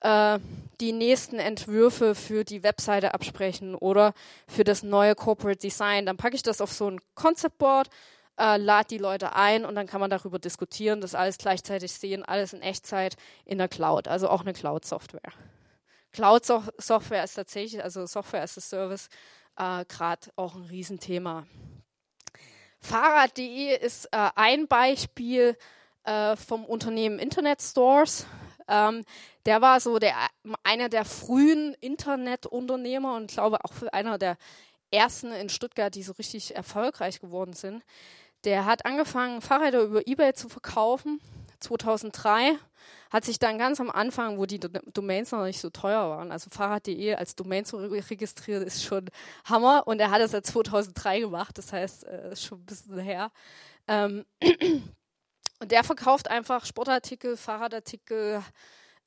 äh, 0.00 0.38
die 0.80 0.92
nächsten 0.92 1.38
Entwürfe 1.38 2.14
für 2.14 2.42
die 2.42 2.62
Webseite 2.62 3.12
absprechen 3.12 3.74
oder 3.74 4.14
für 4.48 4.64
das 4.64 4.82
neue 4.82 5.14
Corporate 5.14 5.58
Design. 5.58 6.06
Dann 6.06 6.16
packe 6.16 6.36
ich 6.36 6.42
das 6.42 6.62
auf 6.62 6.72
so 6.72 6.90
ein 6.90 7.00
Concept 7.14 7.58
Board, 7.58 7.90
äh, 8.38 8.56
lade 8.56 8.88
die 8.88 8.98
Leute 8.98 9.34
ein 9.34 9.64
und 9.64 9.74
dann 9.74 9.86
kann 9.86 10.00
man 10.00 10.10
darüber 10.10 10.38
diskutieren, 10.38 11.00
das 11.00 11.14
alles 11.14 11.38
gleichzeitig 11.38 11.92
sehen, 11.92 12.24
alles 12.24 12.52
in 12.52 12.62
Echtzeit 12.62 13.16
in 13.44 13.58
der 13.58 13.68
Cloud, 13.68 14.08
also 14.08 14.28
auch 14.28 14.42
eine 14.42 14.52
Cloud-Software. 14.52 15.32
Cloud-Software 16.12 17.24
ist 17.24 17.34
tatsächlich, 17.34 17.82
also 17.82 18.06
Software 18.06 18.42
as 18.42 18.58
a 18.58 18.60
Service, 18.60 19.08
äh, 19.56 19.84
gerade 19.86 20.30
auch 20.36 20.54
ein 20.54 20.64
Riesenthema. 20.64 21.46
Fahrrad.de 22.80 23.78
ist 23.78 24.06
äh, 24.06 24.30
ein 24.34 24.66
Beispiel 24.66 25.56
äh, 26.04 26.36
vom 26.36 26.64
Unternehmen 26.64 27.18
Internet 27.18 27.62
Stores. 27.62 28.26
Ähm, 28.68 29.04
der 29.46 29.60
war 29.60 29.80
so 29.80 29.98
der, 29.98 30.14
einer 30.64 30.88
der 30.88 31.04
frühen 31.04 31.74
Internetunternehmer 31.80 33.14
und 33.16 33.30
glaube 33.30 33.58
auch 33.64 33.72
einer 33.92 34.18
der 34.18 34.36
ersten 34.90 35.32
in 35.32 35.48
Stuttgart, 35.48 35.94
die 35.94 36.02
so 36.02 36.12
richtig 36.12 36.54
erfolgreich 36.54 37.20
geworden 37.20 37.54
sind. 37.54 37.82
Der 38.44 38.64
hat 38.64 38.84
angefangen, 38.84 39.40
Fahrräder 39.40 39.82
über 39.82 40.06
Ebay 40.06 40.34
zu 40.34 40.48
verkaufen, 40.48 41.20
2003. 41.60 42.58
Hat 43.10 43.24
sich 43.24 43.38
dann 43.38 43.58
ganz 43.58 43.78
am 43.78 43.90
Anfang, 43.90 44.38
wo 44.38 44.46
die 44.46 44.58
Domains 44.58 45.32
noch 45.32 45.44
nicht 45.44 45.60
so 45.60 45.70
teuer 45.70 46.08
waren, 46.10 46.32
also 46.32 46.50
Fahrrad.de 46.50 47.14
als 47.14 47.36
Domain 47.36 47.64
zu 47.64 47.76
registrieren, 47.76 48.62
ist 48.62 48.82
schon 48.82 49.10
Hammer. 49.44 49.86
Und 49.86 50.00
er 50.00 50.10
hat 50.10 50.22
es 50.22 50.32
seit 50.32 50.46
2003 50.46 51.20
gemacht, 51.20 51.58
das 51.58 51.72
heißt, 51.72 52.04
äh, 52.04 52.32
ist 52.32 52.44
schon 52.44 52.60
ein 52.60 52.66
bisschen 52.66 52.98
her. 52.98 53.30
Ähm 53.86 54.24
und 55.60 55.70
der 55.70 55.84
verkauft 55.84 56.28
einfach 56.28 56.64
Sportartikel, 56.64 57.36
Fahrradartikel, 57.36 58.42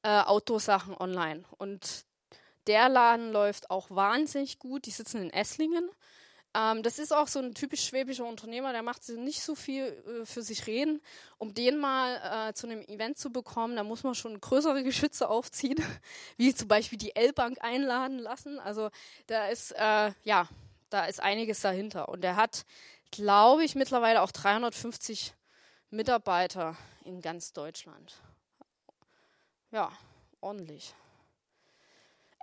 äh, 0.04 0.22
Outdoor-Sachen 0.22 0.96
online. 0.96 1.44
Und 1.58 2.06
der 2.68 2.90
Laden 2.90 3.32
läuft 3.32 3.70
auch 3.70 3.90
wahnsinnig 3.90 4.60
gut. 4.60 4.86
Die 4.86 4.92
sitzen 4.92 5.22
in 5.22 5.30
Esslingen. 5.32 5.90
Ähm, 6.56 6.84
das 6.84 7.00
ist 7.00 7.14
auch 7.14 7.28
so 7.28 7.40
ein 7.40 7.54
typisch 7.54 7.86
schwäbischer 7.86 8.26
Unternehmer, 8.26 8.72
der 8.72 8.82
macht 8.82 9.08
nicht 9.10 9.42
so 9.42 9.56
viel 9.56 9.84
äh, 9.84 10.26
für 10.26 10.42
sich 10.42 10.68
reden. 10.68 11.02
Um 11.38 11.54
den 11.54 11.78
mal 11.78 12.50
äh, 12.50 12.54
zu 12.54 12.66
einem 12.66 12.82
Event 12.82 13.18
zu 13.18 13.30
bekommen, 13.30 13.76
da 13.76 13.84
muss 13.84 14.04
man 14.04 14.16
schon 14.16 14.40
größere 14.40 14.82
Geschütze 14.84 15.30
aufziehen, 15.30 15.84
wie 16.38 16.56
zum 16.56 16.70
Beispiel 16.70 16.98
die 16.98 17.14
L-Bank 17.14 17.58
einladen 17.60 18.20
lassen. 18.20 18.60
Also 18.60 18.90
da 19.28 19.48
ist, 19.48 19.74
äh, 19.74 20.14
ja, 20.24 20.48
da 20.90 21.06
ist 21.06 21.22
einiges 21.22 21.60
dahinter. 21.60 22.08
Und 22.08 22.24
er 22.24 22.38
hat, 22.38 22.66
glaube 23.12 23.66
ich, 23.66 23.76
mittlerweile 23.76 24.22
auch 24.22 24.32
350 24.32 25.34
Mitarbeiter 25.90 26.78
in 27.04 27.22
ganz 27.22 27.52
Deutschland. 27.52 28.16
Ja, 29.72 29.92
ordentlich. 30.40 30.96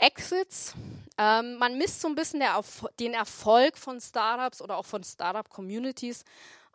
Exits. 0.03 0.75
Ähm, 1.17 1.59
man 1.59 1.79
misst 1.79 2.01
so 2.01 2.09
ein 2.09 2.17
bisschen 2.17 2.41
der, 2.41 2.61
den 2.99 3.15
Erfolg 3.15 3.79
von 3.79 4.01
Startups 4.01 4.61
oder 4.61 4.77
auch 4.77 4.85
von 4.85 5.05
Startup-Communities 5.05 6.25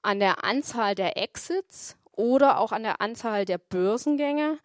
an 0.02 0.20
der 0.20 0.46
Anzahl 0.46 0.96
der 0.96 1.18
Exits 1.18 1.98
oder 2.14 2.60
auch 2.60 2.72
an 2.72 2.84
der 2.84 3.02
Anzahl 3.02 3.44
der 3.44 3.58
Börsengänge 3.58 4.60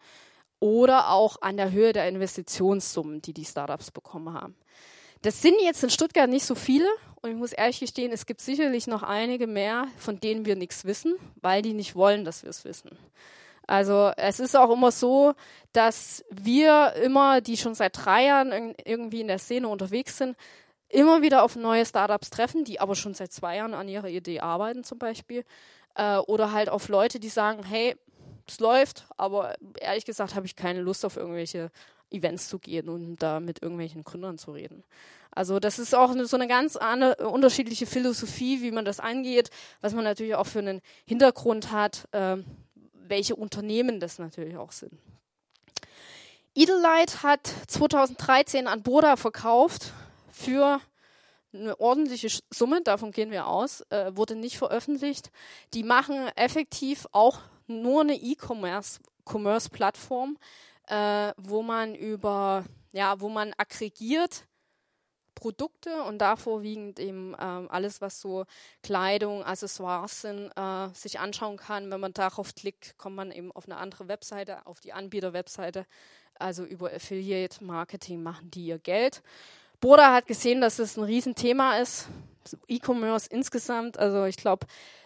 oder 0.59 1.09
auch 1.09 1.41
an 1.41 1.57
der 1.57 1.71
Höhe 1.71 1.91
der 1.91 2.07
Investitionssummen, 2.07 3.21
die 3.21 3.33
die 3.33 3.43
Startups 3.43 3.91
bekommen 3.91 4.33
haben. 4.33 4.55
Das 5.23 5.41
sind 5.41 5.55
jetzt 5.61 5.83
in 5.83 5.89
Stuttgart 5.89 6.29
nicht 6.29 6.45
so 6.45 6.55
viele 6.55 6.87
und 7.21 7.31
ich 7.31 7.37
muss 7.37 7.51
ehrlich 7.51 7.81
gestehen, 7.81 8.13
es 8.13 8.25
gibt 8.25 8.39
sicherlich 8.39 8.87
noch 8.87 9.03
einige 9.03 9.47
mehr, 9.47 9.87
von 9.97 10.21
denen 10.21 10.45
wir 10.45 10.55
nichts 10.55 10.85
wissen, 10.85 11.15
weil 11.41 11.61
die 11.61 11.73
nicht 11.73 11.95
wollen, 11.95 12.23
dass 12.23 12.43
wir 12.43 12.49
es 12.49 12.63
wissen. 12.63 12.97
Also 13.73 14.11
es 14.17 14.39
ist 14.39 14.55
auch 14.55 14.69
immer 14.69 14.91
so, 14.91 15.33
dass 15.71 16.23
wir 16.29 16.93
immer, 17.03 17.41
die 17.41 17.57
schon 17.57 17.73
seit 17.73 18.05
drei 18.05 18.25
Jahren 18.25 18.75
irgendwie 18.85 19.21
in 19.21 19.27
der 19.27 19.39
Szene 19.39 19.67
unterwegs 19.67 20.19
sind, 20.19 20.37
immer 20.89 21.23
wieder 21.23 21.41
auf 21.41 21.55
neue 21.55 21.83
Startups 21.83 22.29
treffen, 22.29 22.65
die 22.65 22.79
aber 22.79 22.93
schon 22.93 23.15
seit 23.15 23.31
zwei 23.31 23.55
Jahren 23.55 23.73
an 23.73 23.87
ihrer 23.87 24.09
Idee 24.09 24.41
arbeiten 24.41 24.83
zum 24.83 24.99
Beispiel. 24.99 25.43
Äh, 25.95 26.17
oder 26.17 26.51
halt 26.51 26.69
auf 26.69 26.87
Leute, 26.87 27.19
die 27.19 27.29
sagen, 27.29 27.63
hey, 27.63 27.95
es 28.47 28.59
läuft, 28.59 29.07
aber 29.17 29.55
ehrlich 29.81 30.05
gesagt 30.05 30.35
habe 30.35 30.45
ich 30.45 30.55
keine 30.55 30.81
Lust 30.81 31.03
auf 31.03 31.17
irgendwelche 31.17 31.71
Events 32.11 32.49
zu 32.49 32.59
gehen 32.59 32.89
und 32.89 33.23
da 33.23 33.39
mit 33.39 33.63
irgendwelchen 33.63 34.03
Gründern 34.03 34.37
zu 34.37 34.51
reden. 34.51 34.83
Also 35.31 35.59
das 35.59 35.79
ist 35.79 35.95
auch 35.95 36.13
so 36.13 36.37
eine 36.37 36.47
ganz 36.47 36.75
andere, 36.75 37.27
unterschiedliche 37.27 37.87
Philosophie, 37.87 38.61
wie 38.61 38.69
man 38.69 38.85
das 38.85 38.99
angeht, 38.99 39.49
was 39.81 39.95
man 39.95 40.03
natürlich 40.03 40.35
auch 40.35 40.45
für 40.45 40.59
einen 40.59 40.81
Hintergrund 41.05 41.71
hat. 41.71 42.07
Äh, 42.11 42.37
welche 43.07 43.35
Unternehmen 43.35 43.99
das 43.99 44.19
natürlich 44.19 44.57
auch 44.57 44.71
sind. 44.71 44.93
Edellight 46.55 47.23
hat 47.23 47.51
2013 47.67 48.67
an 48.67 48.83
Boda 48.83 49.15
verkauft 49.15 49.91
für 50.31 50.79
eine 51.51 51.79
ordentliche 51.79 52.29
Summe, 52.51 52.81
davon 52.81 53.11
gehen 53.11 53.31
wir 53.31 53.47
aus, 53.47 53.81
äh, 53.89 54.15
wurde 54.15 54.35
nicht 54.35 54.57
veröffentlicht. 54.57 55.31
Die 55.73 55.83
machen 55.83 56.27
effektiv 56.35 57.07
auch 57.11 57.39
nur 57.67 58.01
eine 58.01 58.15
E-Commerce-Plattform, 58.15 60.37
äh, 60.87 61.33
wo 61.37 61.63
man 61.63 61.95
über, 61.95 62.65
ja, 62.91 63.19
wo 63.19 63.29
man 63.29 63.53
aggregiert 63.57 64.45
Produkte 65.35 66.03
und 66.03 66.19
da 66.19 66.35
vorwiegend 66.35 66.99
eben 66.99 67.35
ähm, 67.39 67.67
alles, 67.69 68.01
was 68.01 68.21
so 68.21 68.45
Kleidung, 68.81 69.43
Accessoires 69.43 70.21
sind, 70.21 70.51
äh, 70.55 70.89
sich 70.93 71.19
anschauen 71.19 71.57
kann. 71.57 71.91
Wenn 71.91 71.99
man 71.99 72.13
darauf 72.13 72.55
klickt, 72.55 72.97
kommt 72.97 73.15
man 73.15 73.31
eben 73.31 73.51
auf 73.51 73.65
eine 73.65 73.77
andere 73.77 74.07
Webseite, 74.07 74.65
auf 74.65 74.79
die 74.79 74.93
Anbieterwebseite. 74.93 75.85
Also 76.39 76.63
über 76.63 76.91
Affiliate 76.93 77.63
Marketing 77.63 78.23
machen 78.23 78.49
die 78.51 78.65
ihr 78.65 78.79
Geld. 78.79 79.21
Boda 79.79 80.13
hat 80.13 80.27
gesehen, 80.27 80.61
dass 80.61 80.79
es 80.79 80.97
ein 80.97 81.03
Riesenthema 81.03 81.77
ist. 81.77 82.07
E-Commerce 82.67 83.27
insgesamt. 83.29 83.99
Also 83.99 84.25
ich 84.25 84.37
glaube, 84.37 84.65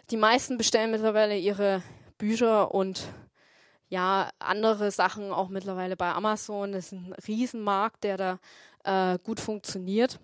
die 0.09 0.17
meisten 0.17 0.57
bestellen 0.57 0.91
mittlerweile 0.91 1.38
ihre 1.38 1.84
Bücher 2.17 2.73
und 2.73 3.07
ja, 3.89 4.30
andere 4.39 4.91
Sachen 4.91 5.32
auch 5.32 5.49
mittlerweile 5.49 5.95
bei 5.95 6.11
Amazon. 6.11 6.73
Das 6.73 6.88
ist 6.88 6.91
ein 6.91 7.15
Riesenmarkt, 7.28 8.03
der 8.03 8.17
da 8.17 8.39
äh, 8.88 9.19
gut 9.23 9.39
funktioniert. 9.39 10.19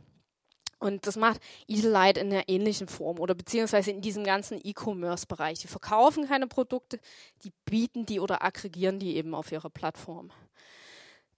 Und 0.80 1.08
das 1.08 1.16
macht 1.16 1.40
Easelite 1.68 2.20
in 2.20 2.34
einer 2.34 2.50
ähnlichen 2.50 2.88
Form 2.88 3.20
oder 3.20 3.36
beziehungsweise 3.36 3.92
in 3.92 4.02
diesem 4.02 4.26
ganzen 4.26 4.60
E-Commerce-Bereich. 4.62 5.60
Die 5.60 5.68
verkaufen 5.68 6.28
keine 6.28 6.48
Produkte, 6.48 7.00
die 7.44 7.54
bieten 7.64 8.06
die 8.06 8.20
oder 8.20 8.44
aggregieren 8.44 9.00
die 9.00 9.16
eben 9.16 9.34
auf 9.34 9.52
ihrer 9.52 9.70
Plattform. 9.70 10.32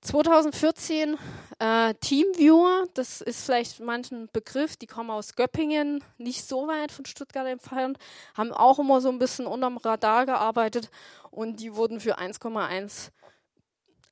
2014 0.01 1.17
äh, 1.59 1.93
Teamviewer, 1.95 2.86
das 2.93 3.21
ist 3.21 3.45
vielleicht 3.45 3.80
manchen 3.80 4.30
Begriff, 4.32 4.78
die 4.78 4.88
kommen 4.88 5.09
aus 5.09 5.36
Göppingen, 5.36 6.03
nicht 6.17 6.47
so 6.47 6.67
weit 6.67 6.91
von 6.91 7.05
Stuttgart 7.05 7.47
entfernt, 7.47 7.97
haben 8.36 8.51
auch 8.51 8.80
immer 8.80 9.01
so 9.01 9.09
ein 9.09 9.19
bisschen 9.19 9.47
unterm 9.47 9.78
Radar 9.78 10.26
gearbeitet 10.26 10.89
und 11.32 11.59
die 11.59 11.76
wurden 11.76 11.99
für 11.99 12.19
1,1 12.19 13.09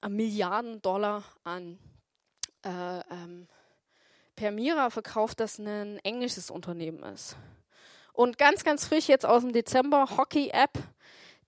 Milliarden 0.10 0.82
Dollar 0.82 1.24
an 1.44 1.80
äh, 2.64 3.00
ähm, 3.12 3.48
Permira 4.36 4.90
verkauft, 4.90 5.40
das 5.40 5.60
ein 5.60 6.00
englisches 6.00 6.50
Unternehmen 6.50 7.04
ist. 7.04 7.36
Und 8.14 8.38
ganz, 8.38 8.64
ganz 8.64 8.86
frisch 8.86 9.08
jetzt 9.08 9.26
aus 9.26 9.42
dem 9.42 9.54
Dezember 9.54 10.18
Hockey 10.18 10.50
App, 10.50 10.78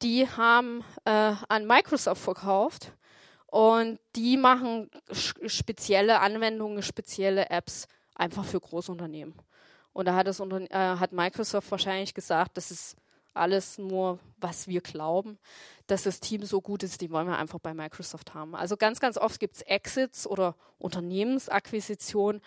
die 0.01 0.28
haben 0.28 0.84
äh, 1.05 1.34
an 1.47 1.66
Microsoft 1.66 2.22
verkauft 2.22 2.91
und 3.47 3.99
die 4.16 4.38
machen 4.38 4.89
spezielle 5.11 6.20
Anwendungen, 6.20 6.82
spezielle 6.84 7.49
Apps 7.49 7.88
einfach 8.16 8.45
für 8.45 8.59
Großunternehmen. 8.59 9.36
Und 9.93 10.05
da 10.05 10.16
hat, 10.16 10.28
das 10.28 10.39
äh, 10.39 10.68
hat 10.72 11.13
Microsoft 11.13 11.72
wahrscheinlich 11.72 12.13
gesagt, 12.13 12.57
das 12.57 12.72
ist 12.72 12.97
alles 13.36 13.78
nur, 13.78 14.20
was 14.40 14.68
wir 14.68 14.82
glauben, 14.82 15.38
dass 15.88 16.04
das 16.04 16.20
Team 16.20 16.44
so 16.44 16.62
gut 16.62 16.84
ist, 16.84 17.02
die 17.02 17.12
wollen 17.12 17.28
wir 17.28 17.38
einfach 17.38 17.60
bei 17.60 17.74
Microsoft 17.74 18.34
haben. 18.34 18.56
Also 18.56 18.78
ganz, 18.78 19.00
ganz 19.00 19.18
oft 19.18 19.40
gibt 19.40 19.56
es 19.56 19.62
Exits 19.64 20.28
oder 20.28 20.56
Unternehmensakquisitionen, 20.80 22.42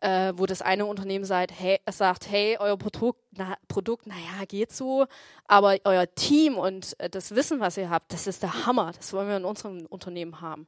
äh, 0.00 0.32
wo 0.36 0.46
das 0.46 0.62
eine 0.62 0.86
Unternehmen 0.86 1.24
sagt, 1.24 1.52
hey, 1.58 1.80
sagt, 1.90 2.30
hey 2.30 2.56
euer 2.58 2.76
Produkt, 2.76 3.20
na, 3.32 3.56
Produkt, 3.68 4.06
naja, 4.06 4.44
geht 4.46 4.72
so, 4.72 5.06
aber 5.46 5.78
euer 5.84 6.12
Team 6.14 6.58
und 6.58 6.98
äh, 7.00 7.08
das 7.08 7.34
Wissen, 7.34 7.60
was 7.60 7.76
ihr 7.76 7.90
habt, 7.90 8.12
das 8.12 8.26
ist 8.26 8.42
der 8.42 8.66
Hammer, 8.66 8.92
das 8.96 9.12
wollen 9.12 9.28
wir 9.28 9.36
in 9.36 9.44
unserem 9.44 9.86
Unternehmen 9.86 10.40
haben. 10.40 10.66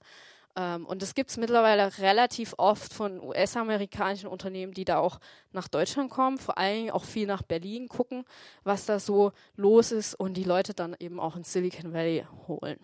Ähm, 0.57 0.87
und 0.87 1.03
das 1.03 1.15
gibt 1.15 1.31
es 1.31 1.37
mittlerweile 1.37 1.99
relativ 1.99 2.55
oft 2.57 2.93
von 2.93 3.21
US-amerikanischen 3.23 4.29
Unternehmen, 4.29 4.73
die 4.73 4.87
da 4.87 4.99
auch 4.99 5.21
nach 5.53 5.69
Deutschland 5.69 6.11
kommen, 6.11 6.39
vor 6.39 6.57
allem 6.57 6.91
auch 6.91 7.05
viel 7.05 7.27
nach 7.27 7.43
Berlin 7.43 7.89
gucken, 7.89 8.25
was 8.65 8.87
da 8.87 8.99
so 8.99 9.33
los 9.55 9.93
ist 9.93 10.15
und 10.15 10.35
die 10.35 10.45
Leute 10.45 10.73
dann 10.73 10.97
eben 10.99 11.21
auch 11.21 11.37
in 11.37 11.45
Silicon 11.45 11.93
Valley 11.93 12.25
holen. 12.49 12.79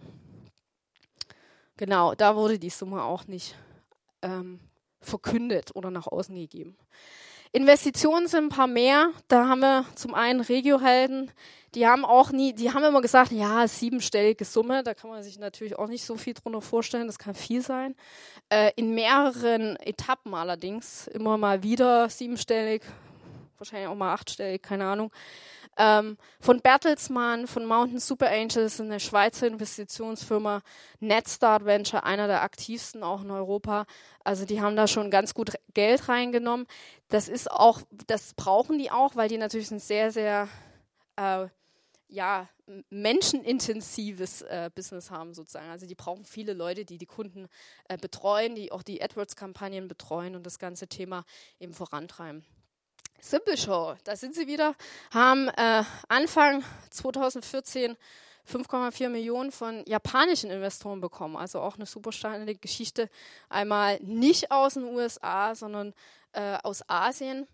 Genau, 1.78 2.14
da 2.14 2.36
wurde 2.36 2.58
die 2.58 2.70
Summe 2.70 3.02
auch 3.02 3.26
nicht 3.26 3.56
ähm, 4.20 4.60
verkündet 5.00 5.74
oder 5.74 5.90
nach 5.90 6.06
außen 6.06 6.34
gegeben. 6.34 6.76
Investitionen 7.52 8.28
sind 8.28 8.44
ein 8.44 8.48
paar 8.48 8.66
mehr. 8.66 9.10
Da 9.28 9.46
haben 9.46 9.60
wir 9.60 9.84
zum 9.94 10.14
einen 10.14 10.40
Regiohelden, 10.40 11.30
die 11.74 11.86
haben 11.86 12.04
auch 12.04 12.32
nie, 12.32 12.52
die 12.52 12.72
haben 12.72 12.84
immer 12.84 13.00
gesagt, 13.00 13.32
ja, 13.32 13.66
siebenstellige 13.66 14.44
Summe, 14.44 14.82
da 14.82 14.92
kann 14.92 15.08
man 15.08 15.22
sich 15.22 15.38
natürlich 15.38 15.78
auch 15.78 15.88
nicht 15.88 16.04
so 16.04 16.16
viel 16.16 16.34
drunter 16.34 16.60
vorstellen, 16.60 17.06
das 17.06 17.18
kann 17.18 17.34
viel 17.34 17.62
sein. 17.62 17.94
Äh, 18.50 18.72
in 18.76 18.94
mehreren 18.94 19.76
Etappen 19.76 20.34
allerdings, 20.34 21.06
immer 21.08 21.38
mal 21.38 21.62
wieder 21.62 22.10
siebenstellig, 22.10 22.82
wahrscheinlich 23.56 23.88
auch 23.88 23.94
mal 23.94 24.12
achtstellig, 24.12 24.62
keine 24.62 24.84
Ahnung. 24.84 25.10
Ähm, 25.78 26.18
von 26.38 26.60
Bertelsmann, 26.60 27.46
von 27.46 27.64
Mountain 27.64 27.98
Super 27.98 28.30
Angels, 28.30 28.80
eine 28.80 29.00
Schweizer 29.00 29.46
Investitionsfirma, 29.46 30.60
Netstart 31.00 31.64
Venture, 31.64 32.04
einer 32.04 32.26
der 32.26 32.42
aktivsten 32.42 33.02
auch 33.02 33.22
in 33.22 33.30
Europa. 33.30 33.86
Also 34.22 34.44
die 34.44 34.60
haben 34.60 34.76
da 34.76 34.86
schon 34.86 35.10
ganz 35.10 35.32
gut 35.32 35.54
Geld 35.72 36.08
reingenommen. 36.08 36.66
Das 37.08 37.28
ist 37.28 37.50
auch, 37.50 37.80
das 38.06 38.34
brauchen 38.34 38.78
die 38.78 38.90
auch, 38.90 39.16
weil 39.16 39.28
die 39.28 39.38
natürlich 39.38 39.70
ein 39.70 39.80
sehr, 39.80 40.12
sehr 40.12 40.48
äh, 41.16 41.46
ja, 42.08 42.48
menschenintensives 42.90 44.42
äh, 44.42 44.70
Business 44.74 45.10
haben 45.10 45.32
sozusagen. 45.32 45.70
Also 45.70 45.86
die 45.86 45.94
brauchen 45.94 46.24
viele 46.24 46.52
Leute, 46.52 46.84
die 46.84 46.98
die 46.98 47.06
Kunden 47.06 47.48
äh, 47.88 47.96
betreuen, 47.96 48.54
die 48.54 48.70
auch 48.70 48.82
die 48.82 49.02
AdWords-Kampagnen 49.02 49.88
betreuen 49.88 50.36
und 50.36 50.44
das 50.44 50.58
ganze 50.58 50.86
Thema 50.86 51.24
eben 51.58 51.72
vorantreiben. 51.72 52.44
Simple 53.24 53.56
Show, 53.56 53.94
da 54.02 54.16
sind 54.16 54.34
sie 54.34 54.48
wieder, 54.48 54.74
haben 55.12 55.46
äh, 55.50 55.84
Anfang 56.08 56.64
2014 56.90 57.96
5,4 58.50 59.08
Millionen 59.10 59.52
von 59.52 59.84
japanischen 59.86 60.50
Investoren 60.50 61.00
bekommen. 61.00 61.36
Also 61.36 61.60
auch 61.60 61.76
eine 61.76 61.86
super 61.86 62.10
spannende 62.10 62.56
Geschichte. 62.56 63.08
Einmal 63.48 64.00
nicht 64.00 64.50
aus 64.50 64.74
den 64.74 64.86
USA, 64.86 65.54
sondern 65.54 65.94
äh, 66.32 66.58
aus 66.64 66.82
Asien 66.88 67.46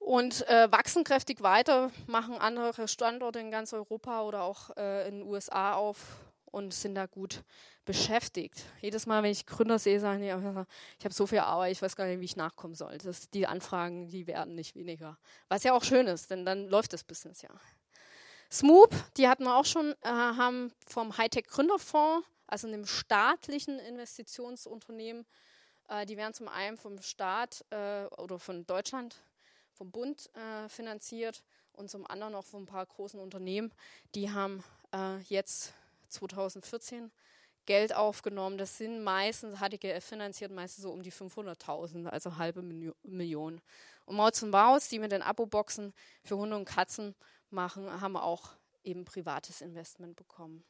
und 0.00 0.44
äh, 0.48 0.66
wachsen 0.72 1.04
kräftig 1.04 1.40
weiter, 1.40 1.92
machen 2.08 2.36
andere 2.38 2.88
Standorte 2.88 3.38
in 3.38 3.52
ganz 3.52 3.72
Europa 3.72 4.22
oder 4.22 4.42
auch 4.42 4.76
äh, 4.76 5.06
in 5.06 5.20
den 5.20 5.28
USA 5.28 5.74
auf 5.74 5.98
und 6.46 6.74
sind 6.74 6.96
da 6.96 7.06
gut 7.06 7.44
beschäftigt. 7.90 8.62
Jedes 8.80 9.06
Mal, 9.06 9.24
wenn 9.24 9.32
ich 9.32 9.46
Gründer 9.46 9.80
sehe, 9.80 9.98
sagen 9.98 10.20
die, 10.20 10.28
ich 10.28 11.04
habe 11.04 11.12
so 11.12 11.26
viel 11.26 11.40
Arbeit, 11.40 11.72
ich 11.72 11.82
weiß 11.82 11.96
gar 11.96 12.06
nicht, 12.06 12.20
wie 12.20 12.24
ich 12.24 12.36
nachkommen 12.36 12.76
soll. 12.76 12.96
Das, 12.98 13.28
die 13.30 13.48
Anfragen, 13.48 14.06
die 14.06 14.28
werden 14.28 14.54
nicht 14.54 14.76
weniger. 14.76 15.18
Was 15.48 15.64
ja 15.64 15.72
auch 15.72 15.82
schön 15.82 16.06
ist, 16.06 16.30
denn 16.30 16.44
dann 16.44 16.68
läuft 16.68 16.92
das 16.92 17.02
Business 17.02 17.42
ja. 17.42 17.50
Smoop, 18.48 18.94
die 19.16 19.26
hatten 19.26 19.42
wir 19.42 19.56
auch 19.56 19.64
schon, 19.64 19.92
äh, 20.02 20.08
haben 20.08 20.72
vom 20.86 21.18
Hightech 21.18 21.48
Gründerfonds, 21.48 22.24
also 22.46 22.68
einem 22.68 22.86
staatlichen 22.86 23.80
Investitionsunternehmen, 23.80 25.26
äh, 25.88 26.06
die 26.06 26.16
werden 26.16 26.32
zum 26.32 26.46
einen 26.46 26.76
vom 26.76 27.02
Staat 27.02 27.64
äh, 27.70 28.04
oder 28.18 28.38
von 28.38 28.64
Deutschland 28.66 29.16
vom 29.72 29.90
Bund 29.90 30.30
äh, 30.36 30.68
finanziert 30.68 31.42
und 31.72 31.90
zum 31.90 32.06
anderen 32.06 32.36
auch 32.36 32.44
von 32.44 32.62
ein 32.62 32.66
paar 32.66 32.86
großen 32.86 33.18
Unternehmen. 33.18 33.72
Die 34.14 34.30
haben 34.30 34.62
äh, 34.94 35.18
jetzt 35.22 35.72
2014 36.08 37.10
Geld 37.70 37.94
aufgenommen. 37.94 38.58
Das 38.58 38.78
sind 38.78 39.04
meistens, 39.04 39.60
HDGF 39.60 40.04
finanziert 40.04 40.50
meistens 40.50 40.82
so 40.82 40.90
um 40.90 41.04
die 41.04 41.12
500.000, 41.12 42.08
also 42.08 42.36
halbe 42.36 42.62
Million. 42.62 43.60
Und 44.06 44.16
Maus 44.16 44.42
und 44.42 44.50
Maus, 44.50 44.88
die 44.88 44.98
mit 44.98 45.12
den 45.12 45.22
Abo-Boxen 45.22 45.92
für 46.24 46.36
Hunde 46.36 46.56
und 46.56 46.64
Katzen 46.64 47.14
machen, 47.48 48.00
haben 48.00 48.16
auch 48.16 48.50
eben 48.82 49.04
privates 49.04 49.60
Investment 49.60 50.16
bekommen. 50.16 50.64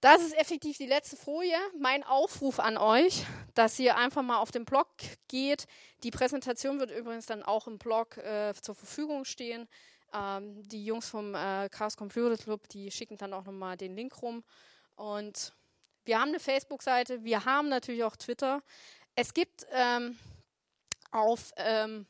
Das 0.00 0.22
ist 0.22 0.36
effektiv 0.36 0.76
die 0.76 0.86
letzte 0.86 1.16
Folie. 1.16 1.56
Mein 1.78 2.02
Aufruf 2.02 2.58
an 2.58 2.76
euch, 2.76 3.24
dass 3.54 3.78
ihr 3.78 3.96
einfach 3.96 4.22
mal 4.22 4.38
auf 4.38 4.50
den 4.50 4.64
Blog 4.64 4.88
geht. 5.28 5.66
Die 6.02 6.10
Präsentation 6.10 6.80
wird 6.80 6.90
übrigens 6.90 7.26
dann 7.26 7.44
auch 7.44 7.68
im 7.68 7.78
Blog 7.78 8.16
äh, 8.16 8.54
zur 8.60 8.74
Verfügung 8.74 9.24
stehen. 9.24 9.68
Ähm, 10.12 10.66
die 10.66 10.84
Jungs 10.84 11.08
vom 11.08 11.36
äh, 11.36 11.68
Chaos 11.68 11.96
Computer 11.96 12.36
Club, 12.36 12.68
die 12.70 12.90
schicken 12.90 13.16
dann 13.18 13.32
auch 13.32 13.44
nochmal 13.44 13.76
den 13.76 13.94
Link 13.94 14.20
rum. 14.20 14.42
Und 14.98 15.52
wir 16.04 16.20
haben 16.20 16.30
eine 16.30 16.40
Facebook-Seite, 16.40 17.22
wir 17.22 17.44
haben 17.44 17.68
natürlich 17.68 18.02
auch 18.02 18.16
Twitter. 18.16 18.62
Es 19.14 19.32
gibt 19.32 19.64
ähm, 19.70 20.18
auf 21.12 21.52
ähm, 21.56 22.06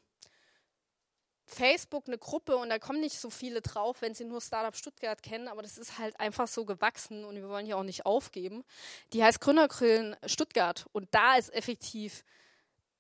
Facebook 1.45 2.07
eine 2.07 2.17
Gruppe 2.17 2.57
und 2.57 2.71
da 2.71 2.79
kommen 2.79 3.01
nicht 3.01 3.19
so 3.19 3.29
viele 3.29 3.61
drauf, 3.61 4.01
wenn 4.01 4.15
sie 4.15 4.25
nur 4.25 4.41
Startup 4.41 4.75
Stuttgart 4.75 5.23
kennen, 5.23 5.49
aber 5.49 5.61
das 5.63 5.77
ist 5.77 5.99
halt 5.99 6.19
einfach 6.19 6.49
so 6.49 6.65
gewachsen 6.65 7.25
und 7.25 7.37
wir 7.37 7.49
wollen 7.49 7.67
hier 7.67 7.77
auch 7.77 7.83
nicht 7.83 8.07
aufgeben. 8.07 8.65
Die 9.13 9.23
heißt 9.23 9.41
Gründergrillen 9.41 10.17
Stuttgart 10.25 10.87
und 10.93 11.09
da 11.11 11.37
ist 11.37 11.53
effektiv, 11.53 12.25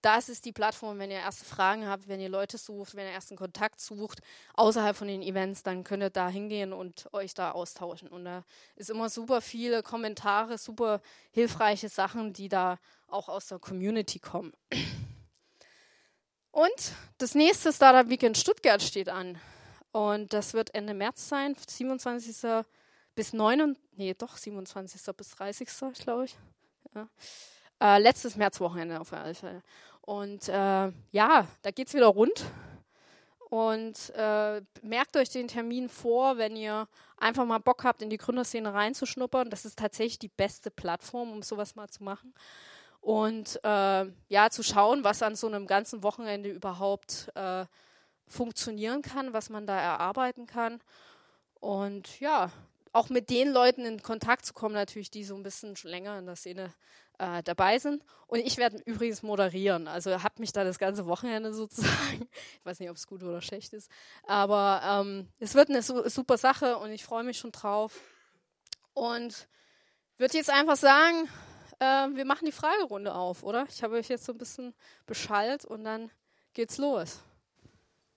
das 0.02 0.28
ist 0.28 0.44
die 0.44 0.52
Plattform, 0.52 0.98
wenn 0.98 1.10
ihr 1.10 1.18
erste 1.18 1.44
Fragen 1.44 1.86
habt, 1.86 2.06
wenn 2.08 2.20
ihr 2.20 2.28
Leute 2.28 2.56
sucht, 2.56 2.94
wenn 2.94 3.06
ihr 3.06 3.12
ersten 3.12 3.36
Kontakt 3.36 3.80
sucht, 3.80 4.20
außerhalb 4.54 4.96
von 4.96 5.08
den 5.08 5.22
Events, 5.22 5.62
dann 5.62 5.82
könnt 5.82 6.02
ihr 6.02 6.10
da 6.10 6.28
hingehen 6.28 6.72
und 6.72 7.12
euch 7.12 7.34
da 7.34 7.50
austauschen. 7.50 8.08
Und 8.08 8.24
da 8.24 8.44
ist 8.76 8.90
immer 8.90 9.08
super 9.08 9.40
viele 9.40 9.82
Kommentare, 9.82 10.56
super 10.58 11.00
hilfreiche 11.32 11.88
Sachen, 11.88 12.32
die 12.32 12.48
da 12.48 12.78
auch 13.08 13.28
aus 13.28 13.46
der 13.48 13.58
Community 13.58 14.18
kommen. 14.18 14.52
Und 16.50 16.92
das 17.18 17.34
nächste 17.34 17.72
Startup 17.72 18.08
Weekend 18.08 18.38
Stuttgart 18.38 18.82
steht 18.82 19.08
an. 19.08 19.38
Und 19.92 20.32
das 20.32 20.54
wird 20.54 20.74
Ende 20.74 20.94
März 20.94 21.28
sein, 21.28 21.56
27. 21.56 22.64
bis 23.14 23.32
9. 23.32 23.76
Nee, 23.96 24.14
doch 24.14 24.36
27. 24.36 25.16
bis 25.16 25.30
30. 25.30 25.68
glaube 25.98 26.26
ich. 26.26 26.36
Ja. 26.94 27.08
Äh, 27.80 27.98
letztes 27.98 28.36
Märzwochenende 28.36 29.00
auf 29.00 29.12
jeden 29.12 29.34
Fall. 29.34 29.62
Und 30.02 30.48
äh, 30.48 30.92
ja, 31.10 31.46
da 31.62 31.70
geht 31.70 31.88
es 31.88 31.94
wieder 31.94 32.06
rund. 32.06 32.44
Und 33.50 34.10
äh, 34.14 34.60
merkt 34.82 35.16
euch 35.16 35.30
den 35.30 35.48
Termin 35.48 35.88
vor, 35.88 36.36
wenn 36.36 36.54
ihr 36.54 36.86
einfach 37.16 37.46
mal 37.46 37.58
Bock 37.58 37.84
habt, 37.84 38.02
in 38.02 38.10
die 38.10 38.18
Gründerszene 38.18 38.74
reinzuschnuppern. 38.74 39.48
Das 39.48 39.64
ist 39.64 39.78
tatsächlich 39.78 40.18
die 40.18 40.28
beste 40.28 40.70
Plattform, 40.70 41.32
um 41.32 41.42
sowas 41.42 41.74
mal 41.74 41.88
zu 41.88 42.04
machen 42.04 42.34
und 43.00 43.58
äh, 43.64 44.06
ja, 44.28 44.50
zu 44.50 44.62
schauen, 44.62 45.04
was 45.04 45.22
an 45.22 45.36
so 45.36 45.46
einem 45.46 45.66
ganzen 45.66 46.02
Wochenende 46.02 46.50
überhaupt 46.50 47.30
äh, 47.34 47.64
funktionieren 48.26 49.02
kann, 49.02 49.32
was 49.32 49.50
man 49.50 49.66
da 49.66 49.78
erarbeiten 49.80 50.46
kann. 50.46 50.80
Und 51.54 52.20
ja, 52.20 52.50
auch 52.92 53.08
mit 53.08 53.30
den 53.30 53.50
Leuten 53.50 53.84
in 53.84 54.02
Kontakt 54.02 54.44
zu 54.44 54.52
kommen, 54.52 54.74
natürlich, 54.74 55.10
die 55.10 55.24
so 55.24 55.34
ein 55.34 55.42
bisschen 55.42 55.76
schon 55.76 55.90
länger 55.90 56.18
in 56.18 56.26
der 56.26 56.36
Szene 56.36 56.72
äh, 57.18 57.42
dabei 57.42 57.78
sind. 57.78 58.02
Und 58.26 58.40
ich 58.40 58.56
werde 58.56 58.78
übrigens 58.84 59.22
moderieren. 59.22 59.88
Also 59.88 60.22
habt 60.22 60.38
mich 60.38 60.52
da 60.52 60.64
das 60.64 60.78
ganze 60.78 61.06
Wochenende 61.06 61.52
sozusagen. 61.54 62.28
Ich 62.58 62.64
weiß 62.64 62.80
nicht, 62.80 62.90
ob 62.90 62.96
es 62.96 63.06
gut 63.06 63.22
oder 63.22 63.40
schlecht 63.40 63.72
ist. 63.72 63.90
Aber 64.24 64.80
ähm, 64.84 65.28
es 65.38 65.54
wird 65.54 65.68
eine 65.70 65.82
su 65.82 66.08
super 66.08 66.38
Sache 66.38 66.78
und 66.78 66.90
ich 66.90 67.04
freue 67.04 67.24
mich 67.24 67.38
schon 67.38 67.52
drauf. 67.52 67.98
Und 68.94 69.48
würde 70.16 70.36
jetzt 70.36 70.50
einfach 70.50 70.76
sagen, 70.76 71.28
äh, 71.78 72.08
wir 72.14 72.24
machen 72.24 72.46
die 72.46 72.52
Fragerunde 72.52 73.14
auf, 73.14 73.42
oder? 73.42 73.66
Ich 73.70 73.82
habe 73.82 73.96
euch 73.96 74.08
jetzt 74.08 74.24
so 74.24 74.32
ein 74.32 74.38
bisschen 74.38 74.74
beschallt 75.06 75.64
und 75.64 75.84
dann 75.84 76.10
geht's 76.52 76.78
los. 76.78 77.20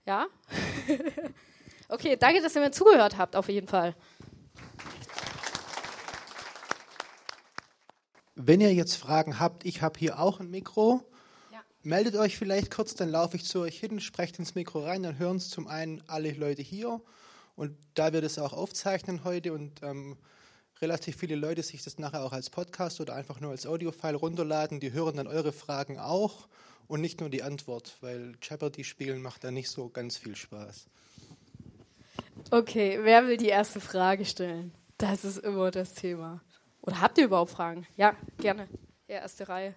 Ja? 0.05 0.27
okay, 1.89 2.17
danke, 2.17 2.41
dass 2.41 2.55
ihr 2.55 2.61
mir 2.61 2.71
zugehört 2.71 3.17
habt, 3.17 3.35
auf 3.35 3.49
jeden 3.49 3.67
Fall. 3.67 3.95
Wenn 8.35 8.61
ihr 8.61 8.73
jetzt 8.73 8.95
Fragen 8.95 9.39
habt, 9.39 9.65
ich 9.65 9.81
habe 9.81 9.99
hier 9.99 10.19
auch 10.19 10.39
ein 10.39 10.49
Mikro. 10.49 11.03
Ja. 11.51 11.59
Meldet 11.83 12.15
euch 12.15 12.37
vielleicht 12.37 12.71
kurz, 12.71 12.95
dann 12.95 13.09
laufe 13.09 13.35
ich 13.35 13.45
zu 13.45 13.59
euch 13.59 13.79
hin, 13.79 13.99
sprecht 13.99 14.39
ins 14.39 14.55
Mikro 14.55 14.83
rein, 14.83 15.03
dann 15.03 15.19
hören 15.19 15.37
es 15.37 15.49
zum 15.49 15.67
einen 15.67 16.01
alle 16.07 16.31
Leute 16.31 16.61
hier. 16.61 17.01
Und 17.55 17.77
da 17.93 18.13
wir 18.13 18.21
das 18.21 18.39
auch 18.39 18.53
aufzeichnen 18.53 19.23
heute 19.23 19.53
und 19.53 19.83
ähm, 19.83 20.17
relativ 20.81 21.17
viele 21.17 21.35
Leute 21.35 21.61
sich 21.61 21.83
das 21.83 21.99
nachher 21.99 22.23
auch 22.23 22.31
als 22.31 22.49
Podcast 22.49 23.01
oder 23.01 23.15
einfach 23.15 23.39
nur 23.39 23.51
als 23.51 23.67
Audiofile 23.67 24.15
runterladen. 24.15 24.79
Die 24.79 24.93
hören 24.93 25.17
dann 25.17 25.27
eure 25.27 25.51
Fragen 25.51 25.99
auch 25.99 26.47
und 26.87 27.01
nicht 27.01 27.19
nur 27.19 27.29
die 27.29 27.43
Antwort, 27.43 27.97
weil 28.01 28.33
Jeopardy 28.41 28.83
spielen 28.83 29.21
macht 29.21 29.43
da 29.43 29.51
nicht 29.51 29.69
so 29.69 29.89
ganz 29.89 30.17
viel 30.17 30.35
Spaß. 30.35 30.87
Okay, 32.49 32.99
wer 33.03 33.27
will 33.27 33.37
die 33.37 33.47
erste 33.47 33.79
Frage 33.79 34.25
stellen? 34.25 34.73
Das 34.97 35.23
ist 35.23 35.37
immer 35.37 35.71
das 35.71 35.93
Thema. 35.93 36.41
Oder 36.81 37.01
habt 37.01 37.17
ihr 37.17 37.25
überhaupt 37.25 37.51
Fragen? 37.51 37.85
Ja, 37.97 38.15
gerne. 38.37 38.67
Ja, 39.07 39.17
erste 39.17 39.47
Reihe. 39.47 39.75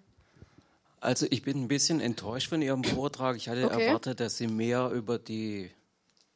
Also 1.01 1.27
ich 1.31 1.43
bin 1.43 1.63
ein 1.63 1.69
bisschen 1.69 2.01
enttäuscht 2.01 2.49
von 2.49 2.63
Ihrem 2.63 2.83
Vortrag. 2.83 3.37
Ich 3.37 3.49
hatte 3.49 3.67
okay. 3.67 3.87
erwartet, 3.87 4.21
dass 4.21 4.39
Sie 4.39 4.47
mehr 4.47 4.91
über 4.91 5.19
die 5.19 5.71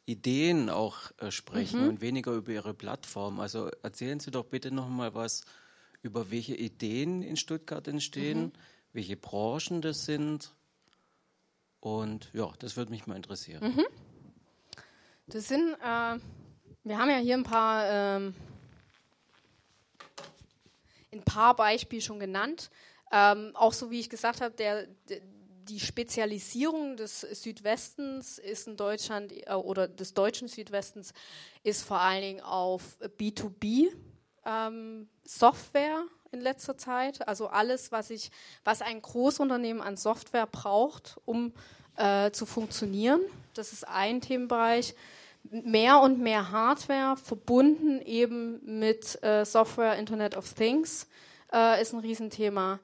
Ideen 0.04 0.68
auch 0.68 1.10
äh, 1.18 1.30
sprechen 1.30 1.82
mhm. 1.82 1.88
und 1.88 2.00
weniger 2.00 2.32
über 2.32 2.52
Ihre 2.52 2.74
Plattform. 2.74 3.40
Also 3.40 3.70
erzählen 3.82 4.20
Sie 4.20 4.30
doch 4.30 4.44
bitte 4.44 4.70
noch 4.70 4.88
mal 4.88 5.14
was 5.14 5.44
über 6.02 6.30
welche 6.30 6.54
Ideen 6.54 7.22
in 7.22 7.36
Stuttgart 7.36 7.86
entstehen, 7.88 8.42
mhm. 8.42 8.52
welche 8.92 9.16
Branchen 9.16 9.80
das 9.80 10.04
sind. 10.04 10.52
Und 11.80 12.30
ja, 12.32 12.50
das 12.58 12.76
würde 12.76 12.90
mich 12.90 13.06
mal 13.06 13.16
interessieren. 13.16 13.74
Mhm. 13.74 13.86
Das 15.26 15.48
sind, 15.48 15.74
äh, 15.74 16.18
wir 16.84 16.98
haben 16.98 17.10
ja 17.10 17.18
hier 17.18 17.36
ein 17.36 17.44
paar, 17.44 17.84
ähm, 17.86 18.34
ein 21.12 21.22
paar 21.22 21.56
Beispiele 21.56 22.02
schon 22.02 22.20
genannt. 22.20 22.70
Ähm, 23.10 23.52
auch 23.54 23.72
so 23.72 23.90
wie 23.90 24.00
ich 24.00 24.10
gesagt 24.10 24.40
habe, 24.40 24.54
der, 24.54 24.86
der 25.08 25.20
die 25.68 25.80
Spezialisierung 25.80 26.96
des 26.96 27.20
Südwestens 27.20 28.38
ist 28.38 28.66
in 28.66 28.76
Deutschland 28.76 29.32
äh, 29.32 29.52
oder 29.52 29.86
des 29.86 30.14
deutschen 30.14 30.48
Südwestens 30.48 31.12
ist 31.62 31.82
vor 31.82 32.00
allen 32.00 32.22
Dingen 32.22 32.40
auf 32.40 32.82
B2B 33.18 33.88
ähm, 34.44 35.08
Software 35.24 36.04
in 36.32 36.40
letzter 36.40 36.76
Zeit. 36.76 37.26
Also 37.28 37.48
alles, 37.48 37.92
was 37.92 38.10
ich, 38.10 38.30
was 38.64 38.82
ein 38.82 39.00
Großunternehmen 39.02 39.82
an 39.82 39.96
Software 39.96 40.46
braucht, 40.46 41.18
um 41.24 41.52
äh, 41.96 42.30
zu 42.30 42.46
funktionieren. 42.46 43.20
Das 43.54 43.72
ist 43.72 43.86
ein 43.86 44.20
Themenbereich. 44.20 44.94
Mehr 45.50 46.00
und 46.00 46.18
mehr 46.18 46.50
Hardware 46.50 47.16
verbunden 47.16 48.02
eben 48.02 48.60
mit 48.64 49.22
äh, 49.22 49.44
Software 49.44 49.96
Internet 49.96 50.36
of 50.36 50.52
Things 50.52 51.06
äh, 51.52 51.80
ist 51.80 51.94
ein 51.94 52.00
Riesenthema. 52.00 52.80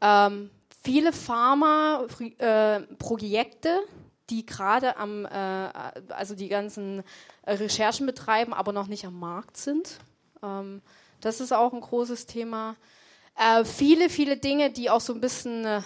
Ähm, 0.00 0.50
viele 0.82 1.12
Pharma-Projekte, 1.12 3.68
äh, 3.68 3.86
die 4.30 4.44
gerade 4.44 4.96
am, 4.96 5.24
äh, 5.24 5.70
also 6.08 6.34
die 6.34 6.48
ganzen 6.48 7.04
Recherchen 7.46 8.06
betreiben, 8.06 8.52
aber 8.52 8.72
noch 8.72 8.88
nicht 8.88 9.06
am 9.06 9.18
Markt 9.18 9.56
sind. 9.56 9.98
Ähm, 10.42 10.82
das 11.20 11.40
ist 11.40 11.52
auch 11.52 11.72
ein 11.72 11.80
großes 11.80 12.26
Thema. 12.26 12.74
Äh, 13.36 13.64
viele, 13.64 14.10
viele 14.10 14.36
Dinge, 14.36 14.70
die 14.70 14.90
auch 14.90 15.00
so 15.00 15.14
ein 15.14 15.20
bisschen 15.20 15.64
äh, 15.64 15.82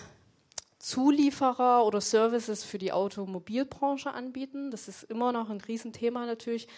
Zulieferer 0.87 1.85
oder 1.85 2.01
Services 2.01 2.63
für 2.63 2.79
die 2.79 2.93
Automobilbranche 2.93 4.13
anbieten. 4.13 4.71
Das 4.71 4.87
ist 4.87 5.03
immer 5.03 5.33
noch 5.33 5.51
ein 5.51 5.61
Riesenthema 5.61 6.27
natürlich. 6.27 6.69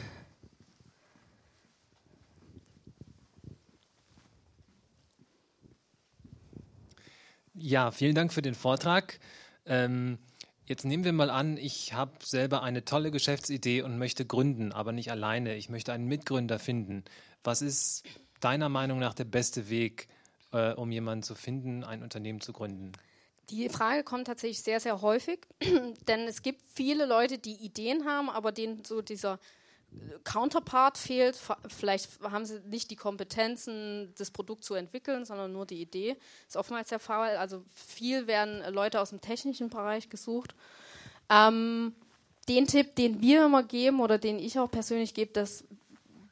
Ja, 7.60 7.90
vielen 7.90 8.14
Dank 8.14 8.34
für 8.34 8.44
den 8.44 8.54
Vortrag. 8.54 9.20
Ähm, 9.66 10.20
jetzt 10.66 10.86
nehmen 10.86 11.04
wir 11.04 11.14
mal 11.14 11.32
an, 11.32 11.58
ich 11.58 11.94
habe 11.94 12.12
selber 12.24 12.62
eine 12.62 12.86
tolle 12.86 13.10
Geschäftsidee 13.10 13.82
und 13.82 13.98
möchte 13.98 14.26
gründen, 14.26 14.72
aber 14.72 14.92
nicht 14.92 15.10
alleine. 15.10 15.56
Ich 15.56 15.68
möchte 15.70 15.92
einen 15.92 16.08
Mitgründer 16.08 16.60
finden. 16.60 17.04
Was 17.44 17.64
ist 17.64 18.04
deiner 18.42 18.70
Meinung 18.70 19.00
nach 19.00 19.16
der 19.16 19.26
beste 19.26 19.70
Weg, 19.70 20.08
äh, 20.52 20.74
um 20.74 20.92
jemanden 20.92 21.24
zu 21.24 21.34
finden, 21.34 21.84
ein 21.84 22.04
Unternehmen 22.04 22.42
zu 22.42 22.54
gründen? 22.54 22.92
Die 23.50 23.70
Frage 23.70 24.04
kommt 24.04 24.28
tatsächlich 24.28 24.62
sehr, 24.62 24.80
sehr 24.80 25.02
häufig, 25.02 25.40
denn 26.08 26.28
es 26.28 26.44
gibt 26.44 26.62
viele 26.62 27.08
Leute, 27.08 27.40
die 27.40 27.56
Ideen 27.56 28.06
haben, 28.06 28.30
aber 28.30 28.52
denen 28.52 28.84
so 28.84 29.02
dieser 29.02 29.40
Counterpart 30.24 30.98
fehlt. 30.98 31.38
Vielleicht 31.68 32.22
haben 32.22 32.46
sie 32.46 32.60
nicht 32.62 32.92
die 32.92 32.96
Kompetenzen, 32.96 34.14
das 34.18 34.32
Produkt 34.32 34.64
zu 34.64 34.74
entwickeln, 34.74 35.26
sondern 35.26 35.54
nur 35.54 35.66
die 35.66 35.82
Idee. 35.82 36.16
Das 36.46 36.56
ist 36.56 36.58
oftmals 36.58 36.90
der 36.90 37.00
Fall. 37.00 37.38
Also 37.38 37.64
viel 37.74 38.28
werden 38.28 38.62
Leute 38.74 39.00
aus 39.00 39.12
dem 39.12 39.22
technischen 39.22 39.70
Bereich 39.70 40.10
gesucht. 40.10 40.56
Ähm, 41.30 41.96
den 42.48 42.68
Tipp, 42.68 42.96
den 42.96 43.22
wir 43.22 43.46
immer 43.46 43.64
geben 43.64 44.00
oder 44.00 44.18
den 44.18 44.40
ich 44.40 44.60
auch 44.60 44.72
persönlich 44.72 45.14
gebe, 45.14 45.34
dass, 45.34 45.66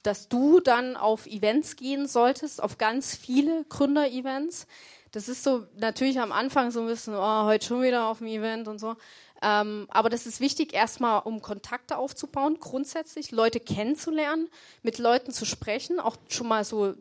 dass 0.04 0.30
du 0.30 0.60
dann 0.60 0.96
auf 0.96 1.26
Events 1.26 1.76
gehen 1.76 2.08
solltest, 2.08 2.62
auf 2.62 2.78
ganz 2.78 3.16
viele 3.16 3.66
Gründer-Events. 3.66 4.68
Das 5.12 5.30
ist 5.30 5.44
so 5.44 5.66
natürlich 5.78 6.20
am 6.20 6.32
Anfang 6.32 6.72
so 6.72 6.82
ein 6.82 6.88
bisschen, 6.88 7.16
oh, 7.16 7.44
heute 7.44 7.66
schon 7.66 7.82
wieder 7.82 8.08
auf 8.08 8.18
dem 8.20 8.28
Event 8.28 8.68
und 8.68 8.80
so. 8.80 8.96
Ähm, 9.42 9.88
aber 9.90 10.10
das 10.10 10.26
ist 10.26 10.40
wichtig, 10.40 10.74
erstmal 10.74 11.22
um 11.22 11.42
Kontakte 11.42 11.98
aufzubauen, 11.98 12.58
grundsätzlich 12.60 13.32
Leute 13.32 13.60
kennenzulernen, 13.60 14.50
mit 14.82 14.98
Leuten 14.98 15.32
zu 15.32 15.46
sprechen, 15.46 16.00
auch 16.00 16.16
schon 16.30 16.48
mal 16.48 16.64
so 16.64 16.96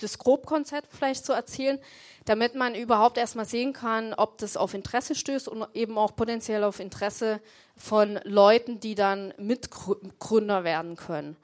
das 0.00 0.18
Grobkonzept 0.18 0.88
vielleicht 0.92 1.24
zu 1.24 1.32
erzählen, 1.32 1.78
damit 2.24 2.54
man 2.54 2.74
überhaupt 2.74 3.18
erstmal 3.18 3.46
sehen 3.46 3.72
kann, 3.72 4.14
ob 4.14 4.38
das 4.38 4.56
auf 4.56 4.74
Interesse 4.74 5.14
stößt 5.14 5.48
und 5.48 5.66
eben 5.74 5.98
auch 5.98 6.14
potenziell 6.14 6.62
auf 6.64 6.78
Interesse 6.78 7.40
von 7.76 8.20
Leuten, 8.24 8.80
die 8.80 8.94
dann 8.94 9.34
Mitgründer 9.38 10.62
werden 10.64 10.96
können. 10.96 11.36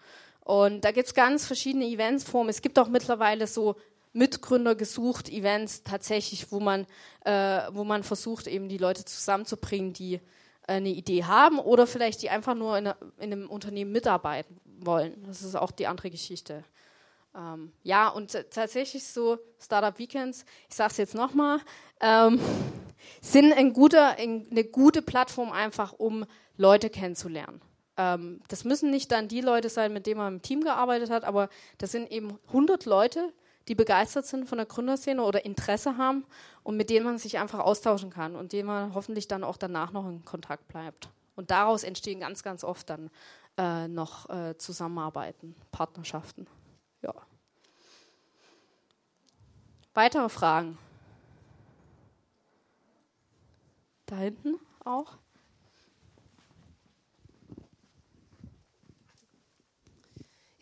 Und 0.45 0.85
da 0.85 0.93
gibt 0.93 1.09
es 1.09 1.14
ganz 1.14 1.47
verschiedene 1.47 1.87
Eventsformen. 1.87 2.51
Es 2.51 2.61
gibt 2.61 2.78
auch 2.78 2.89
mittlerweile 2.89 3.47
so 3.47 3.76
Mitgründer 4.14 4.74
gesucht, 4.74 5.28
Events 5.28 5.82
tatsächlich, 5.82 6.50
wo 6.50 6.60
man, 6.60 6.86
äh, 7.24 7.62
wo 7.72 7.84
man 7.84 8.04
versucht, 8.04 8.46
eben 8.46 8.68
die 8.68 8.78
Leute 8.78 9.04
zusammenzubringen, 9.04 9.92
die 9.92 10.14
äh, 10.14 10.20
eine 10.66 10.90
Idee 10.90 11.24
haben 11.24 11.58
oder 11.58 11.86
vielleicht 11.86 12.22
die 12.22 12.30
einfach 12.30 12.54
nur 12.54 12.78
in, 12.78 12.86
in, 12.86 13.32
einem 13.32 13.50
Unternehmen 13.50 13.92
mitarbeiten 13.92 14.60
wollen. 14.78 15.22
Das 15.26 15.42
ist 15.42 15.56
auch 15.56 15.72
die 15.72 15.88
andere 15.88 16.10
Geschichte. 16.10 16.64
Ähm, 17.36 17.72
ja, 17.82 18.08
und 18.08 18.32
tatsächlich 18.50 19.04
so 19.04 19.38
Startup 19.60 19.98
Weekends, 19.98 20.44
ich 20.68 20.76
sage 20.76 20.92
es 20.92 20.96
jetzt 20.96 21.14
nochmal, 21.16 21.58
ähm, 22.00 22.38
sind 23.20 23.52
ein 23.52 23.72
guter, 23.72 24.16
ein, 24.16 24.46
eine 24.48 24.64
gute 24.64 25.02
Plattform 25.02 25.50
einfach, 25.50 25.92
um 25.92 26.24
Leute 26.56 26.88
kennenzulernen. 26.88 27.60
Ähm, 27.96 28.40
das 28.46 28.64
müssen 28.64 28.90
nicht 28.90 29.10
dann 29.10 29.26
die 29.26 29.40
Leute 29.40 29.68
sein, 29.68 29.92
mit 29.92 30.06
denen 30.06 30.18
man 30.18 30.34
im 30.34 30.42
Team 30.42 30.62
gearbeitet 30.62 31.10
hat, 31.10 31.24
aber 31.24 31.48
das 31.78 31.90
sind 31.90 32.12
eben 32.12 32.38
100 32.48 32.84
Leute, 32.84 33.32
die 33.68 33.74
begeistert 33.74 34.26
sind 34.26 34.48
von 34.48 34.58
der 34.58 34.66
Gründerszene 34.66 35.22
oder 35.22 35.44
Interesse 35.44 35.96
haben 35.96 36.24
und 36.62 36.76
mit 36.76 36.90
denen 36.90 37.04
man 37.04 37.18
sich 37.18 37.38
einfach 37.38 37.60
austauschen 37.60 38.10
kann 38.10 38.36
und 38.36 38.52
denen 38.52 38.66
man 38.66 38.94
hoffentlich 38.94 39.28
dann 39.28 39.44
auch 39.44 39.56
danach 39.56 39.92
noch 39.92 40.06
in 40.08 40.24
Kontakt 40.24 40.68
bleibt. 40.68 41.08
Und 41.36 41.50
daraus 41.50 41.82
entstehen 41.82 42.20
ganz, 42.20 42.42
ganz 42.42 42.62
oft 42.62 42.88
dann 42.90 43.10
äh, 43.56 43.88
noch 43.88 44.28
äh, 44.30 44.56
Zusammenarbeiten, 44.58 45.54
Partnerschaften. 45.72 46.46
Ja. 47.02 47.14
Weitere 49.94 50.28
Fragen? 50.28 50.78
Da 54.06 54.16
hinten 54.16 54.56
auch? 54.84 55.16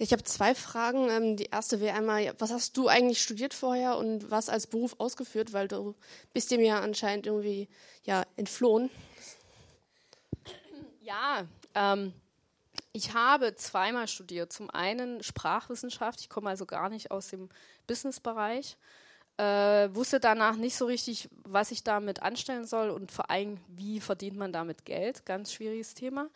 Ich 0.03 0.13
habe 0.13 0.25
zwei 0.25 0.57
Fragen. 0.57 1.09
Ähm, 1.11 1.37
die 1.37 1.45
erste 1.45 1.81
wäre 1.81 1.97
einmal, 1.97 2.35
was 2.41 2.51
hast 2.51 2.77
du 2.77 2.89
eigentlich 2.89 3.23
studiert 3.23 3.55
vorher 3.55 3.97
und 3.97 4.33
was 4.33 4.49
als 4.49 4.67
Beruf 4.67 4.97
ausgeführt, 4.99 5.53
weil 5.53 5.69
du 5.69 5.95
bist 6.33 6.51
dem 6.51 6.61
ja 6.61 6.81
anscheinend 6.81 7.27
irgendwie 7.27 7.69
ja, 8.03 8.25
entflohen. 8.35 8.91
Ja, 11.03 11.47
ähm, 11.77 12.13
ich 12.93 13.15
habe 13.15 13.55
zweimal 13.55 14.09
studiert. 14.09 14.53
Zum 14.53 14.71
einen 14.71 15.23
Sprachwissenschaft, 15.23 16.21
ich 16.21 16.29
komme 16.29 16.51
also 16.51 16.67
gar 16.67 16.89
nicht 16.89 17.13
aus 17.13 17.29
dem 17.29 17.49
Businessbereich. 17.87 18.77
Äh, 19.37 19.89
wusste 19.95 20.19
danach 20.19 20.57
nicht 20.57 20.75
so 20.75 20.87
richtig, 20.87 21.29
was 21.45 21.71
ich 21.71 21.85
damit 21.85 22.23
anstellen 22.23 22.67
soll 22.67 22.91
und 22.91 23.13
vor 23.13 23.31
allem, 23.31 23.59
wie 23.69 24.01
verdient 24.01 24.37
man 24.37 24.53
damit 24.53 24.85
Geld. 24.85 25.25
Ganz 25.27 25.53
schwieriges 25.53 25.95
Thema. 25.95 26.29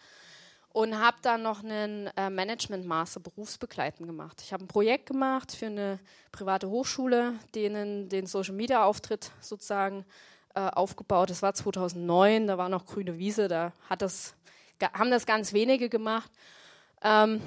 Und 0.77 0.99
habe 0.99 1.17
dann 1.23 1.41
noch 1.41 1.65
einen 1.65 2.09
äh, 2.19 2.29
Management-Master 2.29 3.21
berufsbegleitend 3.21 4.07
gemacht. 4.07 4.43
Ich 4.45 4.53
habe 4.53 4.63
ein 4.63 4.69
Projekt 4.69 5.07
gemacht 5.07 5.53
für 5.53 5.69
eine 5.69 5.99
private 6.33 6.69
Hochschule, 6.69 7.33
denen 7.55 8.11
den 8.11 8.27
Social-Media-Auftritt 8.27 9.31
sozusagen 9.41 10.05
äh, 10.55 10.61
aufgebaut. 10.61 11.31
Das 11.31 11.41
war 11.41 11.55
2009, 11.55 12.47
da 12.47 12.59
war 12.59 12.69
noch 12.69 12.85
grüne 12.85 13.17
Wiese, 13.17 13.49
da 13.49 13.73
das, 13.97 14.35
haben 14.93 15.11
das 15.11 15.25
ganz 15.25 15.55
wenige 15.55 15.89
gemacht. 15.89 16.31
Ähm, 17.01 17.41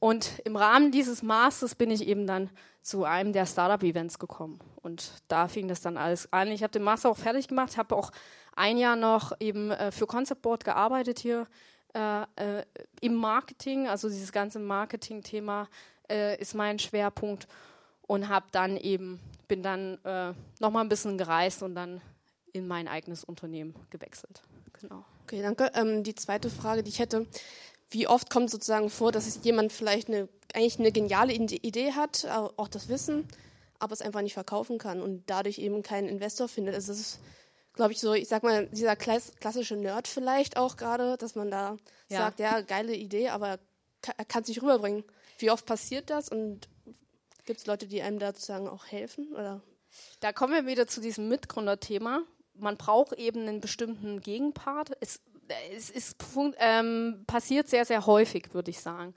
und 0.00 0.40
im 0.44 0.56
Rahmen 0.56 0.90
dieses 0.90 1.22
Masters 1.22 1.76
bin 1.76 1.92
ich 1.92 2.08
eben 2.08 2.26
dann 2.26 2.50
zu 2.80 3.04
einem 3.04 3.32
der 3.32 3.46
Startup-Events 3.46 4.18
gekommen. 4.18 4.58
Und 4.82 5.12
da 5.28 5.46
fing 5.46 5.68
das 5.68 5.82
dann 5.82 5.96
alles 5.96 6.32
an. 6.32 6.48
Ich 6.48 6.64
habe 6.64 6.72
den 6.72 6.82
Master 6.82 7.10
auch 7.10 7.16
fertig 7.16 7.46
gemacht, 7.46 7.76
habe 7.76 7.94
auch 7.94 8.10
ein 8.56 8.76
Jahr 8.76 8.96
noch 8.96 9.34
eben 9.38 9.70
äh, 9.70 9.92
für 9.92 10.08
Concept 10.08 10.42
Board 10.42 10.64
gearbeitet 10.64 11.20
hier 11.20 11.46
äh, 11.94 12.22
äh, 12.36 12.64
im 13.00 13.14
Marketing. 13.14 13.88
Also 13.88 14.08
dieses 14.08 14.32
ganze 14.32 14.58
Marketing-Thema 14.58 15.68
äh, 16.10 16.40
ist 16.40 16.54
mein 16.54 16.78
Schwerpunkt. 16.78 17.46
Und 18.08 18.28
habe 18.28 18.46
dann 18.52 18.76
eben, 18.76 19.20
bin 19.48 19.62
dann 19.62 19.98
äh, 20.04 20.34
nochmal 20.60 20.84
ein 20.84 20.88
bisschen 20.88 21.16
gereist 21.16 21.62
und 21.62 21.74
dann 21.74 22.02
in 22.52 22.66
mein 22.66 22.88
eigenes 22.88 23.24
Unternehmen 23.24 23.74
gewechselt. 23.90 24.42
Genau. 24.80 25.04
Okay, 25.22 25.40
danke. 25.40 25.70
Ähm, 25.74 26.02
die 26.02 26.14
zweite 26.14 26.50
Frage, 26.50 26.82
die 26.82 26.90
ich 26.90 26.98
hätte, 26.98 27.26
wie 27.90 28.06
oft 28.06 28.28
kommt 28.28 28.50
sozusagen 28.50 28.90
vor, 28.90 29.12
dass 29.12 29.38
jemand 29.44 29.72
vielleicht 29.72 30.08
eine, 30.08 30.28
eigentlich 30.52 30.78
eine 30.78 30.92
geniale 30.92 31.32
Idee 31.32 31.92
hat, 31.92 32.26
auch 32.56 32.68
das 32.68 32.88
Wissen, 32.88 33.26
aber 33.78 33.92
es 33.92 34.02
einfach 34.02 34.22
nicht 34.22 34.34
verkaufen 34.34 34.78
kann 34.78 35.00
und 35.00 35.24
dadurch 35.26 35.58
eben 35.58 35.82
keinen 35.82 36.08
Investor 36.08 36.48
findet. 36.48 36.74
Also 36.74 36.92
das 36.92 37.00
ist, 37.00 37.20
glaube 37.74 37.92
ich, 37.92 38.00
so, 38.00 38.12
ich 38.12 38.28
sag 38.28 38.42
mal, 38.42 38.66
dieser 38.68 38.96
klassische 38.96 39.76
Nerd 39.76 40.08
vielleicht 40.08 40.56
auch 40.56 40.76
gerade, 40.76 41.16
dass 41.16 41.34
man 41.34 41.50
da 41.50 41.76
ja. 42.08 42.18
sagt, 42.18 42.40
ja, 42.40 42.60
geile 42.60 42.94
Idee, 42.94 43.28
aber 43.30 43.58
er 44.16 44.24
kann 44.24 44.42
es 44.42 44.48
nicht 44.48 44.62
rüberbringen. 44.62 45.04
Wie 45.38 45.50
oft 45.50 45.66
passiert 45.66 46.10
das 46.10 46.28
und 46.28 46.68
gibt 47.46 47.60
es 47.60 47.66
Leute, 47.66 47.86
die 47.86 48.02
einem 48.02 48.18
da 48.18 48.28
sozusagen 48.28 48.68
auch 48.68 48.86
helfen? 48.86 49.32
Oder? 49.32 49.62
Da 50.20 50.32
kommen 50.32 50.52
wir 50.52 50.66
wieder 50.66 50.86
zu 50.86 51.00
diesem 51.00 51.28
Mitgründerthema. 51.28 52.22
Man 52.54 52.76
braucht 52.76 53.14
eben 53.14 53.40
einen 53.40 53.60
bestimmten 53.60 54.20
Gegenpart. 54.20 54.92
Es, 55.00 55.20
es 55.74 55.90
ist, 55.90 56.16
ähm, 56.58 57.24
passiert 57.26 57.68
sehr, 57.68 57.84
sehr 57.84 58.06
häufig, 58.06 58.52
würde 58.54 58.70
ich 58.70 58.80
sagen. 58.80 59.14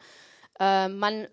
Äh, 0.59 0.87
man 0.87 1.27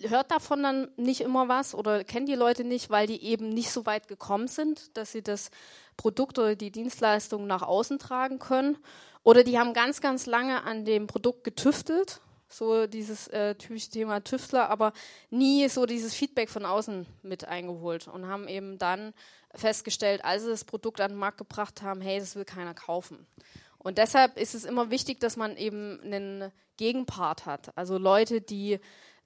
hört 0.00 0.30
davon 0.30 0.62
dann 0.62 0.90
nicht 0.96 1.20
immer 1.20 1.48
was 1.48 1.74
oder 1.74 2.04
kennt 2.04 2.28
die 2.28 2.36
Leute 2.36 2.64
nicht, 2.64 2.88
weil 2.88 3.06
die 3.06 3.22
eben 3.24 3.48
nicht 3.48 3.70
so 3.70 3.84
weit 3.84 4.06
gekommen 4.06 4.46
sind, 4.46 4.96
dass 4.96 5.12
sie 5.12 5.22
das 5.22 5.50
Produkt 5.98 6.38
oder 6.38 6.56
die 6.56 6.70
Dienstleistung 6.70 7.46
nach 7.46 7.60
außen 7.60 7.98
tragen 7.98 8.38
können. 8.38 8.78
Oder 9.22 9.44
die 9.44 9.58
haben 9.58 9.74
ganz, 9.74 10.00
ganz 10.00 10.24
lange 10.24 10.64
an 10.64 10.86
dem 10.86 11.06
Produkt 11.06 11.44
getüftelt, 11.44 12.22
so 12.48 12.86
dieses 12.86 13.28
äh, 13.28 13.54
typische 13.56 13.90
Thema 13.90 14.24
Tüftler, 14.24 14.70
aber 14.70 14.94
nie 15.28 15.68
so 15.68 15.84
dieses 15.84 16.14
Feedback 16.14 16.48
von 16.48 16.64
außen 16.64 17.04
mit 17.22 17.46
eingeholt 17.46 18.08
und 18.08 18.26
haben 18.26 18.48
eben 18.48 18.78
dann 18.78 19.12
festgestellt, 19.54 20.24
als 20.24 20.44
sie 20.44 20.50
das 20.50 20.64
Produkt 20.64 21.02
an 21.02 21.10
den 21.10 21.18
Markt 21.18 21.36
gebracht 21.36 21.82
haben, 21.82 22.00
hey, 22.00 22.18
das 22.18 22.36
will 22.36 22.46
keiner 22.46 22.72
kaufen. 22.72 23.26
Und 23.76 23.98
deshalb 23.98 24.38
ist 24.38 24.54
es 24.54 24.64
immer 24.64 24.90
wichtig, 24.90 25.20
dass 25.20 25.36
man 25.36 25.56
eben 25.56 26.00
einen 26.00 26.52
Gegenpart 26.78 27.44
hat. 27.44 27.76
Also 27.76 27.98
Leute, 27.98 28.40
die 28.40 28.78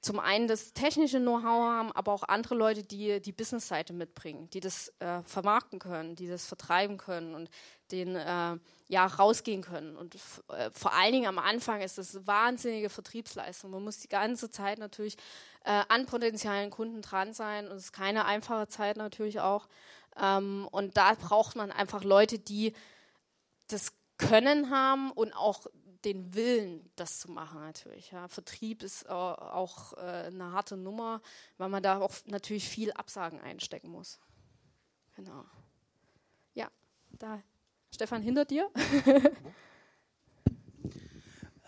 zum 0.02 0.18
einen 0.18 0.48
das 0.48 0.72
technische 0.72 1.20
Know-how 1.20 1.64
haben, 1.64 1.92
aber 1.92 2.12
auch 2.12 2.24
andere 2.24 2.56
Leute, 2.56 2.82
die 2.82 3.20
die 3.20 3.30
Business-Seite 3.30 3.92
mitbringen, 3.92 4.50
die 4.50 4.58
das 4.58 4.92
äh, 4.98 5.22
vermarkten 5.22 5.78
können, 5.78 6.16
die 6.16 6.26
das 6.26 6.44
vertreiben 6.44 6.98
können 6.98 7.36
und 7.36 7.48
den 7.92 8.16
äh, 8.16 8.58
ja 8.88 9.06
rausgehen 9.06 9.62
können. 9.62 9.96
Und 9.96 10.16
äh, 10.48 10.70
vor 10.72 10.92
allen 10.92 11.12
Dingen 11.12 11.26
am 11.26 11.38
Anfang 11.38 11.82
ist 11.82 11.98
das 11.98 12.26
wahnsinnige 12.26 12.90
Vertriebsleistung. 12.90 13.70
Man 13.70 13.84
muss 13.84 14.00
die 14.00 14.08
ganze 14.08 14.50
Zeit 14.50 14.78
natürlich 14.78 15.16
äh, 15.64 15.82
an 15.88 16.06
potenziellen 16.06 16.70
Kunden 16.70 17.00
dran 17.00 17.32
sein 17.32 17.68
und 17.68 17.76
es 17.76 17.84
ist 17.84 17.92
keine 17.92 18.24
einfache 18.24 18.66
Zeit 18.66 18.96
natürlich 18.96 19.38
auch. 19.38 19.68
Ähm, 20.20 20.68
und 20.72 20.96
da 20.96 21.14
braucht 21.14 21.54
man 21.54 21.70
einfach 21.70 22.02
Leute, 22.02 22.40
die 22.40 22.72
das 23.68 23.92
können 24.18 24.70
haben 24.70 25.12
und 25.12 25.32
auch 25.32 25.66
den 26.04 26.34
Willen, 26.34 26.90
das 26.96 27.18
zu 27.20 27.30
machen 27.30 27.60
natürlich. 27.60 28.10
Ja. 28.10 28.28
Vertrieb 28.28 28.82
ist 28.82 29.04
äh, 29.06 29.08
auch 29.08 29.94
äh, 29.94 30.26
eine 30.26 30.52
harte 30.52 30.76
Nummer, 30.76 31.20
weil 31.58 31.68
man 31.68 31.82
da 31.82 31.98
auch 32.00 32.12
natürlich 32.26 32.68
viel 32.68 32.92
Absagen 32.92 33.40
einstecken 33.40 33.90
muss. 33.90 34.18
Genau. 35.14 35.44
Ja, 36.54 36.68
da. 37.18 37.40
Stefan, 37.92 38.22
hinter 38.22 38.44
dir. 38.44 38.70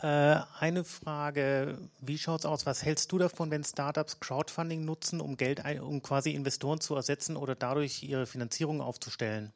Äh, 0.03 0.43
eine 0.59 0.85
Frage, 0.85 1.79
wie 2.03 2.19
schaut 2.19 2.41
es 2.41 2.45
aus? 2.45 2.67
Was 2.67 2.85
hältst 2.85 3.11
du 3.11 3.17
davon, 3.17 3.51
wenn 3.51 3.65
Startups 3.65 4.21
Crowdfunding 4.21 4.85
nutzen, 4.85 5.19
um 5.19 5.39
Geld, 5.39 5.63
um 5.81 6.03
quasi 6.03 6.33
Investoren 6.33 6.79
zu 6.83 6.95
ersetzen 6.95 7.39
oder 7.39 7.55
dadurch 7.55 8.03
ihre 8.03 8.27
Finanzierung 8.27 8.83
aufzustellen? 8.83 9.55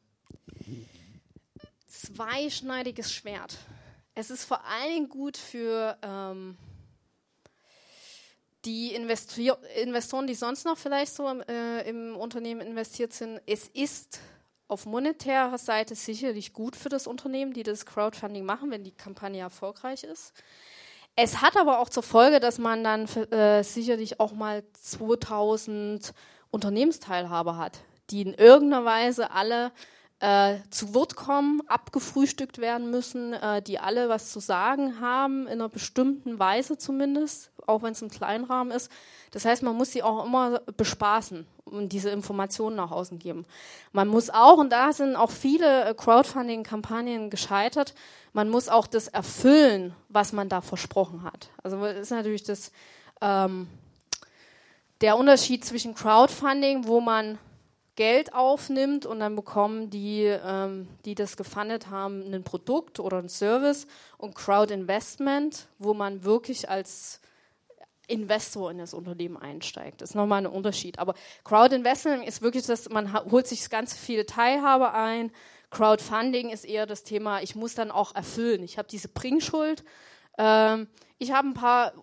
zweischneidiges 1.88 3.12
Schwert. 3.12 3.58
Es 4.20 4.30
ist 4.30 4.46
vor 4.46 4.64
allen 4.64 4.94
Dingen 4.94 5.08
gut 5.08 5.36
für 5.36 5.96
ähm, 6.02 6.56
die 8.64 8.92
Investor 8.92 9.60
Investoren, 9.80 10.26
die 10.26 10.34
sonst 10.34 10.64
noch 10.64 10.76
vielleicht 10.76 11.14
so 11.14 11.28
äh, 11.28 11.88
im 11.88 12.16
Unternehmen 12.16 12.60
investiert 12.60 13.12
sind. 13.12 13.40
Es 13.46 13.68
ist 13.68 14.18
auf 14.66 14.86
monetärer 14.86 15.56
Seite 15.56 15.94
sicherlich 15.94 16.52
gut 16.52 16.74
für 16.74 16.88
das 16.88 17.06
Unternehmen, 17.06 17.52
die 17.52 17.62
das 17.62 17.86
Crowdfunding 17.86 18.44
machen, 18.44 18.72
wenn 18.72 18.82
die 18.82 18.90
Kampagne 18.90 19.38
erfolgreich 19.38 20.02
ist. 20.02 20.32
Es 21.14 21.40
hat 21.40 21.56
aber 21.56 21.78
auch 21.78 21.88
zur 21.88 22.02
Folge, 22.02 22.40
dass 22.40 22.58
man 22.58 22.82
dann 22.82 23.06
äh, 23.30 23.62
sicherlich 23.62 24.18
auch 24.18 24.32
mal 24.32 24.64
2000 24.72 26.12
Unternehmensteilhaber 26.50 27.56
hat, 27.56 27.78
die 28.10 28.22
in 28.22 28.34
irgendeiner 28.34 28.84
Weise 28.84 29.30
alle 29.30 29.70
äh, 30.20 30.56
zu 30.70 30.94
Wort 30.94 31.14
kommen, 31.14 31.62
abgefrühstückt 31.68 32.58
werden 32.58 32.90
müssen, 32.90 33.32
äh, 33.34 33.62
die 33.62 33.78
alle 33.78 34.08
was 34.08 34.32
zu 34.32 34.40
sagen 34.40 35.00
haben, 35.00 35.46
in 35.46 35.54
einer 35.54 35.68
bestimmten 35.68 36.38
Weise 36.38 36.76
zumindest, 36.76 37.50
auch 37.66 37.82
wenn 37.82 37.92
es 37.92 38.02
im 38.02 38.10
kleinen 38.10 38.44
Rahmen 38.44 38.70
ist. 38.70 38.90
Das 39.30 39.44
heißt, 39.44 39.62
man 39.62 39.76
muss 39.76 39.92
sie 39.92 40.02
auch 40.02 40.24
immer 40.24 40.60
bespaßen 40.76 41.46
und 41.64 41.92
diese 41.92 42.10
Informationen 42.10 42.76
nach 42.76 42.90
außen 42.90 43.18
geben. 43.18 43.44
Man 43.92 44.08
muss 44.08 44.30
auch, 44.30 44.58
und 44.58 44.70
da 44.70 44.92
sind 44.92 45.14
auch 45.14 45.30
viele 45.30 45.84
äh, 45.84 45.94
Crowdfunding-Kampagnen 45.94 47.30
gescheitert, 47.30 47.94
man 48.32 48.48
muss 48.48 48.68
auch 48.68 48.86
das 48.86 49.08
erfüllen, 49.08 49.94
was 50.08 50.32
man 50.32 50.48
da 50.48 50.60
versprochen 50.60 51.22
hat. 51.22 51.48
Also 51.62 51.84
ist 51.84 52.10
natürlich 52.10 52.42
das, 52.42 52.72
ähm, 53.20 53.68
der 55.00 55.16
Unterschied 55.16 55.64
zwischen 55.64 55.94
Crowdfunding, 55.94 56.86
wo 56.86 57.00
man 57.00 57.38
Geld 57.98 58.32
aufnimmt 58.32 59.06
und 59.06 59.18
dann 59.18 59.34
bekommen 59.34 59.90
die, 59.90 60.22
ähm, 60.22 60.86
die 61.04 61.16
das 61.16 61.36
gefundet 61.36 61.90
haben, 61.90 62.32
ein 62.32 62.44
Produkt 62.44 63.00
oder 63.00 63.18
ein 63.18 63.28
Service 63.28 63.88
und 64.18 64.36
Crowd 64.36 64.72
Investment, 64.72 65.66
wo 65.80 65.94
man 65.94 66.22
wirklich 66.22 66.70
als 66.70 67.20
Investor 68.06 68.70
in 68.70 68.78
das 68.78 68.94
Unternehmen 68.94 69.36
einsteigt. 69.36 70.00
Das 70.00 70.10
ist 70.10 70.14
nochmal 70.14 70.42
ein 70.42 70.46
Unterschied. 70.46 71.00
Aber 71.00 71.14
Crowd 71.42 71.74
Investment 71.74 72.24
ist 72.24 72.40
wirklich 72.40 72.64
das, 72.66 72.88
man 72.88 73.12
holt 73.12 73.48
sich 73.48 73.68
ganz 73.68 73.96
viele 73.96 74.26
Teilhabe 74.26 74.92
ein. 74.92 75.32
Crowdfunding 75.70 76.50
ist 76.50 76.64
eher 76.64 76.86
das 76.86 77.02
Thema, 77.02 77.42
ich 77.42 77.56
muss 77.56 77.74
dann 77.74 77.90
auch 77.90 78.14
erfüllen. 78.14 78.62
Ich 78.62 78.78
habe 78.78 78.86
diese 78.86 79.08
Bringschuld. 79.08 79.82
Ähm, 80.38 80.86
ich 81.18 81.32
habe 81.32 81.48
ein 81.48 81.54
paar 81.54 81.94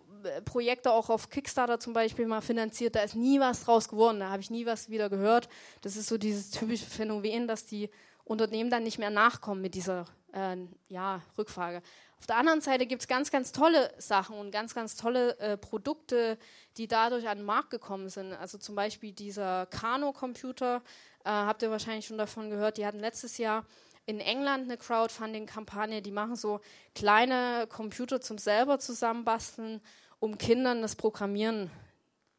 Projekte 0.45 0.91
auch 0.91 1.09
auf 1.09 1.29
Kickstarter 1.29 1.79
zum 1.79 1.93
Beispiel 1.93 2.25
mal 2.25 2.41
finanziert, 2.41 2.95
da 2.95 3.01
ist 3.01 3.15
nie 3.15 3.39
was 3.39 3.63
draus 3.63 3.89
geworden, 3.89 4.19
da 4.19 4.29
habe 4.29 4.41
ich 4.41 4.49
nie 4.49 4.65
was 4.65 4.89
wieder 4.89 5.09
gehört. 5.09 5.47
Das 5.81 5.95
ist 5.95 6.07
so 6.07 6.17
dieses 6.17 6.51
typische 6.51 6.85
Phänomen, 6.85 7.47
dass 7.47 7.65
die 7.65 7.89
Unternehmen 8.23 8.69
dann 8.69 8.83
nicht 8.83 8.97
mehr 8.97 9.11
nachkommen 9.11 9.61
mit 9.61 9.75
dieser 9.75 10.05
äh, 10.33 10.57
ja, 10.89 11.21
Rückfrage. 11.37 11.81
Auf 12.19 12.27
der 12.27 12.37
anderen 12.37 12.61
Seite 12.61 12.87
gibt 12.87 13.03
es 13.03 13.07
ganz, 13.07 13.29
ganz 13.29 13.51
tolle 13.51 13.93
Sachen 13.97 14.37
und 14.37 14.51
ganz, 14.51 14.73
ganz 14.73 14.95
tolle 14.95 15.37
äh, 15.37 15.57
Produkte, 15.57 16.37
die 16.77 16.87
dadurch 16.87 17.27
an 17.27 17.39
den 17.39 17.45
Markt 17.45 17.69
gekommen 17.69 18.09
sind. 18.09 18.33
Also 18.33 18.57
zum 18.57 18.75
Beispiel 18.75 19.11
dieser 19.11 19.67
Kano-Computer, 19.67 20.81
äh, 21.23 21.29
habt 21.29 21.61
ihr 21.61 21.69
wahrscheinlich 21.69 22.07
schon 22.07 22.17
davon 22.17 22.49
gehört, 22.49 22.77
die 22.77 22.85
hatten 22.85 22.99
letztes 22.99 23.37
Jahr 23.37 23.65
in 24.07 24.19
England 24.19 24.65
eine 24.65 24.77
Crowdfunding-Kampagne, 24.77 26.01
die 26.01 26.11
machen 26.11 26.35
so 26.35 26.61
kleine 26.93 27.67
Computer 27.67 28.21
zum 28.21 28.37
selber 28.37 28.79
zusammenbasteln 28.79 29.81
um 30.19 30.37
Kindern 30.37 30.81
das 30.81 30.95
Programmieren 30.95 31.69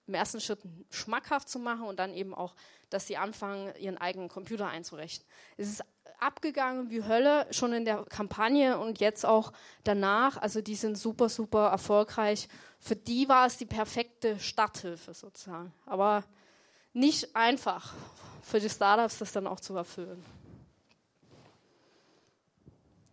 im 0.06 0.14
ersten 0.14 0.40
Schritt 0.40 0.60
schmackhaft 0.90 1.48
zu 1.48 1.58
machen 1.58 1.84
und 1.84 1.98
dann 1.98 2.14
eben 2.14 2.34
auch, 2.34 2.54
dass 2.90 3.06
sie 3.06 3.16
anfangen, 3.16 3.74
ihren 3.76 3.98
eigenen 3.98 4.28
Computer 4.28 4.68
einzurichten. 4.68 5.26
Es 5.56 5.68
ist 5.68 5.84
abgegangen 6.20 6.90
wie 6.90 7.04
Hölle, 7.04 7.46
schon 7.50 7.72
in 7.72 7.84
der 7.84 8.04
Kampagne 8.04 8.78
und 8.78 9.00
jetzt 9.00 9.26
auch 9.26 9.52
danach. 9.84 10.36
Also 10.36 10.60
die 10.62 10.76
sind 10.76 10.96
super, 10.96 11.28
super 11.28 11.68
erfolgreich. 11.68 12.48
Für 12.78 12.96
die 12.96 13.28
war 13.28 13.46
es 13.46 13.56
die 13.56 13.66
perfekte 13.66 14.38
Starthilfe 14.38 15.12
sozusagen. 15.14 15.72
Aber 15.84 16.24
nicht 16.92 17.34
einfach 17.36 17.92
für 18.42 18.60
die 18.60 18.70
Startups, 18.70 19.18
das 19.18 19.32
dann 19.32 19.46
auch 19.46 19.60
zu 19.60 19.76
erfüllen. 19.76 20.24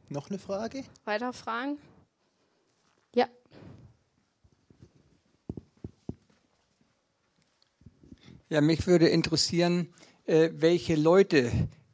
Noch 0.10 0.30
eine 0.30 0.38
Frage? 0.38 0.84
Weiter 1.06 1.34
Fragen? 1.34 1.80
Ja. 3.16 3.28
Ja, 8.54 8.62
mich 8.62 8.86
würde 8.86 9.08
interessieren, 9.10 9.88
äh, 10.28 10.52
welche 10.54 10.94
Leute 10.94 11.52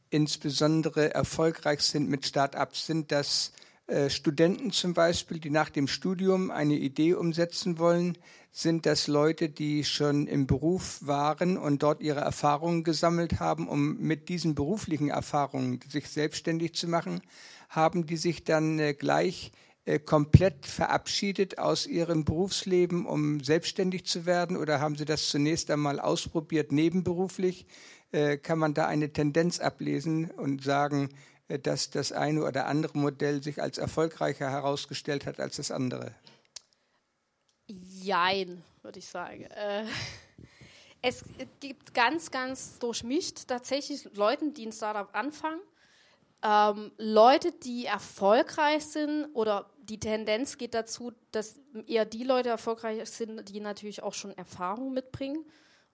insbesondere 0.09 1.13
erfolgreich 1.13 1.79
sind 1.79 2.09
mit 2.09 2.25
Start-ups. 2.25 2.85
Sind 2.85 3.13
das 3.13 3.53
äh, 3.87 4.09
Studenten 4.09 4.71
zum 4.71 4.93
Beispiel, 4.93 5.39
die 5.39 5.51
nach 5.51 5.69
dem 5.69 5.87
Studium 5.87 6.51
eine 6.51 6.73
Idee 6.73 7.13
umsetzen 7.13 7.79
wollen? 7.79 8.17
Sind 8.51 8.85
das 8.85 9.07
Leute, 9.07 9.47
die 9.47 9.85
schon 9.85 10.27
im 10.27 10.47
Beruf 10.47 10.97
waren 10.99 11.55
und 11.57 11.81
dort 11.81 12.01
ihre 12.01 12.19
Erfahrungen 12.19 12.83
gesammelt 12.83 13.39
haben, 13.39 13.69
um 13.69 13.97
mit 13.97 14.27
diesen 14.27 14.53
beruflichen 14.53 15.07
Erfahrungen 15.07 15.79
sich 15.87 16.09
selbstständig 16.09 16.73
zu 16.73 16.89
machen? 16.89 17.21
Haben 17.69 18.05
die 18.05 18.17
sich 18.17 18.43
dann 18.43 18.79
äh, 18.79 18.93
gleich 18.93 19.53
komplett 19.97 20.67
verabschiedet 20.67 21.57
aus 21.57 21.87
ihrem 21.87 22.23
Berufsleben, 22.23 23.07
um 23.07 23.39
selbstständig 23.39 24.05
zu 24.05 24.27
werden? 24.27 24.55
Oder 24.55 24.79
haben 24.79 24.95
Sie 24.95 25.05
das 25.05 25.29
zunächst 25.29 25.71
einmal 25.71 25.99
ausprobiert 25.99 26.71
nebenberuflich? 26.71 27.65
Äh, 28.11 28.37
kann 28.37 28.59
man 28.59 28.75
da 28.75 28.87
eine 28.87 29.11
Tendenz 29.11 29.59
ablesen 29.59 30.29
und 30.29 30.63
sagen, 30.63 31.09
äh, 31.47 31.57
dass 31.57 31.89
das 31.89 32.11
eine 32.11 32.43
oder 32.43 32.67
andere 32.67 32.97
Modell 32.97 33.41
sich 33.41 33.61
als 33.61 33.79
erfolgreicher 33.79 34.51
herausgestellt 34.51 35.25
hat 35.25 35.39
als 35.39 35.55
das 35.55 35.71
andere? 35.71 36.13
Jein, 37.67 38.63
würde 38.83 38.99
ich 38.99 39.07
sagen. 39.07 39.45
Äh, 39.45 39.85
es 41.01 41.23
gibt 41.59 41.95
ganz, 41.95 42.29
ganz 42.29 42.77
durchmischt 42.77 43.47
tatsächlich 43.47 44.07
Leute, 44.13 44.51
die 44.51 44.67
ein 44.67 44.71
Startup 44.71 45.09
anfangen 45.15 45.61
ähm, 46.41 46.91
Leute, 46.97 47.51
die 47.51 47.85
erfolgreich 47.85 48.85
sind 48.85 49.27
oder 49.33 49.69
die 49.89 49.99
Tendenz 49.99 50.57
geht 50.57 50.73
dazu, 50.73 51.11
dass 51.31 51.59
eher 51.87 52.05
die 52.05 52.23
Leute 52.23 52.49
erfolgreich 52.49 53.09
sind, 53.09 53.49
die 53.49 53.59
natürlich 53.59 54.03
auch 54.03 54.13
schon 54.13 54.37
Erfahrung 54.37 54.93
mitbringen 54.93 55.45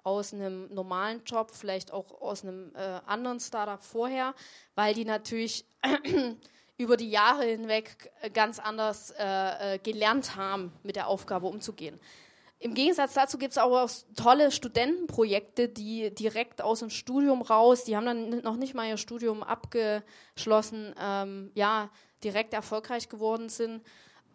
aus 0.03 0.33
einem 0.33 0.71
normalen 0.73 1.23
Job, 1.25 1.51
vielleicht 1.51 1.91
auch 1.91 2.21
aus 2.21 2.43
einem 2.43 2.73
äh, 2.75 2.99
anderen 3.07 3.39
Startup 3.39 3.81
vorher, 3.81 4.35
weil 4.75 4.93
die 4.93 5.05
natürlich 5.05 5.65
über 6.77 6.95
die 6.95 7.09
Jahre 7.09 7.45
hinweg 7.45 8.11
ganz 8.33 8.59
anders 8.59 9.11
äh, 9.17 9.75
äh 9.75 9.79
gelernt 9.79 10.35
haben, 10.35 10.73
mit 10.83 10.95
der 10.95 11.07
Aufgabe 11.07 11.47
umzugehen. 11.47 11.99
Im 12.59 12.73
Gegensatz 12.73 13.13
dazu 13.13 13.37
gibt 13.37 13.51
es 13.51 13.57
aber 13.57 13.83
auch 13.83 13.89
tolle 14.15 14.51
Studentenprojekte, 14.51 15.69
die 15.69 16.13
direkt 16.13 16.61
aus 16.61 16.79
dem 16.79 16.89
Studium 16.89 17.41
raus, 17.41 17.83
die 17.83 17.95
haben 17.95 18.05
dann 18.05 18.41
noch 18.41 18.55
nicht 18.55 18.73
mal 18.73 18.87
ihr 18.87 18.97
Studium 18.97 19.43
abgeschlossen, 19.43 20.95
ähm, 20.99 21.51
ja, 21.53 21.89
direkt 22.25 22.53
erfolgreich 22.53 23.07
geworden 23.07 23.47
sind. 23.49 23.81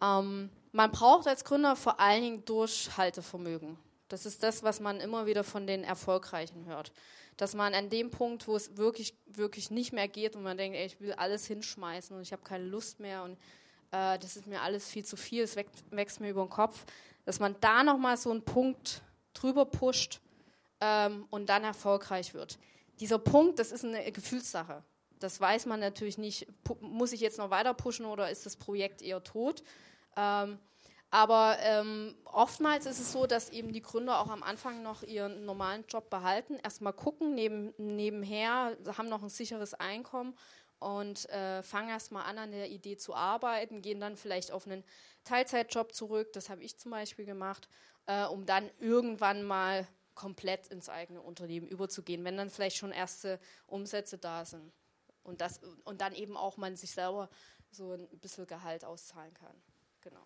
Ähm, 0.01 0.49
man 0.71 0.91
braucht 0.91 1.27
als 1.27 1.43
Gründer 1.43 1.75
vor 1.75 1.99
allen 1.99 2.23
Dingen 2.23 2.45
Durchhaltevermögen. 2.45 3.77
Das 4.07 4.25
ist 4.25 4.41
das, 4.43 4.63
was 4.63 4.79
man 4.79 4.99
immer 4.99 5.25
wieder 5.25 5.43
von 5.43 5.67
den 5.67 5.83
Erfolgreichen 5.83 6.65
hört. 6.65 6.91
Dass 7.37 7.53
man 7.53 7.73
an 7.73 7.89
dem 7.89 8.09
Punkt, 8.09 8.47
wo 8.47 8.55
es 8.55 8.77
wirklich, 8.77 9.13
wirklich 9.25 9.71
nicht 9.71 9.93
mehr 9.93 10.07
geht 10.07 10.35
und 10.35 10.43
man 10.43 10.57
denkt, 10.57 10.77
ey, 10.77 10.85
ich 10.85 10.99
will 10.99 11.13
alles 11.13 11.45
hinschmeißen 11.45 12.15
und 12.15 12.21
ich 12.21 12.31
habe 12.31 12.41
keine 12.41 12.65
Lust 12.65 12.99
mehr 12.99 13.23
und 13.23 13.33
äh, 13.91 14.17
das 14.19 14.37
ist 14.37 14.47
mir 14.47 14.61
alles 14.61 14.89
viel 14.89 15.05
zu 15.05 15.15
viel, 15.15 15.43
es 15.43 15.55
wächst, 15.55 15.83
wächst 15.91 16.19
mir 16.19 16.29
über 16.29 16.43
den 16.43 16.49
Kopf, 16.49 16.85
dass 17.25 17.39
man 17.39 17.55
da 17.61 17.83
nochmal 17.83 18.17
so 18.17 18.31
einen 18.31 18.43
Punkt 18.43 19.01
drüber 19.33 19.65
pusht 19.65 20.19
ähm, 20.79 21.25
und 21.29 21.47
dann 21.47 21.63
erfolgreich 21.63 22.33
wird. 22.33 22.57
Dieser 22.99 23.19
Punkt, 23.19 23.59
das 23.59 23.71
ist 23.71 23.85
eine 23.85 24.11
Gefühlssache. 24.11 24.83
Das 25.23 25.39
weiß 25.39 25.65
man 25.67 25.79
natürlich 25.79 26.17
nicht. 26.17 26.47
Muss 26.81 27.13
ich 27.13 27.21
jetzt 27.21 27.37
noch 27.37 27.49
weiter 27.49 27.73
pushen 27.73 28.05
oder 28.05 28.29
ist 28.29 28.45
das 28.45 28.57
Projekt 28.57 29.01
eher 29.01 29.23
tot? 29.23 29.63
Ähm, 30.17 30.59
aber 31.11 31.57
ähm, 31.59 32.15
oftmals 32.23 32.85
ist 32.85 32.99
es 32.99 33.11
so, 33.11 33.27
dass 33.27 33.49
eben 33.49 33.73
die 33.73 33.81
Gründer 33.81 34.19
auch 34.19 34.29
am 34.29 34.43
Anfang 34.43 34.81
noch 34.81 35.03
ihren 35.03 35.45
normalen 35.45 35.83
Job 35.89 36.09
behalten, 36.09 36.57
erstmal 36.63 36.93
gucken, 36.93 37.35
neben, 37.35 37.73
nebenher, 37.77 38.77
haben 38.97 39.09
noch 39.09 39.21
ein 39.21 39.29
sicheres 39.29 39.73
Einkommen 39.73 40.37
und 40.79 41.29
äh, 41.29 41.63
fangen 41.63 41.89
erstmal 41.89 42.23
an, 42.23 42.37
an 42.37 42.51
der 42.51 42.69
Idee 42.69 42.95
zu 42.95 43.13
arbeiten, 43.13 43.81
gehen 43.81 43.99
dann 43.99 44.15
vielleicht 44.15 44.53
auf 44.53 44.65
einen 44.65 44.85
Teilzeitjob 45.25 45.93
zurück, 45.93 46.31
das 46.31 46.49
habe 46.49 46.63
ich 46.63 46.77
zum 46.77 46.91
Beispiel 46.91 47.25
gemacht, 47.25 47.67
äh, 48.05 48.23
um 48.25 48.45
dann 48.45 48.71
irgendwann 48.79 49.43
mal 49.43 49.85
komplett 50.15 50.67
ins 50.67 50.87
eigene 50.87 51.21
Unternehmen 51.21 51.67
überzugehen, 51.67 52.23
wenn 52.23 52.37
dann 52.37 52.49
vielleicht 52.49 52.77
schon 52.77 52.91
erste 52.91 53.37
Umsätze 53.67 54.17
da 54.17 54.45
sind. 54.45 54.71
Und, 55.23 55.41
das, 55.41 55.59
und 55.83 56.01
dann 56.01 56.13
eben 56.13 56.35
auch 56.37 56.57
man 56.57 56.75
sich 56.75 56.91
selber 56.91 57.29
so 57.71 57.93
ein 57.93 58.07
bisschen 58.19 58.47
Gehalt 58.47 58.83
auszahlen 58.83 59.33
kann. 59.33 59.55
Genau. 60.01 60.25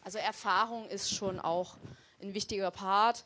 Also 0.00 0.18
Erfahrung 0.18 0.88
ist 0.88 1.14
schon 1.14 1.40
auch 1.40 1.76
ein 2.20 2.34
wichtiger 2.34 2.70
Part. 2.70 3.24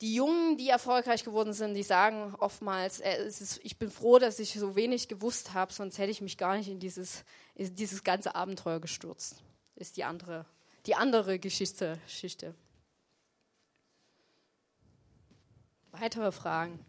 Die 0.00 0.14
Jungen, 0.14 0.56
die 0.56 0.68
erfolgreich 0.68 1.24
geworden 1.24 1.52
sind, 1.52 1.74
die 1.74 1.82
sagen 1.82 2.34
oftmals, 2.38 3.00
äh, 3.00 3.26
ist, 3.26 3.60
ich 3.64 3.78
bin 3.78 3.90
froh, 3.90 4.18
dass 4.18 4.38
ich 4.38 4.52
so 4.52 4.76
wenig 4.76 5.08
gewusst 5.08 5.54
habe, 5.54 5.72
sonst 5.72 5.98
hätte 5.98 6.10
ich 6.10 6.20
mich 6.20 6.36
gar 6.38 6.56
nicht 6.56 6.68
in 6.68 6.78
dieses, 6.78 7.24
in 7.54 7.74
dieses 7.74 8.04
ganze 8.04 8.34
Abenteuer 8.34 8.80
gestürzt 8.80 9.42
ist 9.78 9.96
die 9.96 10.04
andere, 10.04 10.44
die 10.86 10.94
andere 10.94 11.38
Geschichte. 11.38 11.98
Geschichte. 12.04 12.54
Weitere 15.92 16.32
Fragen? 16.32 16.84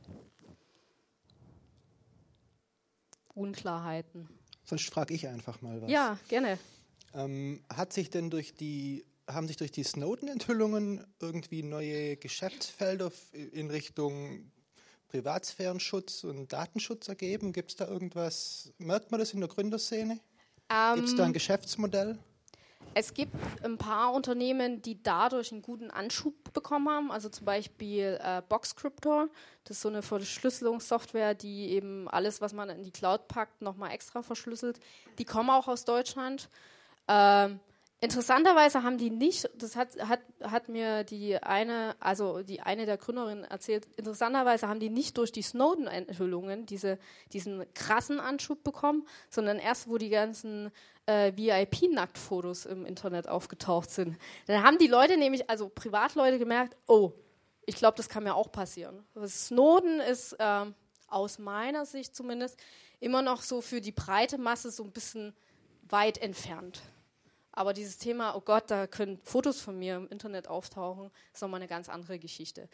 Unklarheiten? 3.40 4.28
Sonst 4.64 4.90
frage 4.90 5.14
ich 5.14 5.28
einfach 5.28 5.62
mal 5.62 5.82
was. 5.82 5.90
Ja, 5.90 6.20
gerne. 6.28 6.60
Ähm, 7.14 7.64
hat 7.74 7.94
sich 7.94 8.10
denn 8.10 8.30
durch 8.30 8.54
die, 8.54 9.06
haben 9.28 9.48
sich 9.48 9.58
durch 9.58 9.72
die 9.72 9.84
Snowden-Enthüllungen 9.84 11.06
irgendwie 11.20 11.64
neue 11.64 12.18
Geschäftsfelder 12.18 13.12
in 13.32 13.72
Richtung 13.72 14.52
Privatsphärenschutz 15.08 16.24
und 16.24 16.54
Datenschutz 16.54 17.08
ergeben? 17.08 17.52
Gibt 17.52 17.72
es 17.72 17.78
da 17.78 17.88
irgendwas, 17.88 18.72
merkt 18.78 19.10
man 19.12 19.20
das 19.20 19.34
in 19.34 19.40
der 19.40 19.50
Gründerszene? 19.50 20.20
Ähm, 20.70 20.96
Gibt 20.96 21.08
es 21.08 21.16
da 21.16 21.26
ein 21.26 21.34
Geschäftsmodell? 21.34 22.20
Es 22.94 23.14
gibt 23.14 23.34
ein 23.64 23.78
paar 23.78 24.14
Unternehmen, 24.14 24.82
die 24.82 25.02
dadurch 25.02 25.52
einen 25.52 25.62
guten 25.62 25.92
Anschub 25.92 26.54
bekommen 26.54 26.90
haben. 26.90 27.12
Also 27.12 27.30
zum 27.30 27.46
Beispiel 27.46 28.20
äh, 28.22 28.42
Boxcryptor. 28.48 29.28
Das 29.64 29.78
ist 29.78 29.82
so 29.82 29.90
eine 29.90 30.02
Verschlüsselungssoftware, 30.02 31.36
die 31.36 31.70
eben 31.70 32.08
alles, 32.08 32.42
was 32.42 32.54
man 32.54 32.70
in 32.70 32.84
die 32.84 32.92
Cloud 32.92 33.28
packt, 33.28 33.62
nochmal 33.62 33.92
extra 33.92 34.22
verschlüsselt. 34.22 34.80
Die 35.18 35.26
kommen 35.26 35.50
auch 35.50 35.68
aus 35.68 35.86
Deutschland. 35.86 36.50
Ähm, 37.08 37.60
Interessanterweise 38.02 38.84
haben 38.84 38.98
die 38.98 39.10
nicht, 39.10 39.50
das 39.58 39.76
hat, 39.76 39.90
hat, 40.08 40.22
hat 40.42 40.70
mir 40.70 41.04
die 41.04 41.38
eine, 41.38 41.98
also 42.00 42.44
die 42.44 42.62
eine 42.62 42.86
der 42.86 42.98
Gründerinnen 42.98 43.44
erzählt, 43.44 43.88
interessanterweise 43.98 44.70
haben 44.70 44.80
die 44.80 44.90
nicht 44.90 45.18
durch 45.18 45.34
die 45.34 45.42
Snowden-Enthüllungen 45.42 46.66
diese, 46.66 46.98
diesen 47.34 47.66
krassen 47.74 48.22
Anschub 48.22 48.64
bekommen, 48.64 49.06
sondern 49.30 49.60
erst, 49.60 49.90
wo 49.90 49.98
die 49.98 50.08
ganzen 50.08 50.72
äh, 51.08 51.34
VIP-Nacktfotos 51.36 52.66
im 52.68 52.86
Internet 52.86 53.28
aufgetaucht 53.28 53.90
sind. 53.90 54.18
Dann 54.48 54.64
haben 54.64 54.78
die 54.78 54.88
Leute 54.88 55.18
nämlich, 55.18 55.50
also 55.50 55.68
Privatleute 55.68 56.40
gemerkt, 56.40 56.78
oh, 56.88 57.12
ich 57.66 57.76
glaube, 57.76 57.98
das 57.98 58.08
kann 58.08 58.24
mir 58.24 58.36
auch 58.36 58.50
passieren. 58.50 59.06
Snowden 59.28 60.00
ist 60.00 60.34
äh, 60.40 60.66
aus 61.08 61.38
meiner 61.38 61.86
Sicht 61.86 62.16
zumindest 62.16 62.58
immer 63.02 63.22
noch 63.22 63.42
so 63.42 63.60
für 63.60 63.82
die 63.82 63.92
breite 63.92 64.38
Masse 64.38 64.72
so 64.72 64.84
ein 64.84 64.92
bisschen 64.92 65.36
weit 65.84 66.18
entfernt. 66.18 66.82
Aber 67.60 67.74
dieses 67.74 67.98
Thema, 67.98 68.38
oh 68.38 68.40
Gott, 68.40 68.72
da 68.72 68.88
können 68.88 69.20
Fotos 69.26 69.60
von 69.60 69.78
mir 69.78 69.98
im 69.98 70.08
Internet 70.08 70.48
auftauchen, 70.48 71.12
ist 71.34 71.42
nochmal 71.42 71.60
eine 71.60 71.68
ganz 71.68 71.90
andere 71.90 72.18
Geschichte. 72.18 72.70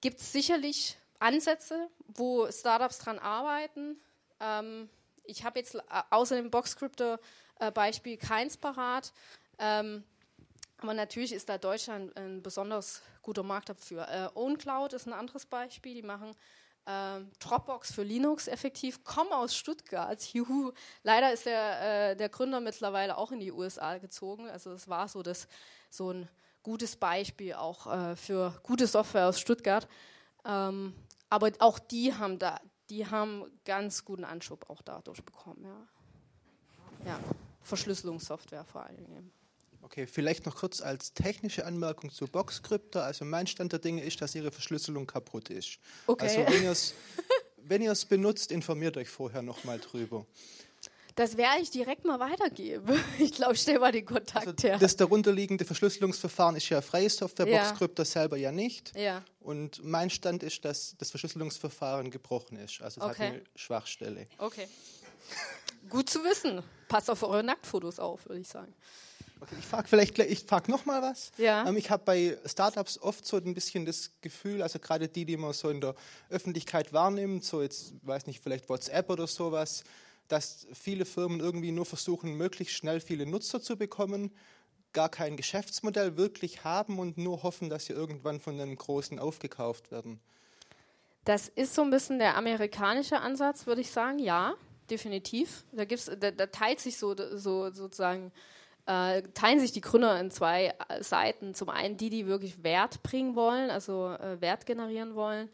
Gibt 0.00 0.20
es 0.20 0.30
sicherlich 0.30 0.96
Ansätze, 1.18 1.88
wo 2.06 2.48
Startups 2.48 3.00
dran 3.00 3.18
arbeiten. 3.18 4.00
Ähm, 4.38 4.88
ich 5.24 5.44
habe 5.44 5.58
jetzt 5.58 5.76
außer 6.10 6.36
dem 6.36 6.52
Boxcryptor-Beispiel 6.52 8.12
äh, 8.12 8.16
keins 8.16 8.56
parat. 8.56 9.12
Ähm, 9.58 10.04
aber 10.78 10.94
natürlich 10.94 11.32
ist 11.32 11.48
da 11.48 11.58
Deutschland 11.58 12.16
ein 12.16 12.44
besonders 12.44 13.02
guter 13.22 13.42
Markt 13.42 13.70
dafür. 13.70 14.06
Äh, 14.08 14.38
OwnCloud 14.38 14.92
ist 14.92 15.08
ein 15.08 15.14
anderes 15.14 15.46
Beispiel. 15.46 15.94
Die 15.94 16.02
machen 16.02 16.30
ähm, 16.86 17.30
Dropbox 17.40 17.92
für 17.92 18.02
Linux 18.02 18.48
effektiv, 18.48 19.04
komme 19.04 19.36
aus 19.36 19.54
Stuttgart. 19.54 20.22
Juhu. 20.32 20.72
Leider 21.02 21.32
ist 21.32 21.46
der, 21.46 22.10
äh, 22.10 22.16
der 22.16 22.28
Gründer 22.28 22.60
mittlerweile 22.60 23.16
auch 23.18 23.32
in 23.32 23.40
die 23.40 23.52
USA 23.52 23.98
gezogen. 23.98 24.48
Also 24.48 24.72
es 24.72 24.88
war 24.88 25.08
so, 25.08 25.22
das, 25.22 25.48
so 25.90 26.12
ein 26.12 26.28
gutes 26.62 26.96
Beispiel 26.96 27.54
auch 27.54 27.86
äh, 27.86 28.16
für 28.16 28.58
gute 28.62 28.86
Software 28.86 29.28
aus 29.28 29.40
Stuttgart. 29.40 29.88
Ähm, 30.44 30.94
aber 31.28 31.50
auch 31.58 31.78
die 31.78 32.14
haben 32.14 32.38
da 32.38 32.60
die 32.90 33.06
haben 33.06 33.44
ganz 33.64 34.04
guten 34.04 34.24
Anschub 34.24 34.68
auch 34.70 34.82
dadurch 34.82 35.24
bekommen. 35.24 35.64
Ja, 35.64 37.08
ja. 37.10 37.20
Verschlüsselungssoftware 37.62 38.64
vor 38.64 38.84
allen 38.84 38.96
Dingen. 38.96 39.32
Okay, 39.86 40.08
vielleicht 40.08 40.46
noch 40.46 40.56
kurz 40.56 40.80
als 40.80 41.12
technische 41.12 41.64
Anmerkung 41.64 42.10
zu 42.10 42.26
Boxcrypto. 42.26 42.98
Also 42.98 43.24
mein 43.24 43.46
Stand 43.46 43.70
der 43.70 43.78
Dinge 43.78 44.02
ist, 44.02 44.20
dass 44.20 44.34
ihre 44.34 44.50
Verschlüsselung 44.50 45.06
kaputt 45.06 45.48
ist. 45.48 45.78
Okay. 46.08 46.24
Also 46.24 46.52
wenn 46.52 46.62
ihr 46.64 46.72
es 46.72 46.92
wenn 47.68 47.94
benutzt, 48.08 48.50
informiert 48.50 48.96
euch 48.96 49.08
vorher 49.08 49.42
nochmal 49.42 49.78
drüber. 49.78 50.26
Das 51.14 51.36
werde 51.36 51.62
ich 51.62 51.70
direkt 51.70 52.04
mal 52.04 52.18
weitergeben. 52.18 53.00
Ich 53.20 53.32
glaube, 53.32 53.54
ich 53.54 53.62
stelle 53.62 53.78
mal 53.78 53.92
den 53.92 54.04
Kontakt 54.04 54.48
also 54.48 54.68
her. 54.68 54.76
Das 54.78 54.96
darunterliegende 54.96 55.64
Verschlüsselungsverfahren 55.64 56.56
ist 56.56 56.68
ja 56.68 56.80
freie 56.80 57.08
Software, 57.08 57.46
ja. 57.46 57.62
Boxcrypto 57.62 58.02
selber 58.02 58.36
ja 58.36 58.50
nicht. 58.50 58.92
Ja. 58.96 59.22
Und 59.38 59.84
mein 59.84 60.10
Stand 60.10 60.42
ist, 60.42 60.64
dass 60.64 60.96
das 60.98 61.10
Verschlüsselungsverfahren 61.10 62.10
gebrochen 62.10 62.58
ist. 62.58 62.82
Also 62.82 63.00
es 63.02 63.06
okay. 63.06 63.22
hat 63.22 63.32
eine 63.34 63.42
Schwachstelle. 63.54 64.26
Okay. 64.38 64.66
Gut 65.88 66.10
zu 66.10 66.24
wissen. 66.24 66.60
Passt 66.88 67.08
auf 67.08 67.22
eure 67.22 67.44
Nacktfotos 67.44 68.00
auf, 68.00 68.26
würde 68.26 68.40
ich 68.40 68.48
sagen. 68.48 68.74
Ich 69.58 69.66
frage 69.66 69.88
vielleicht 69.88 70.18
ich 70.18 70.40
frage 70.40 70.70
noch 70.70 70.84
mal 70.86 71.02
was. 71.02 71.32
Ja. 71.38 71.68
Ähm, 71.68 71.76
ich 71.76 71.90
habe 71.90 72.02
bei 72.04 72.38
Startups 72.46 72.98
oft 72.98 73.26
so 73.26 73.36
ein 73.36 73.54
bisschen 73.54 73.86
das 73.86 74.10
Gefühl, 74.20 74.62
also 74.62 74.78
gerade 74.78 75.08
die, 75.08 75.24
die 75.24 75.36
man 75.36 75.52
so 75.52 75.70
in 75.70 75.80
der 75.80 75.94
Öffentlichkeit 76.30 76.92
wahrnimmt, 76.92 77.44
so 77.44 77.62
jetzt 77.62 77.94
weiß 78.02 78.26
nicht 78.26 78.42
vielleicht 78.42 78.68
WhatsApp 78.68 79.10
oder 79.10 79.26
sowas, 79.26 79.84
dass 80.28 80.66
viele 80.72 81.04
Firmen 81.04 81.40
irgendwie 81.40 81.72
nur 81.72 81.86
versuchen, 81.86 82.34
möglichst 82.34 82.74
schnell 82.74 83.00
viele 83.00 83.26
Nutzer 83.26 83.62
zu 83.62 83.76
bekommen, 83.76 84.32
gar 84.92 85.08
kein 85.08 85.36
Geschäftsmodell 85.36 86.16
wirklich 86.16 86.64
haben 86.64 86.98
und 86.98 87.18
nur 87.18 87.42
hoffen, 87.42 87.70
dass 87.70 87.86
sie 87.86 87.92
irgendwann 87.92 88.40
von 88.40 88.60
einem 88.60 88.76
Großen 88.76 89.18
aufgekauft 89.18 89.90
werden. 89.90 90.20
Das 91.24 91.48
ist 91.48 91.74
so 91.74 91.82
ein 91.82 91.90
bisschen 91.90 92.18
der 92.18 92.36
amerikanische 92.36 93.20
Ansatz, 93.20 93.66
würde 93.66 93.80
ich 93.80 93.90
sagen, 93.90 94.18
ja, 94.18 94.54
definitiv. 94.88 95.64
Da, 95.72 95.84
gibt's, 95.84 96.10
da, 96.18 96.30
da 96.30 96.46
teilt 96.46 96.80
sich 96.80 96.96
so, 96.96 97.14
so 97.36 97.70
sozusagen 97.72 98.32
äh, 98.86 99.22
teilen 99.34 99.60
sich 99.60 99.72
die 99.72 99.80
Gründer 99.80 100.18
in 100.20 100.30
zwei 100.30 100.74
äh, 100.88 101.02
Seiten. 101.02 101.54
Zum 101.54 101.68
einen 101.68 101.96
die, 101.96 102.10
die 102.10 102.26
wirklich 102.26 102.62
Wert 102.62 103.02
bringen 103.02 103.34
wollen, 103.34 103.70
also 103.70 104.10
äh, 104.10 104.40
Wert 104.40 104.64
generieren 104.64 105.14
wollen 105.14 105.50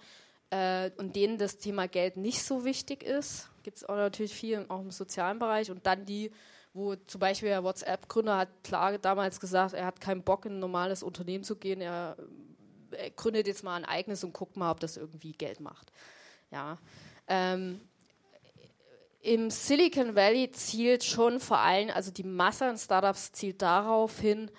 äh, 0.51 0.91
und 0.99 1.17
denen 1.17 1.39
das 1.39 1.59
Thema 1.59 1.89
Geld 1.89 2.17
nicht 2.17 2.43
so 2.43 2.65
wichtig 2.65 3.03
ist. 3.03 3.49
Gibt 3.63 3.79
es 3.79 3.89
auch 3.89 3.97
natürlich 3.97 4.35
viel 4.35 4.67
auch 4.69 4.81
im 4.81 4.91
sozialen 4.91 5.39
Bereich. 5.39 5.71
Und 5.71 5.87
dann 5.87 6.05
die, 6.05 6.31
wo 6.75 6.95
zum 6.95 7.21
Beispiel 7.21 7.49
der 7.49 7.65
WhatsApp-Gründer 7.65 8.37
hat 8.37 8.49
klar 8.63 8.99
damals 8.99 9.41
gesagt, 9.41 9.73
er 9.73 9.87
hat 9.87 10.01
keinen 10.01 10.23
Bock 10.23 10.45
in 10.45 10.55
ein 10.55 10.61
normales 10.61 11.03
Unternehmen 11.03 11.45
zu 11.45 11.57
gehen. 11.57 11.81
Er, 11.81 12.17
er 12.91 13.11
gründet 13.11 13.47
jetzt 13.47 13.65
mal 13.65 13.77
ein 13.77 13.87
eigenes 13.87 14.25
und 14.25 14.35
guckt 14.35 14.57
mal, 14.57 14.71
ob 14.71 14.81
das 14.81 14.99
irgendwie 14.99 15.33
Geld 15.33 15.61
macht. 15.61 15.91
Ja. 16.51 16.77
Ähm, 17.29 17.81
im 19.23 19.51
Silicon 19.51 20.17
Valley 20.17 20.51
zielt 20.51 21.05
schon 21.05 21.39
vor 21.39 21.59
allem, 21.59 21.91
also 21.91 22.11
die 22.11 22.25
Masse 22.25 22.67
an 22.67 22.77
Startups 22.77 23.33
zielt 23.33 23.63
darauf 23.63 24.19
hin, 24.19 24.51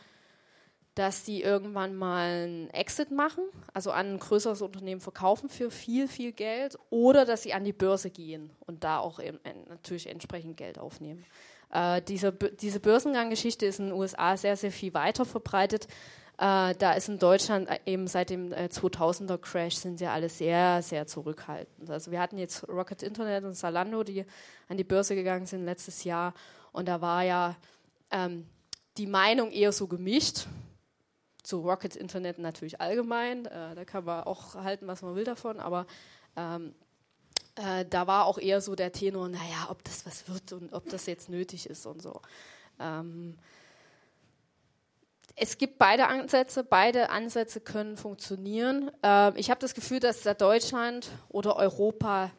dass 0.96 1.26
sie 1.26 1.42
irgendwann 1.42 1.96
mal 1.96 2.30
einen 2.30 2.70
Exit 2.70 3.12
machen, 3.12 3.44
also 3.74 3.92
an 3.92 4.14
ein 4.14 4.20
größeres 4.20 4.62
Unternehmen 4.62 5.02
verkaufen 5.02 5.50
für 5.50 5.70
viel, 5.70 6.08
viel 6.08 6.32
Geld 6.32 6.78
oder 6.92 7.26
dass 7.26 7.44
sie 7.44 7.54
an 7.54 7.66
die 7.66 7.74
Börse 7.74 8.10
gehen 8.10 8.52
und 8.62 8.84
da 8.84 9.00
auch 9.00 9.20
eben, 9.20 9.40
natürlich 9.68 10.08
entsprechend 10.08 10.56
Geld 10.56 10.78
aufnehmen. 10.78 11.26
Äh, 11.72 12.02
diese, 12.04 12.32
diese 12.32 12.80
Börsenganggeschichte 12.80 13.66
ist 13.66 13.80
in 13.80 13.88
den 13.88 13.94
USA 13.94 14.38
sehr, 14.38 14.56
sehr 14.56 14.72
viel 14.72 14.94
weiter 14.94 15.26
verbreitet. 15.26 15.88
Äh, 16.38 16.74
da 16.76 16.94
ist 16.94 17.10
in 17.10 17.20
Deutschland 17.20 17.70
äh, 17.70 17.80
eben 17.86 18.08
seit 18.08 18.30
dem 18.32 18.52
äh, 18.52 18.66
2000er 18.66 19.38
Crash 19.38 19.76
sind 19.76 20.00
sie 20.00 20.08
alle 20.08 20.30
sehr, 20.30 20.82
sehr 20.82 21.06
zurückhaltend. 21.06 21.90
Also 21.90 22.12
wir 22.12 22.20
hatten 22.20 22.38
jetzt 22.38 22.68
Rocket 22.68 23.04
Internet 23.04 23.44
und 23.44 23.54
Zalando, 23.54 24.04
die 24.04 24.26
an 24.68 24.78
die 24.78 24.84
Börse 24.84 25.16
gegangen 25.16 25.46
sind 25.46 25.64
letztes 25.64 26.04
Jahr. 26.04 26.34
Und 26.72 26.88
da 26.88 27.02
war 27.02 27.24
ja 27.24 27.56
ähm, 28.10 28.48
die 28.98 29.06
Meinung 29.06 29.52
eher 29.52 29.72
so 29.72 29.88
gemischt. 29.88 30.48
Zu 31.44 31.60
Rocket 31.60 31.96
Internet 31.96 32.40
natürlich 32.40 32.82
allgemein. 32.82 33.46
Äh, 33.46 33.76
da 33.76 33.86
kann 33.86 34.06
man 34.06 34.24
auch 34.24 34.56
halten, 34.56 34.88
was 34.88 35.02
man 35.04 35.16
will 35.16 35.26
davon. 35.26 35.60
Aber 35.60 35.86
ähm, 36.36 36.74
äh, 37.56 37.86
da 37.86 38.08
war 38.08 38.26
auch 38.26 38.40
eher 38.40 38.60
so 38.62 38.76
der 38.76 38.92
Tenor, 38.92 39.30
naja, 39.30 39.68
ob 39.70 39.84
das 39.84 40.06
was 40.06 40.28
wird 40.28 40.54
und 40.54 40.74
ob 40.74 40.90
das 40.90 41.06
jetzt 41.06 41.30
nötig 41.30 41.70
ist 41.70 41.86
und 41.86 42.02
so. 42.02 42.22
Ähm, 42.80 43.38
es 45.36 45.58
gibt 45.58 45.80
beide 45.80 46.08
Ansätze, 46.08 46.64
beide 46.64 47.10
Ansätze 47.10 47.60
können 47.60 47.98
funktionieren. 47.98 48.92
Äh, 49.04 49.38
ich 49.40 49.50
habe 49.50 49.60
das 49.60 49.74
Gefühl, 49.74 50.00
dass 50.00 50.22
da 50.22 50.34
Deutschland 50.34 51.10
oder 51.30 51.56
Europa 51.56 52.32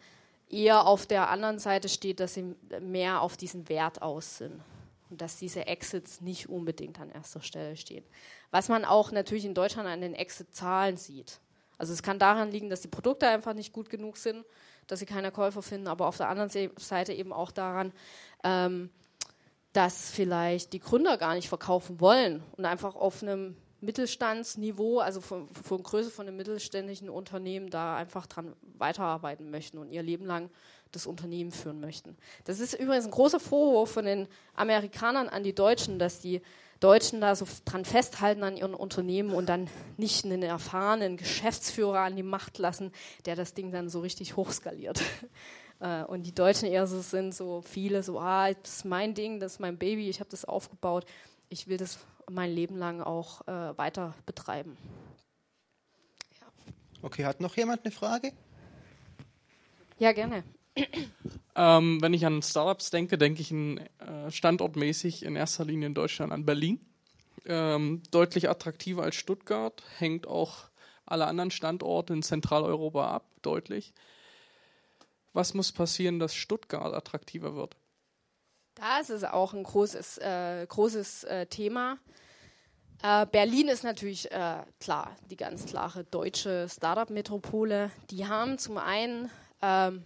eher 0.49 0.87
auf 0.87 1.07
der 1.07 1.29
anderen 1.31 1.59
Seite 1.59 1.89
steht, 1.89 2.21
dass 2.21 2.35
sie 2.35 2.55
mehr 2.81 3.21
auf 3.21 3.37
diesen 3.37 3.69
Wert 3.69 4.03
aus 4.03 4.39
sind 4.39 4.63
und 5.11 5.21
dass 5.21 5.39
diese 5.39 5.67
Exits 5.67 6.21
nicht 6.21 6.49
unbedingt 6.49 7.01
an 7.01 7.11
erster 7.11 7.41
Stelle 7.41 7.77
stehen. 7.77 8.05
Was 8.51 8.69
man 8.69 8.85
auch 8.85 9.11
natürlich 9.11 9.45
in 9.45 9.55
Deutschland 9.55 9.89
an 9.89 10.01
den 10.01 10.15
Exit-Zahlen 10.15 10.97
sieht. 10.97 11.41
Also 11.77 11.93
es 11.93 12.05
kann 12.05 12.21
daran 12.21 12.53
liegen, 12.53 12.71
dass 12.71 12.83
die 12.83 12.89
Produkte 12.89 13.27
einfach 13.27 13.55
nicht 13.55 13.73
gut 13.73 13.91
genug 13.91 14.17
sind, 14.17 14.45
dass 14.87 15.01
sie 15.01 15.07
keine 15.07 15.33
Käufer 15.33 15.63
finden, 15.63 15.89
aber 15.89 16.07
auf 16.07 16.19
der 16.19 16.29
anderen 16.29 16.51
Seite 16.77 17.13
eben 17.13 17.33
auch 17.33 17.51
daran, 17.51 17.93
ähm, 18.45 18.91
dass 19.75 20.11
vielleicht 20.11 20.73
die 20.73 20.81
Gründer 20.81 21.19
gar 21.19 21.35
nicht 21.35 21.49
verkaufen 21.49 22.01
wollen 22.01 22.43
und 22.57 22.65
einfach 22.65 22.95
auf 22.95 23.23
einem 23.23 23.57
Mittelstandsniveau, 23.81 25.01
also 25.01 25.21
von, 25.21 25.49
von 25.49 25.83
Größe 25.83 26.11
von 26.11 26.27
einem 26.27 26.37
mittelständischen 26.37 27.11
Unternehmen, 27.11 27.69
da 27.71 27.97
einfach 27.97 28.27
dran 28.27 28.55
weiterarbeiten 28.79 29.51
möchten 29.51 29.77
und 29.79 29.91
ihr 29.91 30.03
Leben 30.03 30.25
lang 30.25 30.49
das 30.93 31.07
Unternehmen 31.07 31.51
führen 31.51 31.81
möchten. 31.81 32.17
Das 32.45 32.61
ist 32.61 32.75
übrigens 32.75 33.05
ein 33.05 33.11
großer 33.11 33.41
Vorwurf 33.41 33.91
von 33.91 34.05
den 34.05 34.29
Amerikanern 34.55 35.29
an 35.29 35.43
die 35.43 35.55
Deutschen, 35.55 35.99
dass 35.99 36.21
die 36.21 36.41
Deutschen 36.79 37.21
da 37.21 37.35
so 37.35 37.47
dran 37.65 37.85
festhalten 37.85 38.45
an 38.45 38.57
ihren 38.57 38.75
Unternehmen 38.75 39.31
und 39.31 39.49
dann 39.49 39.69
nicht 39.97 40.25
einen 40.25 40.43
erfahrenen 40.43 41.17
Geschäftsführer 41.17 42.01
an 42.01 42.15
die 42.15 42.23
Macht 42.23 42.59
lassen, 42.59 42.93
der 43.27 43.35
das 43.35 43.55
Ding 43.55 43.73
dann 43.73 43.89
so 43.89 44.01
richtig 44.01 44.37
hochskaliert. 44.37 45.03
Äh, 45.81 46.05
und 46.05 46.25
die 46.25 46.35
Deutschen 46.35 46.69
eher 46.69 46.87
so 46.87 47.01
sind, 47.01 47.35
so 47.35 47.63
viele, 47.63 48.03
so, 48.03 48.19
ah, 48.21 48.53
das 48.53 48.77
ist 48.77 48.85
mein 48.85 49.15
Ding, 49.15 49.41
das 49.41 49.55
ist 49.55 49.59
mein 49.61 49.79
Baby, 49.79 50.09
ich 50.09 50.21
habe 50.21 50.31
das 50.31 50.45
aufgebaut, 50.45 51.05
ich 51.49 51.69
will 51.69 51.77
das 51.77 51.99
mein 52.31 52.51
Leben 52.51 52.77
lang 52.77 53.01
auch 53.01 53.47
äh, 53.47 53.77
weiter 53.77 54.15
betreiben. 54.27 54.77
Ja. 56.41 56.47
Okay, 57.03 57.25
hat 57.25 57.41
noch 57.41 57.57
jemand 57.57 57.85
eine 57.85 57.93
Frage? 57.93 58.33
Ja, 59.99 60.13
gerne. 60.13 60.43
Ähm, 61.57 62.03
wenn 62.03 62.15
ich 62.15 62.27
an 62.27 62.43
Startups 62.43 62.91
denke, 62.91 63.17
denke 63.17 63.41
ich 63.41 63.51
in, 63.51 63.79
äh, 63.79 64.31
standortmäßig 64.31 65.25
in 65.25 65.37
erster 65.37 65.65
Linie 65.65 65.87
in 65.87 65.95
Deutschland 65.95 66.33
an 66.33 66.45
Berlin. 66.45 66.81
Ähm, 67.47 68.03
deutlich 68.11 68.49
attraktiver 68.49 69.03
als 69.03 69.15
Stuttgart, 69.17 69.83
hängt 69.99 70.27
auch 70.27 70.65
alle 71.07 71.27
anderen 71.27 71.51
Standorte 71.51 72.13
in 72.15 72.23
Zentraleuropa 72.23 73.09
ab, 73.09 73.27
deutlich. 73.43 73.93
Was 75.35 75.53
muss 75.53 75.73
passieren, 75.73 76.19
dass 76.19 76.35
Stuttgart 76.35 76.95
attraktiver 76.95 77.55
wird? 77.55 77.77
Das 78.77 79.11
ist 79.11 79.25
auch 79.25 79.53
ein 79.53 79.65
großes, 79.65 80.19
äh, 80.19 80.67
großes 80.67 81.25
äh, 81.25 81.47
Thema. 81.47 81.99
Äh, 83.03 83.27
Berlin 83.27 83.69
ist 83.69 83.85
natürlich 83.85 84.31
äh, 84.31 84.63
klar, 84.81 85.17
die 85.31 85.37
ganz 85.37 85.67
klare 85.67 86.05
deutsche 86.05 86.69
Startup-Metropole. 86.69 87.91
Die 88.11 88.27
haben 88.27 88.59
zum 88.59 88.79
einen, 88.79 89.29
ähm, 89.61 90.05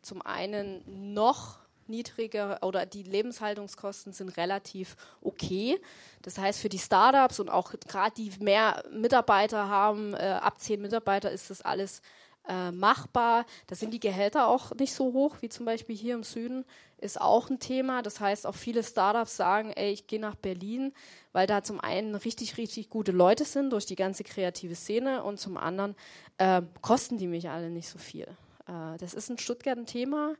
zum 0.00 0.22
einen 0.22 1.12
noch 1.12 1.58
niedriger 1.88 2.58
oder 2.62 2.86
die 2.86 3.02
Lebenshaltungskosten 3.02 4.12
sind 4.12 4.36
relativ 4.36 4.96
okay. 5.20 5.80
Das 6.22 6.38
heißt, 6.38 6.60
für 6.60 6.68
die 6.68 6.78
Startups 6.78 7.40
und 7.40 7.48
auch 7.48 7.72
gerade 7.88 8.14
die 8.16 8.30
mehr 8.40 8.84
Mitarbeiter 8.92 9.68
haben, 9.68 10.14
äh, 10.14 10.38
ab 10.40 10.60
zehn 10.60 10.80
Mitarbeiter 10.80 11.30
ist 11.32 11.50
das 11.50 11.62
alles 11.62 12.00
äh, 12.46 12.70
machbar. 12.70 13.46
Da 13.66 13.74
sind 13.74 13.92
die 13.92 14.00
Gehälter 14.00 14.48
auch 14.48 14.74
nicht 14.74 14.94
so 14.94 15.12
hoch 15.12 15.36
wie 15.40 15.48
zum 15.48 15.66
Beispiel 15.66 15.96
hier 15.96 16.14
im 16.14 16.22
Süden, 16.22 16.64
ist 16.98 17.20
auch 17.20 17.50
ein 17.50 17.60
Thema. 17.60 18.02
Das 18.02 18.20
heißt, 18.20 18.46
auch 18.46 18.54
viele 18.54 18.82
Startups 18.82 19.36
sagen, 19.36 19.72
ey, 19.72 19.92
ich 19.92 20.06
gehe 20.06 20.20
nach 20.20 20.34
Berlin, 20.34 20.92
weil 21.32 21.46
da 21.46 21.62
zum 21.62 21.80
einen 21.80 22.14
richtig, 22.14 22.56
richtig 22.56 22.88
gute 22.88 23.12
Leute 23.12 23.44
sind 23.44 23.70
durch 23.70 23.86
die 23.86 23.96
ganze 23.96 24.24
kreative 24.24 24.74
Szene 24.74 25.22
und 25.22 25.38
zum 25.38 25.56
anderen 25.56 25.94
äh, 26.38 26.62
kosten 26.80 27.18
die 27.18 27.26
mich 27.26 27.48
alle 27.50 27.70
nicht 27.70 27.88
so 27.88 27.98
viel. 27.98 28.26
Äh, 28.66 28.96
das 28.98 29.14
ist 29.14 29.30
in 29.30 29.38
Stuttgart 29.38 29.78
ein 29.78 29.86
Thema. 29.86 30.34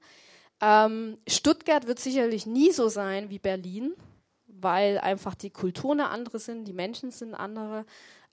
Ähm, 0.61 1.19
Stuttgart 1.29 1.87
wird 1.87 1.99
sicherlich 1.99 2.47
nie 2.47 2.73
so 2.73 2.89
sein 2.89 3.31
wie 3.31 3.39
Berlin, 3.39 3.95
weil 4.47 4.99
einfach 4.99 5.35
die 5.35 5.51
Kulturen 5.51 6.01
eine 6.01 6.11
andere 6.11 6.39
sind, 6.39 6.65
die 6.65 6.73
Menschen 6.73 7.11
sind 7.11 7.35
andere. 7.35 7.85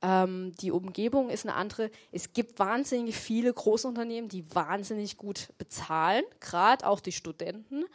Ähm, 0.06 0.52
die 0.62 0.72
Umgebung 0.72 1.32
ist 1.32 1.48
eine 1.48 1.56
andere. 1.56 1.90
Es 2.12 2.34
gibt 2.34 2.60
wahnsinnig 2.60 3.16
viele 3.16 3.52
Großunternehmen, 3.52 4.30
die 4.30 4.54
wahnsinnig 4.54 5.18
gut 5.18 5.50
bezahlen, 5.58 6.24
gerade 6.40 6.86
auch 6.86 7.00
die 7.00 7.12
Studenten, 7.12 7.86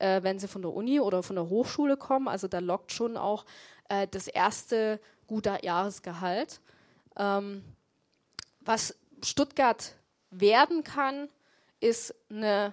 äh, 0.00 0.20
wenn 0.24 0.40
sie 0.40 0.48
von 0.48 0.62
der 0.62 0.72
Uni 0.72 0.98
oder 0.98 1.22
von 1.22 1.36
der 1.36 1.48
Hochschule 1.48 1.96
kommen. 1.96 2.26
Also 2.26 2.48
da 2.48 2.58
lockt 2.58 2.90
schon 2.90 3.16
auch 3.16 3.44
äh, 3.88 4.08
das 4.10 4.26
erste 4.26 4.98
gute 5.28 5.58
Jahresgehalt. 5.62 6.60
Ähm, 7.16 7.62
was 8.62 8.96
Stuttgart 9.22 9.94
werden 10.32 10.82
kann, 10.82 11.28
ist 11.78 12.16
eine 12.30 12.72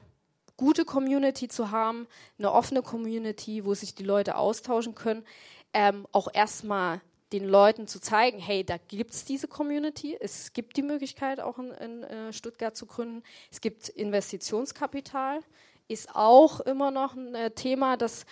gute 0.56 0.86
Community 0.86 1.48
zu 1.48 1.70
haben, 1.70 2.08
eine 2.40 2.52
offene 2.52 2.82
Community, 2.82 3.64
wo 3.64 3.76
sich 3.76 3.94
die 3.94 4.04
Leute 4.04 4.38
austauschen 4.38 4.96
können, 4.96 5.24
ähm, 5.72 6.08
auch 6.12 6.30
erstmal 6.34 7.00
den 7.34 7.46
Leuten 7.46 7.88
zu 7.88 8.00
zeigen, 8.00 8.40
hey, 8.40 8.64
da 8.64 8.78
gibt 8.78 9.14
es 9.14 9.26
diese 9.26 9.48
Community, 9.48 10.18
es 10.20 10.54
gibt 10.54 10.78
die 10.78 10.82
Möglichkeit 10.82 11.40
auch 11.40 11.60
in, 11.60 11.72
in 11.72 12.04
äh, 12.04 12.34
Stuttgart 12.34 12.76
zu 12.76 12.86
gründen, 12.86 13.24
es 13.52 13.60
gibt 13.60 13.90
Investitionskapital, 13.90 15.42
ist 15.88 16.16
auch 16.16 16.60
immer 16.62 16.92
noch 16.92 17.16
ein 17.16 17.36
äh, 17.36 17.52
Thema, 17.52 17.98
dass, 17.98 18.26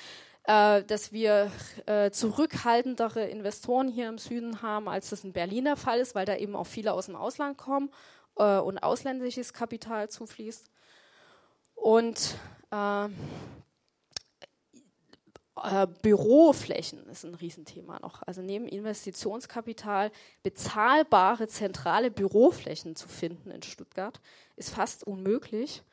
äh, 0.43 0.83
dass 0.83 1.11
wir 1.11 1.51
äh, 1.85 2.11
zurückhaltendere 2.11 3.25
Investoren 3.25 3.89
hier 3.89 4.09
im 4.09 4.17
Süden 4.17 4.61
haben, 4.61 4.87
als 4.87 5.09
das 5.09 5.23
in 5.23 5.33
Berlin 5.33 5.65
der 5.65 5.77
Fall 5.77 5.99
ist, 5.99 6.15
weil 6.15 6.25
da 6.25 6.35
eben 6.35 6.55
auch 6.55 6.67
viele 6.67 6.93
aus 6.93 7.07
dem 7.07 7.15
Ausland 7.15 7.57
kommen 7.57 7.89
und 8.37 8.79
ausländisches 8.79 9.53
Kapital 9.53 10.09
zufließt. 10.09 10.69
Und 11.73 12.35
äh, 15.63 15.87
Büroflächen 16.01 17.05
ist 17.07 17.23
ein 17.23 17.35
Riesenthema 17.35 17.99
noch. 17.99 18.21
Also 18.25 18.41
neben 18.41 18.67
Investitionskapital 18.67 20.11
bezahlbare 20.43 21.47
zentrale 21.47 22.11
Büroflächen 22.11 22.95
zu 22.95 23.07
finden 23.07 23.51
in 23.51 23.63
Stuttgart 23.63 24.19
ist 24.57 24.69
fast 24.69 25.05
unmöglich. 25.05 25.83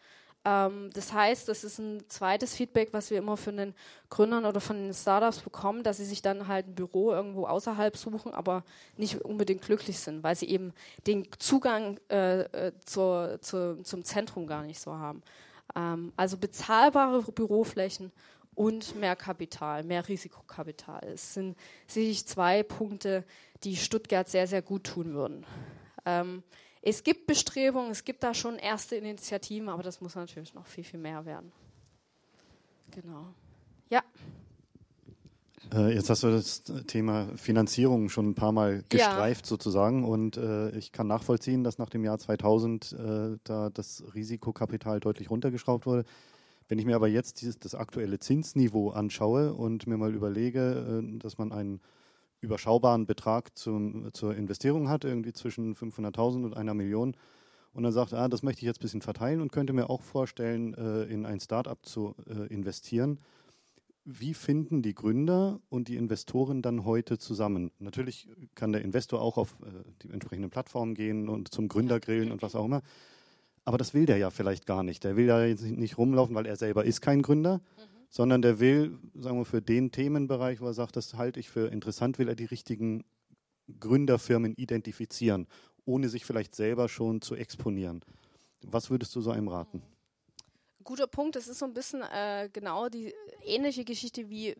Ähm, 0.44 0.90
das 0.92 1.12
heißt, 1.12 1.48
das 1.48 1.62
ist 1.62 1.78
ein 1.78 2.02
zweites 2.08 2.56
Feedback, 2.56 2.92
was 2.92 3.10
wir 3.10 3.18
immer 3.18 3.36
von 3.36 3.56
den 3.56 3.74
Gründern 4.10 4.44
oder 4.44 4.60
von 4.60 4.76
den 4.76 4.94
Startups 4.94 5.38
bekommen, 5.38 5.84
dass 5.84 5.98
sie 5.98 6.04
sich 6.04 6.22
dann 6.22 6.48
halt 6.48 6.66
ein 6.66 6.74
Büro 6.74 7.12
irgendwo 7.12 7.46
außerhalb 7.46 7.96
suchen, 7.96 8.34
aber 8.34 8.64
nicht 8.96 9.24
unbedingt 9.24 9.62
glücklich 9.62 10.00
sind, 10.00 10.24
weil 10.24 10.34
sie 10.34 10.48
eben 10.48 10.72
den 11.06 11.28
Zugang 11.38 12.00
äh, 12.10 12.40
äh 12.40 12.72
zur, 12.84 13.38
zur, 13.40 13.84
zum 13.84 14.02
Zentrum 14.02 14.48
gar 14.48 14.64
nicht 14.64 14.80
so 14.80 14.94
haben. 14.94 15.22
Ähm, 15.76 16.12
also 16.16 16.36
bezahlbare 16.36 17.22
Büroflächen 17.22 18.10
und 18.54 18.96
mehr 18.96 19.16
Kapital, 19.16 19.82
mehr 19.84 20.06
Risikokapital. 20.08 21.04
Es 21.04 21.34
sind 21.34 21.56
sicherlich 21.86 22.26
zwei 22.26 22.62
Punkte, 22.62 23.24
die 23.64 23.76
Stuttgart 23.76 24.28
sehr, 24.28 24.46
sehr 24.46 24.62
gut 24.62 24.84
tun 24.84 25.14
würden. 25.14 25.46
Ähm, 26.04 26.42
es 26.82 27.04
gibt 27.04 27.26
Bestrebungen, 27.26 27.90
es 27.92 28.04
gibt 28.04 28.22
da 28.22 28.34
schon 28.34 28.56
erste 28.56 28.96
Initiativen, 28.96 29.68
aber 29.68 29.82
das 29.82 30.00
muss 30.00 30.16
natürlich 30.16 30.52
noch 30.52 30.66
viel, 30.66 30.84
viel 30.84 30.98
mehr 31.00 31.24
werden. 31.24 31.52
Genau. 32.90 33.28
Ja. 33.88 34.02
Äh, 35.72 35.94
jetzt 35.94 36.10
hast 36.10 36.22
du 36.24 36.30
das 36.30 36.64
Thema 36.86 37.28
Finanzierung 37.36 38.08
schon 38.08 38.30
ein 38.30 38.34
paar 38.34 38.52
Mal 38.52 38.84
gestreift 38.88 39.46
ja. 39.46 39.48
sozusagen 39.48 40.04
und 40.04 40.36
äh, 40.36 40.70
ich 40.76 40.92
kann 40.92 41.06
nachvollziehen, 41.06 41.64
dass 41.64 41.78
nach 41.78 41.88
dem 41.88 42.04
Jahr 42.04 42.18
2000 42.18 42.92
äh, 42.92 43.38
da 43.44 43.70
das 43.70 44.02
Risikokapital 44.14 45.00
deutlich 45.00 45.30
runtergeschraubt 45.30 45.86
wurde. 45.86 46.04
Wenn 46.72 46.78
ich 46.78 46.86
mir 46.86 46.96
aber 46.96 47.08
jetzt 47.08 47.42
dieses, 47.42 47.58
das 47.58 47.74
aktuelle 47.74 48.18
Zinsniveau 48.18 48.92
anschaue 48.92 49.52
und 49.52 49.86
mir 49.86 49.98
mal 49.98 50.14
überlege, 50.14 51.02
äh, 51.04 51.18
dass 51.18 51.36
man 51.36 51.52
einen 51.52 51.82
überschaubaren 52.40 53.04
Betrag 53.04 53.58
zum, 53.58 54.08
zur 54.14 54.34
Investierung 54.34 54.88
hat, 54.88 55.04
irgendwie 55.04 55.34
zwischen 55.34 55.74
500.000 55.74 56.46
und 56.46 56.56
einer 56.56 56.72
Million, 56.72 57.14
und 57.74 57.82
dann 57.82 57.92
sagt, 57.92 58.14
ah, 58.14 58.26
das 58.26 58.42
möchte 58.42 58.62
ich 58.62 58.68
jetzt 58.68 58.78
ein 58.78 58.84
bisschen 58.84 59.02
verteilen 59.02 59.42
und 59.42 59.52
könnte 59.52 59.74
mir 59.74 59.90
auch 59.90 60.00
vorstellen, 60.00 60.72
äh, 60.72 61.02
in 61.12 61.26
ein 61.26 61.40
Startup 61.40 61.76
zu 61.84 62.14
äh, 62.26 62.46
investieren, 62.46 63.18
wie 64.06 64.32
finden 64.32 64.80
die 64.80 64.94
Gründer 64.94 65.60
und 65.68 65.88
die 65.88 65.96
Investoren 65.96 66.62
dann 66.62 66.86
heute 66.86 67.18
zusammen? 67.18 67.70
Natürlich 67.80 68.30
kann 68.54 68.72
der 68.72 68.80
Investor 68.80 69.20
auch 69.20 69.36
auf 69.36 69.58
die 70.02 70.08
entsprechenden 70.08 70.48
Plattformen 70.48 70.94
gehen 70.94 71.28
und 71.28 71.52
zum 71.52 71.68
Gründer 71.68 72.00
grillen 72.00 72.32
und 72.32 72.40
was 72.40 72.54
auch 72.54 72.64
immer. 72.64 72.80
Aber 73.64 73.78
das 73.78 73.94
will 73.94 74.06
der 74.06 74.18
ja 74.18 74.30
vielleicht 74.30 74.66
gar 74.66 74.82
nicht. 74.82 75.04
Der 75.04 75.16
will 75.16 75.26
ja 75.26 75.44
jetzt 75.44 75.62
nicht 75.62 75.98
rumlaufen, 75.98 76.34
weil 76.34 76.46
er 76.46 76.56
selber 76.56 76.84
ist 76.84 77.00
kein 77.00 77.22
Gründer, 77.22 77.58
mhm. 77.58 77.60
sondern 78.08 78.42
der 78.42 78.58
will, 78.58 78.98
sagen 79.14 79.38
wir, 79.38 79.44
für 79.44 79.62
den 79.62 79.92
Themenbereich, 79.92 80.60
wo 80.60 80.66
er 80.66 80.74
sagt, 80.74 80.96
das 80.96 81.14
halte 81.14 81.40
ich 81.40 81.50
für 81.50 81.68
interessant, 81.68 82.18
will 82.18 82.28
er 82.28 82.34
die 82.34 82.44
richtigen 82.44 83.04
Gründerfirmen 83.78 84.54
identifizieren, 84.56 85.46
ohne 85.84 86.08
sich 86.08 86.24
vielleicht 86.24 86.54
selber 86.54 86.88
schon 86.88 87.22
zu 87.22 87.36
exponieren. 87.36 88.04
Was 88.62 88.90
würdest 88.90 89.14
du 89.14 89.20
so 89.20 89.30
einem 89.30 89.48
raten? 89.48 89.78
Mhm 89.78 89.92
guter 90.82 91.06
Punkt. 91.06 91.36
Das 91.36 91.48
ist 91.48 91.58
so 91.58 91.66
ein 91.66 91.74
bisschen 91.74 92.02
äh, 92.02 92.48
genau 92.52 92.88
die 92.88 93.14
ähnliche 93.44 93.84
Geschichte 93.84 94.28
wie 94.28 94.56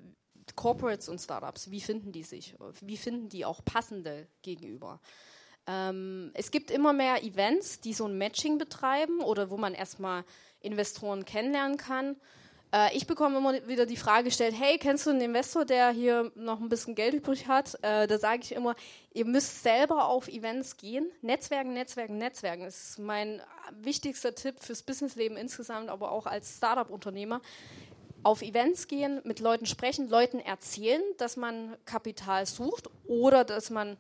Corporates 0.56 1.08
und 1.08 1.20
Startups. 1.20 1.70
Wie 1.70 1.80
finden 1.80 2.12
die 2.12 2.22
sich? 2.22 2.54
Wie 2.80 2.96
finden 2.96 3.28
die 3.28 3.44
auch 3.44 3.64
passende 3.64 4.26
gegenüber? 4.42 5.00
Ähm, 5.66 6.30
es 6.34 6.50
gibt 6.50 6.70
immer 6.70 6.92
mehr 6.92 7.22
Events, 7.22 7.80
die 7.80 7.94
so 7.94 8.06
ein 8.06 8.18
Matching 8.18 8.58
betreiben 8.58 9.20
oder 9.20 9.50
wo 9.50 9.56
man 9.56 9.74
erstmal 9.74 10.24
Investoren 10.60 11.24
kennenlernen 11.24 11.76
kann. 11.76 12.16
Äh, 12.72 12.96
ich 12.96 13.06
bekomme 13.06 13.38
immer 13.38 13.66
wieder 13.68 13.86
die 13.86 13.96
Frage 13.96 14.24
gestellt, 14.24 14.54
hey, 14.58 14.78
kennst 14.78 15.06
du 15.06 15.10
einen 15.10 15.20
Investor, 15.20 15.64
der 15.64 15.90
hier 15.90 16.32
noch 16.34 16.60
ein 16.60 16.68
bisschen 16.68 16.94
Geld 16.94 17.14
übrig 17.14 17.46
hat? 17.46 17.74
Äh, 17.82 18.06
da 18.06 18.18
sage 18.18 18.40
ich 18.42 18.52
immer, 18.52 18.74
ihr 19.12 19.24
müsst 19.24 19.62
selber 19.62 20.06
auf 20.06 20.28
Events 20.28 20.76
gehen. 20.78 21.10
Netzwerken, 21.20 21.74
Netzwerken, 21.74 22.18
Netzwerken. 22.18 22.64
Das 22.64 22.90
ist 22.90 22.98
mein 22.98 23.40
wichtigster 23.82 24.34
Tipp 24.34 24.56
fürs 24.60 24.82
Businessleben 24.82 25.36
insgesamt, 25.36 25.90
aber 25.90 26.10
auch 26.10 26.26
als 26.26 26.56
Startup-Unternehmer. 26.56 27.40
Auf 28.24 28.40
Events 28.40 28.86
gehen, 28.86 29.20
mit 29.24 29.40
Leuten 29.40 29.66
sprechen, 29.66 30.08
Leuten 30.08 30.38
erzählen, 30.38 31.02
dass 31.18 31.36
man 31.36 31.76
Kapital 31.84 32.46
sucht 32.46 32.88
oder 33.04 33.44
dass 33.44 33.68
man 33.68 33.96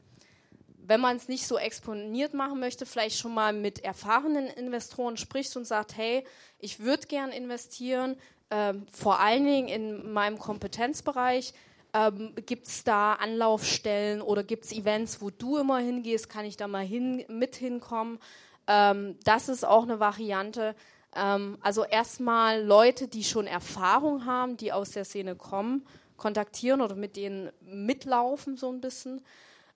wenn 0.86 1.00
man 1.00 1.16
es 1.16 1.28
nicht 1.28 1.46
so 1.46 1.58
exponiert 1.58 2.34
machen 2.34 2.60
möchte, 2.60 2.86
vielleicht 2.86 3.18
schon 3.18 3.34
mal 3.34 3.52
mit 3.52 3.84
erfahrenen 3.84 4.46
Investoren 4.46 5.16
spricht 5.16 5.56
und 5.56 5.64
sagt, 5.64 5.96
hey, 5.96 6.24
ich 6.58 6.80
würde 6.80 7.06
gern 7.06 7.30
investieren, 7.30 8.16
ähm, 8.50 8.86
vor 8.92 9.20
allen 9.20 9.44
Dingen 9.44 9.68
in 9.68 10.12
meinem 10.12 10.38
Kompetenzbereich. 10.38 11.54
Ähm, 11.94 12.34
gibt 12.46 12.66
es 12.66 12.84
da 12.84 13.14
Anlaufstellen 13.14 14.22
oder 14.22 14.42
gibt 14.42 14.64
es 14.64 14.72
Events, 14.72 15.20
wo 15.20 15.30
du 15.30 15.58
immer 15.58 15.78
hingehst? 15.78 16.28
Kann 16.28 16.46
ich 16.46 16.56
da 16.56 16.66
mal 16.66 16.84
hin, 16.84 17.24
mit 17.28 17.56
hinkommen? 17.56 18.18
Ähm, 18.66 19.16
das 19.24 19.48
ist 19.48 19.64
auch 19.64 19.82
eine 19.82 20.00
Variante. 20.00 20.74
Ähm, 21.14 21.58
also 21.60 21.84
erstmal 21.84 22.62
Leute, 22.62 23.08
die 23.08 23.24
schon 23.24 23.46
Erfahrung 23.46 24.24
haben, 24.24 24.56
die 24.56 24.72
aus 24.72 24.90
der 24.90 25.04
Szene 25.04 25.36
kommen, 25.36 25.86
kontaktieren 26.16 26.80
oder 26.80 26.94
mit 26.94 27.16
denen 27.16 27.50
mitlaufen 27.60 28.56
so 28.56 28.70
ein 28.70 28.80
bisschen. 28.80 29.22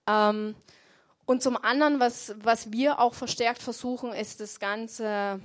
Ähm, 0.07 0.55
und 1.27 1.43
zum 1.43 1.57
anderen, 1.57 1.99
was, 1.99 2.35
was 2.39 2.71
wir 2.71 3.01
auch 3.01 3.15
verstärkt 3.15 3.61
versuchen, 3.61 4.13
ist 4.13 4.39
das 4.39 4.61
ganze, 4.61 5.41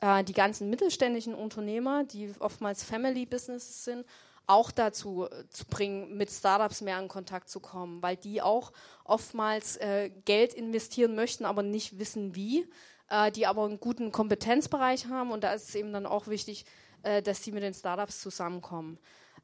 äh, 0.00 0.24
die 0.24 0.32
ganzen 0.32 0.70
mittelständischen 0.70 1.34
Unternehmer, 1.34 2.04
die 2.04 2.32
oftmals 2.38 2.82
Family 2.82 3.26
Businesses 3.26 3.84
sind, 3.84 4.06
auch 4.46 4.70
dazu 4.70 5.26
äh, 5.26 5.46
zu 5.50 5.66
bringen, 5.66 6.16
mit 6.16 6.30
Startups 6.30 6.80
mehr 6.80 6.98
in 6.98 7.08
Kontakt 7.08 7.50
zu 7.50 7.60
kommen, 7.60 8.00
weil 8.00 8.16
die 8.16 8.40
auch 8.40 8.72
oftmals 9.04 9.76
äh, 9.76 10.10
Geld 10.24 10.54
investieren 10.54 11.14
möchten, 11.14 11.44
aber 11.44 11.62
nicht 11.62 11.98
wissen 11.98 12.34
wie, 12.34 12.66
äh, 13.10 13.30
die 13.30 13.46
aber 13.46 13.66
einen 13.66 13.78
guten 13.78 14.12
Kompetenzbereich 14.12 15.06
haben. 15.08 15.32
Und 15.32 15.44
da 15.44 15.52
ist 15.52 15.68
es 15.68 15.74
eben 15.74 15.92
dann 15.92 16.06
auch 16.06 16.28
wichtig, 16.28 16.64
äh, 17.02 17.20
dass 17.20 17.44
sie 17.44 17.52
mit 17.52 17.62
den 17.62 17.74
Startups 17.74 18.22
zusammenkommen. 18.22 18.98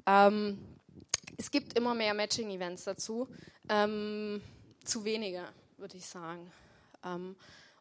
Ähm, 0.07 0.59
es 1.37 1.51
gibt 1.51 1.77
immer 1.77 1.95
mehr 1.95 2.15
Matching-Events 2.15 2.85
dazu, 2.85 3.29
ähm, 3.69 4.41
zu 4.85 5.05
wenige 5.05 5.43
würde 5.83 5.99
ich 5.99 6.07
sagen. 6.07 6.51
Ähm, 7.05 7.37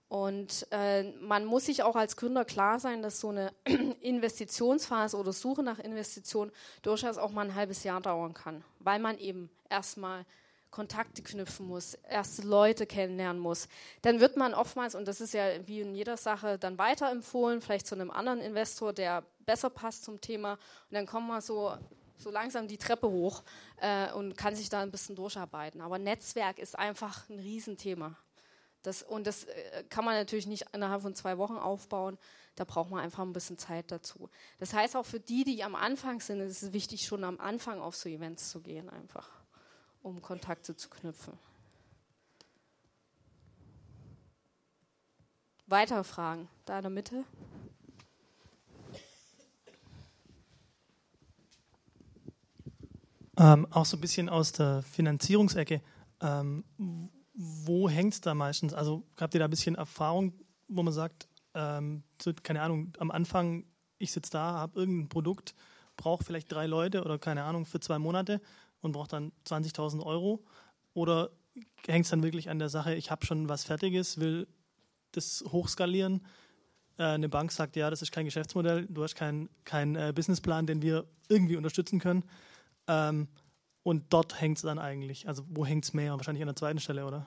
und 0.10 0.68
äh, 0.72 1.03
man 1.22 1.45
muss 1.45 1.68
sich 1.68 1.84
auch 1.84 1.95
als 1.95 2.18
Gründer 2.18 2.44
klar 2.44 2.82
sein, 2.82 3.02
dass 3.02 3.22
so 3.22 3.30
eine 3.30 3.53
Investitionsphase 4.02 5.15
oder 5.15 5.32
Suche 5.32 5.64
nach 5.64 5.80
Investitionen 5.80 6.52
durchaus 6.82 7.18
auch 7.18 7.32
mal 7.32 7.45
ein 7.45 7.56
halbes 7.56 7.86
Jahr 7.86 8.02
dauern 8.02 8.34
kann, 8.34 8.65
weil 8.80 8.99
man 8.99 9.18
eben 9.19 9.49
erstmal 9.69 10.26
Kontakte 10.69 11.22
knüpfen 11.22 11.68
muss, 11.68 11.94
erste 12.10 12.41
Leute 12.41 12.86
kennenlernen 12.86 13.41
muss. 13.41 13.69
Dann 14.02 14.19
wird 14.19 14.36
man 14.36 14.53
oftmals, 14.53 14.95
und 14.95 15.07
das 15.07 15.22
ist 15.22 15.34
ja 15.34 15.45
wie 15.68 15.82
in 15.82 15.95
jeder 15.95 16.18
Sache, 16.18 16.57
dann 16.57 16.78
weiterempfohlen, 16.78 17.61
vielleicht 17.61 17.88
zu 17.88 17.95
einem 17.95 18.10
anderen 18.10 18.40
Investor, 18.40 18.91
der 18.91 19.23
besser 19.45 19.69
passt 19.69 20.03
zum 20.03 20.19
Thema. 20.19 20.53
Und 20.53 20.95
dann 20.95 21.06
kommt 21.06 21.28
man 21.28 21.41
so, 21.41 21.73
so 22.22 22.31
langsam 22.31 22.68
die 22.68 22.77
Treppe 22.77 23.10
hoch 23.10 23.43
äh, 23.77 24.11
und 24.14 24.38
kann 24.38 24.56
sich 24.56 24.69
da 24.69 24.81
ein 24.81 24.91
bisschen 24.91 25.15
durcharbeiten. 25.15 25.81
Aber 25.81 25.99
Netzwerk 25.99 26.60
ist 26.60 26.77
einfach 26.77 27.30
ein 27.30 27.39
Riesenthema. 27.39 28.15
Das, 28.84 29.03
und 29.03 29.27
das 29.27 29.45
äh, 29.45 29.84
kann 29.89 30.06
man 30.06 30.15
natürlich 30.15 30.48
nicht 30.48 30.65
innerhalb 30.73 31.02
von 31.02 31.15
zwei 31.15 31.38
Wochen 31.38 31.57
aufbauen. 31.57 32.18
Da 32.56 32.64
braucht 32.64 32.89
man 32.89 32.99
einfach 32.99 33.23
ein 33.23 33.34
bisschen 33.34 33.57
Zeit 33.57 33.91
dazu. 33.91 34.30
Das 34.60 34.73
heißt 34.73 34.95
auch 34.95 35.06
für 35.06 35.19
die, 35.19 35.43
die 35.43 35.64
am 35.64 35.76
Anfang 35.76 36.19
sind, 36.19 36.41
ist 36.41 36.64
es 36.64 36.73
wichtig, 36.73 37.06
schon 37.06 37.23
am 37.23 37.39
Anfang 37.39 37.80
auf 37.80 37.95
so 37.95 38.10
Events 38.10 38.49
zu 38.49 38.61
gehen, 38.61 38.89
einfach, 38.89 39.30
um 40.02 40.22
Kontakte 40.22 40.76
zu 40.76 40.89
knüpfen. 40.89 41.38
Weitere 45.68 46.03
Fragen? 46.03 46.49
Da 46.65 46.77
in 46.77 46.81
der 46.81 46.91
Mitte. 46.91 47.23
Ähm, 53.41 53.65
auch 53.72 53.85
so 53.85 53.97
ein 53.97 54.01
bisschen 54.01 54.30
aus 54.30 54.51
der 54.51 54.84
Finanzierungsecke. 54.84 55.81
Ähm, 56.22 56.63
wo 57.34 57.89
hängt 57.89 58.13
es 58.13 58.22
da 58.22 58.35
meistens? 58.35 58.72
Also 58.72 59.03
habt 59.19 59.34
ihr 59.34 59.39
da 59.39 59.45
ein 59.45 59.49
bisschen 59.49 59.73
Erfahrung, 59.73 60.34
wo 60.68 60.84
man 60.84 60.93
sagt, 60.93 61.27
ähm, 61.55 62.03
so, 62.22 62.34
keine 62.43 62.61
Ahnung, 62.61 62.93
am 62.99 63.09
Anfang, 63.09 63.65
ich 63.97 64.11
sitze 64.11 64.31
da, 64.31 64.53
habe 64.53 64.80
irgendein 64.80 65.09
Produkt, 65.09 65.55
brauche 65.97 66.23
vielleicht 66.23 66.51
drei 66.51 66.68
Leute 66.68 67.03
oder 67.03 67.18
keine 67.18 67.43
Ahnung 67.43 67.65
für 67.65 67.80
zwei 67.80 67.97
Monate 67.97 68.41
und 68.81 68.91
brauche 68.91 69.07
dann 69.07 69.31
20.000 69.47 70.05
Euro? 70.05 70.43
Oder 70.93 71.31
hängt 71.88 72.05
es 72.05 72.11
dann 72.11 72.22
wirklich 72.22 72.47
an 72.47 72.59
der 72.59 72.69
Sache, 72.69 72.93
ich 72.93 73.09
habe 73.09 73.26
schon 73.26 73.49
was 73.49 73.63
Fertiges, 73.63 74.19
will 74.19 74.47
das 75.13 75.43
hochskalieren? 75.47 76.27
Äh, 76.97 77.05
eine 77.05 77.27
Bank 77.27 77.51
sagt, 77.51 77.76
ja, 77.76 77.89
das 77.89 78.03
ist 78.03 78.11
kein 78.11 78.26
Geschäftsmodell, 78.26 78.85
du 78.88 79.01
hast 79.01 79.15
keinen 79.15 79.49
kein, 79.65 79.95
äh, 79.95 80.13
Businessplan, 80.13 80.68
den 80.68 80.84
wir 80.84 81.07
irgendwie 81.27 81.55
unterstützen 81.55 81.99
können. 81.99 82.23
Ähm, 82.91 83.27
und 83.84 84.13
dort 84.13 84.39
hängt 84.39 84.57
es 84.57 84.63
dann 84.63 84.77
eigentlich. 84.77 85.27
Also 85.27 85.43
wo 85.49 85.65
hängt 85.65 85.85
es 85.85 85.93
mehr? 85.93 86.11
Wahrscheinlich 86.13 86.43
an 86.43 86.47
der 86.47 86.55
zweiten 86.55 86.80
Stelle, 86.80 87.05
oder? 87.05 87.26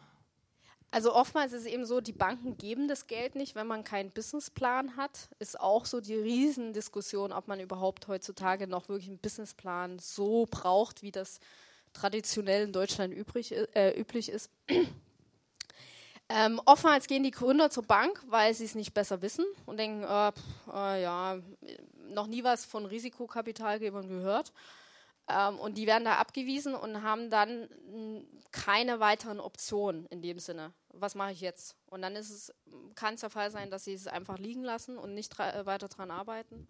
Also 0.91 1.13
oftmals 1.13 1.53
ist 1.53 1.63
es 1.63 1.67
eben 1.67 1.87
so, 1.87 2.01
die 2.01 2.13
Banken 2.13 2.57
geben 2.57 2.87
das 2.87 3.09
Geld 3.09 3.35
nicht, 3.35 3.57
wenn 3.57 3.67
man 3.67 3.83
keinen 3.83 4.13
Businessplan 4.13 4.97
hat. 4.97 5.29
Ist 5.41 5.59
auch 5.59 5.87
so 5.87 6.01
die 6.01 6.15
Riesendiskussion, 6.15 7.33
ob 7.33 7.49
man 7.49 7.59
überhaupt 7.59 8.07
heutzutage 8.07 8.69
noch 8.69 8.89
wirklich 8.89 9.09
einen 9.09 9.19
Businessplan 9.19 9.99
so 9.99 10.47
braucht, 10.49 11.03
wie 11.03 11.11
das 11.11 11.41
traditionell 11.95 12.65
in 12.65 12.73
Deutschland 12.73 13.13
übrig, 13.13 13.53
äh, 13.75 13.99
üblich 13.99 14.29
ist. 14.29 14.51
Ähm, 16.31 16.59
oftmals 16.65 17.07
gehen 17.07 17.23
die 17.23 17.31
Gründer 17.31 17.69
zur 17.69 17.83
Bank, 17.83 18.25
weil 18.31 18.55
sie 18.55 18.65
es 18.65 18.75
nicht 18.75 18.95
besser 18.95 19.21
wissen 19.21 19.45
und 19.67 19.79
denken, 19.79 20.05
äh, 20.05 20.33
pff, 20.33 20.75
äh, 20.75 21.03
ja, 21.03 21.39
noch 22.09 22.29
nie 22.29 22.43
was 22.43 22.65
von 22.65 22.87
Risikokapitalgebern 22.87 24.09
gehört. 24.09 24.51
Ähm, 25.29 25.59
und 25.59 25.79
die 25.79 25.87
werden 25.87 26.05
da 26.05 26.17
abgewiesen 26.17 26.75
und 26.75 27.03
haben 27.03 27.31
dann 27.31 27.69
keine 28.53 29.01
weiteren 29.01 29.41
Optionen 29.41 30.07
in 30.07 30.23
dem 30.23 30.39
Sinne. 30.39 30.73
Was 30.91 31.15
mache 31.15 31.33
ich 31.33 31.41
jetzt? 31.41 31.77
Und 31.87 32.03
dann 32.03 32.15
ist 32.15 32.31
es, 32.31 32.55
kann 32.95 33.15
es 33.15 33.21
der 33.21 33.31
Fall 33.31 33.51
sein, 33.51 33.71
dass 33.71 33.85
sie 33.85 33.95
es 33.95 34.07
einfach 34.07 34.39
liegen 34.39 34.63
lassen 34.63 34.97
und 34.97 35.15
nicht 35.15 35.39
äh, 35.41 35.67
weiter 35.67 35.89
daran 35.89 36.11
arbeiten. 36.11 36.69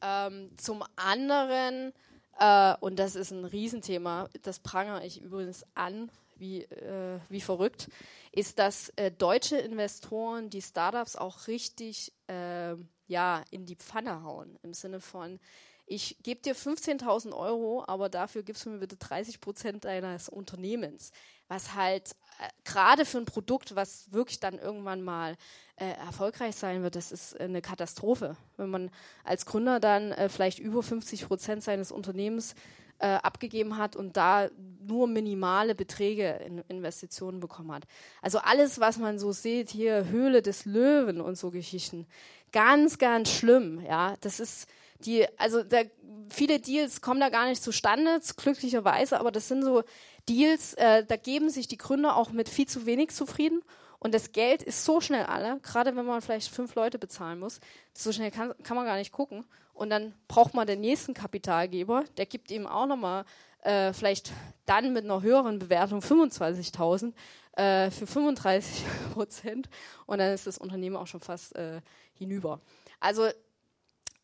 Ähm, 0.00 0.50
zum 0.56 0.84
anderen, 0.96 1.92
äh, 2.38 2.74
und 2.80 2.98
das 2.98 3.16
ist 3.16 3.32
ein 3.32 3.44
Riesenthema, 3.44 4.28
das 4.42 4.60
prangere 4.60 5.04
ich 5.04 5.20
übrigens 5.20 5.64
an, 5.74 6.10
wie, 6.36 6.62
äh, 6.62 7.20
wie 7.28 7.40
verrückt, 7.40 7.88
ist, 8.32 8.58
dass 8.58 8.90
äh, 8.96 9.10
deutsche 9.10 9.56
Investoren 9.56 10.50
die 10.50 10.62
Startups 10.62 11.16
auch 11.16 11.46
richtig 11.46 12.12
äh, 12.28 12.74
ja, 13.06 13.44
in 13.50 13.66
die 13.66 13.76
Pfanne 13.76 14.22
hauen. 14.22 14.58
Im 14.62 14.74
Sinne 14.74 15.00
von, 15.00 15.38
ich 15.86 16.16
gebe 16.22 16.40
dir 16.40 16.56
15.000 16.56 17.32
Euro, 17.36 17.84
aber 17.86 18.08
dafür 18.08 18.42
gibst 18.42 18.64
du 18.64 18.70
mir 18.70 18.78
bitte 18.78 18.96
30 18.96 19.40
Prozent 19.40 19.84
deines 19.84 20.28
Unternehmens. 20.28 21.12
Was 21.48 21.74
halt 21.74 22.12
äh, 22.40 22.48
gerade 22.64 23.04
für 23.04 23.18
ein 23.18 23.26
Produkt, 23.26 23.76
was 23.76 24.10
wirklich 24.12 24.40
dann 24.40 24.58
irgendwann 24.58 25.02
mal 25.02 25.36
äh, 25.76 25.90
erfolgreich 25.90 26.56
sein 26.56 26.82
wird, 26.82 26.96
das 26.96 27.12
ist 27.12 27.38
eine 27.38 27.60
Katastrophe. 27.60 28.36
Wenn 28.56 28.70
man 28.70 28.90
als 29.24 29.44
Gründer 29.44 29.78
dann 29.78 30.12
äh, 30.12 30.28
vielleicht 30.28 30.58
über 30.58 30.82
50 30.82 31.26
Prozent 31.26 31.62
seines 31.62 31.92
Unternehmens 31.92 32.54
äh, 32.98 33.06
abgegeben 33.06 33.76
hat 33.76 33.96
und 33.96 34.16
da 34.16 34.48
nur 34.80 35.06
minimale 35.06 35.74
Beträge 35.74 36.40
in 36.46 36.58
Investitionen 36.68 37.40
bekommen 37.40 37.72
hat. 37.72 37.84
Also 38.22 38.38
alles, 38.38 38.80
was 38.80 38.98
man 38.98 39.18
so 39.18 39.32
sieht, 39.32 39.70
hier 39.70 40.08
Höhle 40.08 40.42
des 40.42 40.64
Löwen 40.64 41.20
und 41.20 41.36
so 41.36 41.50
Geschichten, 41.50 42.06
ganz, 42.52 42.98
ganz 42.98 43.30
schlimm. 43.30 43.80
Ja, 43.80 44.14
das 44.20 44.40
ist 44.40 44.68
die, 45.00 45.26
also 45.38 45.62
da, 45.62 45.82
viele 46.28 46.60
Deals 46.60 47.00
kommen 47.00 47.20
da 47.20 47.28
gar 47.28 47.48
nicht 47.48 47.62
zustande, 47.62 48.20
glücklicherweise, 48.36 49.18
aber 49.18 49.30
das 49.30 49.48
sind 49.48 49.62
so 49.62 49.82
Deals, 50.28 50.74
äh, 50.74 51.04
da 51.04 51.16
geben 51.16 51.50
sich 51.50 51.68
die 51.68 51.76
Gründer 51.76 52.16
auch 52.16 52.30
mit 52.30 52.48
viel 52.48 52.66
zu 52.66 52.86
wenig 52.86 53.10
zufrieden. 53.10 53.62
Und 53.98 54.12
das 54.12 54.32
Geld 54.32 54.62
ist 54.62 54.84
so 54.84 55.00
schnell 55.00 55.24
alle, 55.24 55.58
gerade 55.60 55.96
wenn 55.96 56.04
man 56.04 56.20
vielleicht 56.20 56.50
fünf 56.50 56.74
Leute 56.74 56.98
bezahlen 56.98 57.38
muss, 57.38 57.60
so 57.94 58.12
schnell 58.12 58.30
kann, 58.30 58.52
kann 58.62 58.76
man 58.76 58.84
gar 58.84 58.96
nicht 58.96 59.12
gucken. 59.12 59.46
Und 59.72 59.90
dann 59.90 60.14
braucht 60.28 60.54
man 60.54 60.66
den 60.66 60.80
nächsten 60.80 61.14
Kapitalgeber, 61.14 62.04
der 62.18 62.26
gibt 62.26 62.50
ihm 62.50 62.66
auch 62.66 62.86
nochmal 62.86 63.24
äh, 63.62 63.92
vielleicht 63.92 64.30
dann 64.66 64.92
mit 64.92 65.04
einer 65.04 65.22
höheren 65.22 65.58
Bewertung 65.58 66.00
25.000 66.00 67.12
äh, 67.56 67.90
für 67.90 68.06
35 68.06 68.84
Prozent. 69.14 69.68
Und 70.06 70.18
dann 70.18 70.32
ist 70.32 70.46
das 70.46 70.58
Unternehmen 70.58 70.96
auch 70.96 71.06
schon 71.06 71.20
fast 71.20 71.56
äh, 71.56 71.80
hinüber. 72.12 72.60
Also 73.00 73.28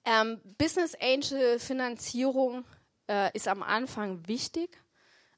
ähm, 0.05 0.41
Business 0.59 0.95
Angel 1.01 1.59
Finanzierung 1.59 2.65
äh, 3.09 3.35
ist 3.37 3.49
am 3.49 3.63
Anfang 3.63 4.27
wichtig, 4.27 4.79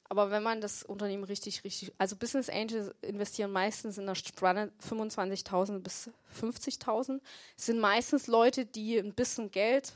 aber 0.09 0.29
wenn 0.29 0.43
man 0.43 0.61
das 0.61 0.83
Unternehmen 0.83 1.23
richtig, 1.23 1.63
richtig, 1.63 1.91
also 1.97 2.15
Business 2.15 2.49
Angels 2.49 2.93
investieren 3.01 3.51
meistens 3.51 3.97
in 3.97 4.05
der 4.05 4.15
Spanne 4.15 4.71
25.000 4.87 5.79
bis 5.79 6.09
50.000, 6.39 7.19
sind 7.55 7.79
meistens 7.79 8.27
Leute, 8.27 8.65
die 8.65 8.97
ein 8.97 9.13
bisschen 9.13 9.49
Geld 9.49 9.93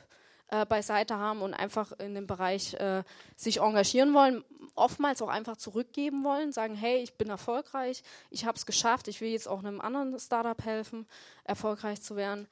äh, 0.47 0.65
beiseite 0.65 1.17
haben 1.17 1.41
und 1.41 1.53
einfach 1.53 1.91
in 1.99 2.15
dem 2.15 2.25
Bereich 2.25 2.73
äh, 2.75 3.03
sich 3.35 3.59
engagieren 3.59 4.13
wollen, 4.13 4.43
oftmals 4.75 5.21
auch 5.21 5.27
einfach 5.27 5.57
zurückgeben 5.57 6.23
wollen, 6.23 6.51
sagen, 6.51 6.73
hey, 6.73 7.03
ich 7.03 7.13
bin 7.13 7.29
erfolgreich, 7.29 8.01
ich 8.29 8.45
habe 8.45 8.57
es 8.57 8.65
geschafft, 8.65 9.07
ich 9.07 9.21
will 9.21 9.29
jetzt 9.29 9.47
auch 9.47 9.59
einem 9.59 9.81
anderen 9.81 10.17
Startup 10.19 10.63
helfen, 10.63 11.05
erfolgreich 11.43 12.01
zu 12.01 12.15
werden. 12.15 12.47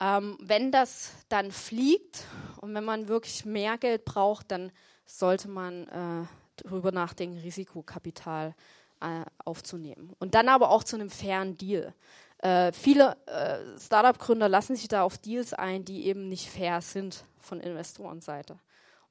Ähm, 0.00 0.38
wenn 0.40 0.70
das 0.70 1.12
dann 1.28 1.50
fliegt 1.50 2.24
und 2.60 2.74
wenn 2.74 2.84
man 2.84 3.08
wirklich 3.08 3.44
mehr 3.44 3.78
Geld 3.78 4.04
braucht, 4.04 4.50
dann 4.50 4.70
sollte 5.04 5.48
man 5.48 5.88
äh, 5.88 6.26
darüber 6.56 6.92
nachdenken, 6.92 7.38
Risikokapital 7.38 8.54
äh, 9.00 9.24
aufzunehmen. 9.44 10.14
Und 10.18 10.34
dann 10.34 10.48
aber 10.48 10.70
auch 10.70 10.84
zu 10.84 10.96
einem 10.96 11.10
fairen 11.10 11.56
Deal. 11.56 11.94
Äh, 12.38 12.72
viele 12.72 13.16
äh, 13.26 13.78
Startup-Gründer 13.78 14.48
lassen 14.48 14.76
sich 14.76 14.88
da 14.88 15.02
auf 15.02 15.18
Deals 15.18 15.52
ein, 15.52 15.84
die 15.84 16.06
eben 16.06 16.28
nicht 16.28 16.48
fair 16.48 16.80
sind 16.80 17.24
von 17.40 17.60
Investorenseite 17.60 18.58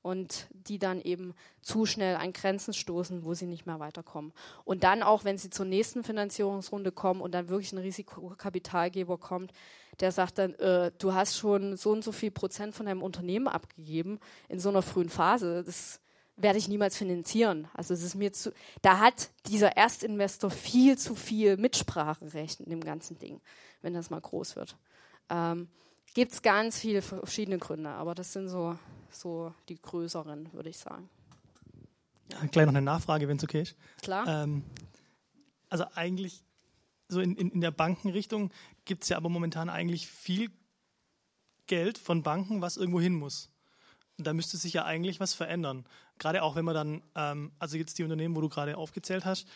und 0.02 0.48
die 0.52 0.80
dann 0.80 1.02
eben 1.02 1.34
zu 1.62 1.86
schnell 1.86 2.16
an 2.16 2.32
Grenzen 2.32 2.74
stoßen, 2.74 3.26
wo 3.26 3.34
sie 3.34 3.46
nicht 3.46 3.66
mehr 3.66 3.82
weiterkommen. 3.82 4.32
Und 4.64 4.86
dann 4.86 5.04
auch, 5.04 5.26
wenn 5.26 5.38
sie 5.38 5.50
zur 5.50 5.66
nächsten 5.66 6.06
Finanzierungsrunde 6.06 6.94
kommen 6.94 7.20
und 7.20 7.34
dann 7.34 7.50
wirklich 7.50 7.74
ein 7.74 7.80
Risikokapitalgeber 7.80 9.18
kommt, 9.18 9.52
der 10.00 10.12
sagt 10.12 10.38
dann, 10.38 10.54
äh, 10.56 10.92
du 10.98 11.14
hast 11.14 11.38
schon 11.38 11.76
so 11.78 11.92
und 11.92 12.04
so 12.04 12.12
viel 12.12 12.32
Prozent 12.32 12.76
von 12.76 12.86
deinem 12.86 13.02
Unternehmen 13.02 13.48
abgegeben 13.48 14.20
in 14.48 14.60
so 14.60 14.70
einer 14.70 14.82
frühen 14.82 15.10
Phase. 15.10 15.64
Das 15.64 16.00
werde 16.36 16.60
ich 16.60 16.68
niemals 16.68 16.96
finanzieren. 16.96 17.68
Also 17.74 17.94
es 17.94 18.04
ist 18.04 18.16
mir 18.16 18.32
zu, 18.32 18.54
da 18.82 19.00
hat 19.00 19.32
dieser 19.48 19.76
Erstinvestor 19.76 20.52
viel 20.52 20.98
zu 20.98 21.16
viel 21.16 21.58
Mitspracherecht 21.58 22.60
in 22.62 22.70
dem 22.70 22.82
ganzen 22.82 23.18
Ding, 23.18 23.42
wenn 23.82 23.94
das 23.94 24.10
mal 24.10 24.22
groß 24.22 24.56
wird. 24.56 24.78
Ähm, 25.30 25.68
Gibt 26.14 26.32
es 26.32 26.42
ganz 26.42 26.80
viele 26.80 27.02
verschiedene 27.02 27.58
Gründe, 27.58 27.90
aber 27.90 28.16
das 28.16 28.34
sind 28.34 28.50
so, 28.50 28.78
so 29.10 29.54
die 29.68 29.82
größeren, 29.82 30.54
würde 30.54 30.70
ich 30.70 30.78
sagen. 30.78 31.10
Ja, 32.32 32.40
gleich 32.52 32.66
noch 32.66 32.74
eine 32.74 32.82
Nachfrage, 32.82 33.28
wenn 33.28 33.38
es 33.38 33.44
okay 33.44 33.62
ist. 33.62 33.76
Klar. 34.02 34.28
Ähm, 34.28 34.64
also 35.70 35.86
eigentlich, 35.96 36.44
so 37.08 37.20
in, 37.20 37.36
in, 37.36 37.52
in 37.52 37.62
der 37.62 37.72
Bankenrichtung 37.72 38.52
gibt 38.88 39.04
es 39.04 39.10
ja 39.10 39.18
aber 39.18 39.30
momentan 39.30 39.70
eigentlich 39.70 40.08
viel 40.08 40.50
Geld 41.68 41.98
von 41.98 42.24
Banken, 42.24 42.62
was 42.62 42.78
irgendwo 42.78 43.00
hin 43.00 43.14
muss. 43.14 43.52
Und 44.18 44.26
da 44.26 44.34
müsste 44.34 44.58
sich 44.58 44.74
ja 44.74 44.86
eigentlich 44.86 45.20
was 45.20 45.34
verändern. 45.34 45.86
Gerade 46.18 46.42
auch 46.42 46.56
wenn 46.56 46.66
man 46.66 46.74
dann, 46.74 47.04
ähm, 47.14 47.52
also 47.60 47.78
jetzt 47.78 48.00
die 48.00 48.04
Unternehmen, 48.04 48.36
wo 48.36 48.42
du 48.42 48.50
gerade 48.50 48.76
aufgezählt 48.78 49.26
hast, 49.26 49.48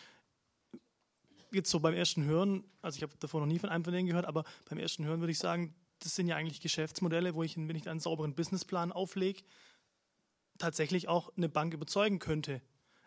jetzt 1.50 1.70
so 1.70 1.80
beim 1.80 1.94
ersten 1.94 2.24
Hören, 2.24 2.64
also 2.80 2.96
ich 2.96 3.02
habe 3.02 3.12
davor 3.18 3.40
noch 3.40 3.46
nie 3.46 3.58
von 3.58 3.70
einem 3.70 3.84
von 3.84 3.92
denen 3.92 4.06
gehört, 4.06 4.26
aber 4.26 4.44
beim 4.68 4.78
ersten 4.78 5.04
Hören 5.04 5.20
würde 5.20 5.32
ich 5.32 5.38
sagen, 5.38 5.74
das 5.98 6.14
sind 6.14 6.28
ja 6.28 6.36
eigentlich 6.36 6.60
Geschäftsmodelle, 6.60 7.34
wo 7.34 7.42
ich, 7.42 7.56
wenn 7.56 7.74
ich 7.74 7.88
einen 7.88 8.00
sauberen 8.00 8.34
Businessplan 8.34 8.92
auflege, 8.92 9.42
tatsächlich 10.58 11.08
auch 11.08 11.32
eine 11.36 11.48
Bank 11.48 11.74
überzeugen 11.74 12.18
könnte. 12.18 12.62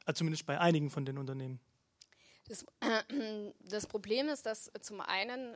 Also 0.06 0.20
zumindest 0.20 0.46
bei 0.46 0.60
einigen 0.60 0.90
von 0.90 1.06
den 1.06 1.18
Unternehmen. 1.18 1.60
Das, 2.48 2.66
äh, 2.82 3.52
das, 3.60 3.88
Problem 3.88 4.30
ist, 4.30 4.46
dass 4.46 4.72
zum 4.82 5.02
einen, 5.02 5.56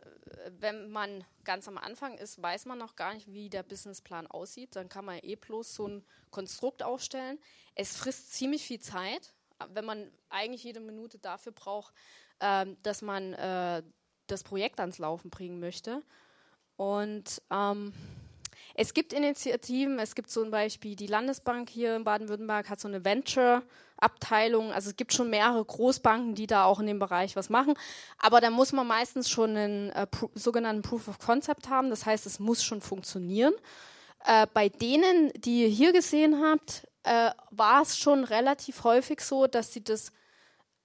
wenn 0.60 0.90
man 0.90 1.24
ganz 1.44 1.68
am 1.68 1.78
Anfang 1.78 2.18
ist, 2.18 2.42
weiß 2.42 2.66
man 2.66 2.78
noch 2.78 2.96
gar 2.96 3.14
nicht, 3.14 3.32
wie 3.32 3.50
der 3.50 3.64
Businessplan 3.64 4.28
aussieht. 4.28 4.76
Dann 4.76 4.90
kann 4.90 5.06
man 5.06 5.20
eh 5.22 5.36
bloß 5.36 5.76
so 5.76 5.88
ein 5.88 6.06
Konstrukt 6.32 6.84
aufstellen. 6.84 7.40
Es 7.76 7.96
frisst 7.96 8.34
ziemlich 8.34 8.64
viel 8.64 8.80
Zeit, 8.80 9.34
wenn 9.70 9.86
man 9.86 10.12
eigentlich 10.30 10.64
jede 10.64 10.80
Minute 10.80 11.20
dafür 11.20 11.52
braucht, 11.52 11.94
äh, 12.40 12.66
dass 12.84 13.02
man 13.02 13.34
äh, 13.34 13.84
das 14.28 14.44
Projekt 14.44 14.80
ans 14.80 14.98
Laufen 14.98 15.30
bringen 15.30 15.60
möchte. 15.60 16.04
Und 16.76 17.42
ähm, 17.52 17.94
es 18.76 18.94
gibt 18.94 19.14
Initiativen, 19.14 20.00
es 20.00 20.16
gibt 20.16 20.30
zum 20.30 20.52
Beispiel 20.52 20.96
die 20.96 21.08
Landesbank 21.08 21.70
hier 21.70 21.96
in 21.96 22.04
Baden-Württemberg 22.04 22.70
hat 22.70 22.80
so 22.80 22.88
eine 22.88 23.04
Venture-Abteilung. 23.04 24.72
Also 24.72 24.90
es 24.90 24.96
gibt 24.96 25.14
schon 25.14 25.30
mehrere 25.30 25.64
Großbanken, 25.64 26.36
die 26.36 26.48
da 26.48 26.66
auch 26.66 26.80
in 26.80 26.88
dem 26.88 27.00
Bereich 27.00 27.36
was 27.36 27.50
machen. 27.50 27.74
Aber 28.18 28.42
da 28.42 28.50
muss 28.50 28.72
man 28.72 28.88
meistens 28.88 29.30
schon 29.30 29.56
einen 29.56 29.90
äh, 29.92 30.08
sogenannten 30.36 30.82
Proof 30.82 31.08
of 31.08 31.20
Concept 31.20 31.70
haben. 31.70 31.90
Das 31.90 32.06
heißt, 32.06 32.26
es 32.26 32.40
muss 32.40 32.64
schon 32.64 32.82
funktionieren. 32.82 33.54
Äh, 34.26 34.48
bei 34.54 34.70
denen, 34.70 35.32
die 35.36 35.64
ihr 35.64 35.70
hier 35.70 35.94
gesehen 35.94 36.42
habt, 36.44 36.88
äh, 37.04 37.32
war 37.52 37.82
es 37.82 37.98
schon 37.98 38.24
relativ 38.24 38.84
häufig 38.84 39.22
so, 39.22 39.48
dass 39.48 39.74
sie 39.74 39.84
das 39.84 40.12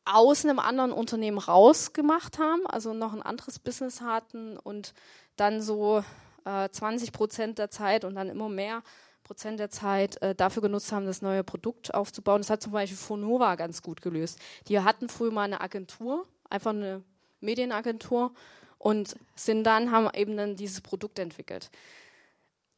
aus 0.04 0.44
einem 0.44 0.58
anderen 0.58 0.92
Unternehmen 0.92 1.38
rausgemacht 1.38 2.38
haben, 2.38 2.66
also 2.66 2.92
noch 2.92 3.14
ein 3.14 3.22
anderes 3.22 3.58
Business 3.58 4.00
hatten 4.00 4.58
und 4.58 4.92
dann 5.36 5.62
so 5.62 6.04
äh, 6.44 6.68
20 6.68 7.12
Prozent 7.12 7.58
der 7.58 7.70
Zeit 7.70 8.04
und 8.04 8.14
dann 8.14 8.28
immer 8.28 8.48
mehr 8.48 8.82
Prozent 9.24 9.58
der 9.58 9.70
Zeit 9.70 10.20
äh, 10.22 10.34
dafür 10.34 10.62
genutzt 10.62 10.92
haben, 10.92 11.06
das 11.06 11.22
neue 11.22 11.42
Produkt 11.42 11.94
aufzubauen. 11.94 12.40
Das 12.40 12.50
hat 12.50 12.62
zum 12.62 12.72
Beispiel 12.72 12.98
Fonova 12.98 13.54
ganz 13.56 13.82
gut 13.82 14.02
gelöst. 14.02 14.38
Die 14.68 14.78
hatten 14.80 15.08
früher 15.08 15.32
mal 15.32 15.44
eine 15.44 15.60
Agentur, 15.60 16.26
einfach 16.50 16.70
eine 16.70 17.02
Medienagentur 17.40 18.32
und 18.78 19.16
sind 19.34 19.64
dann, 19.64 19.90
haben 19.90 20.08
eben 20.14 20.36
dann 20.36 20.56
dieses 20.56 20.82
Produkt 20.82 21.18
entwickelt. 21.18 21.70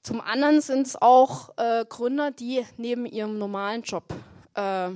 Zum 0.03 0.21
anderen 0.21 0.61
sind 0.61 0.87
es 0.87 0.95
auch 0.95 1.51
äh, 1.57 1.85
Gründer, 1.89 2.31
die 2.31 2.65
neben 2.77 3.07
ihrem 3.07 3.39
normalen 3.39 3.83
Job 3.83 4.15
äh, 4.55 4.91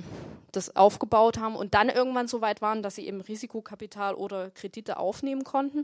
das 0.53 0.75
aufgebaut 0.77 1.37
haben 1.37 1.57
und 1.57 1.73
dann 1.73 1.89
irgendwann 1.89 2.29
so 2.29 2.39
weit 2.39 2.61
waren, 2.61 2.81
dass 2.81 2.95
sie 2.95 3.07
eben 3.07 3.19
Risikokapital 3.19 4.15
oder 4.15 4.51
Kredite 4.51 4.97
aufnehmen 4.97 5.43
konnten. 5.43 5.83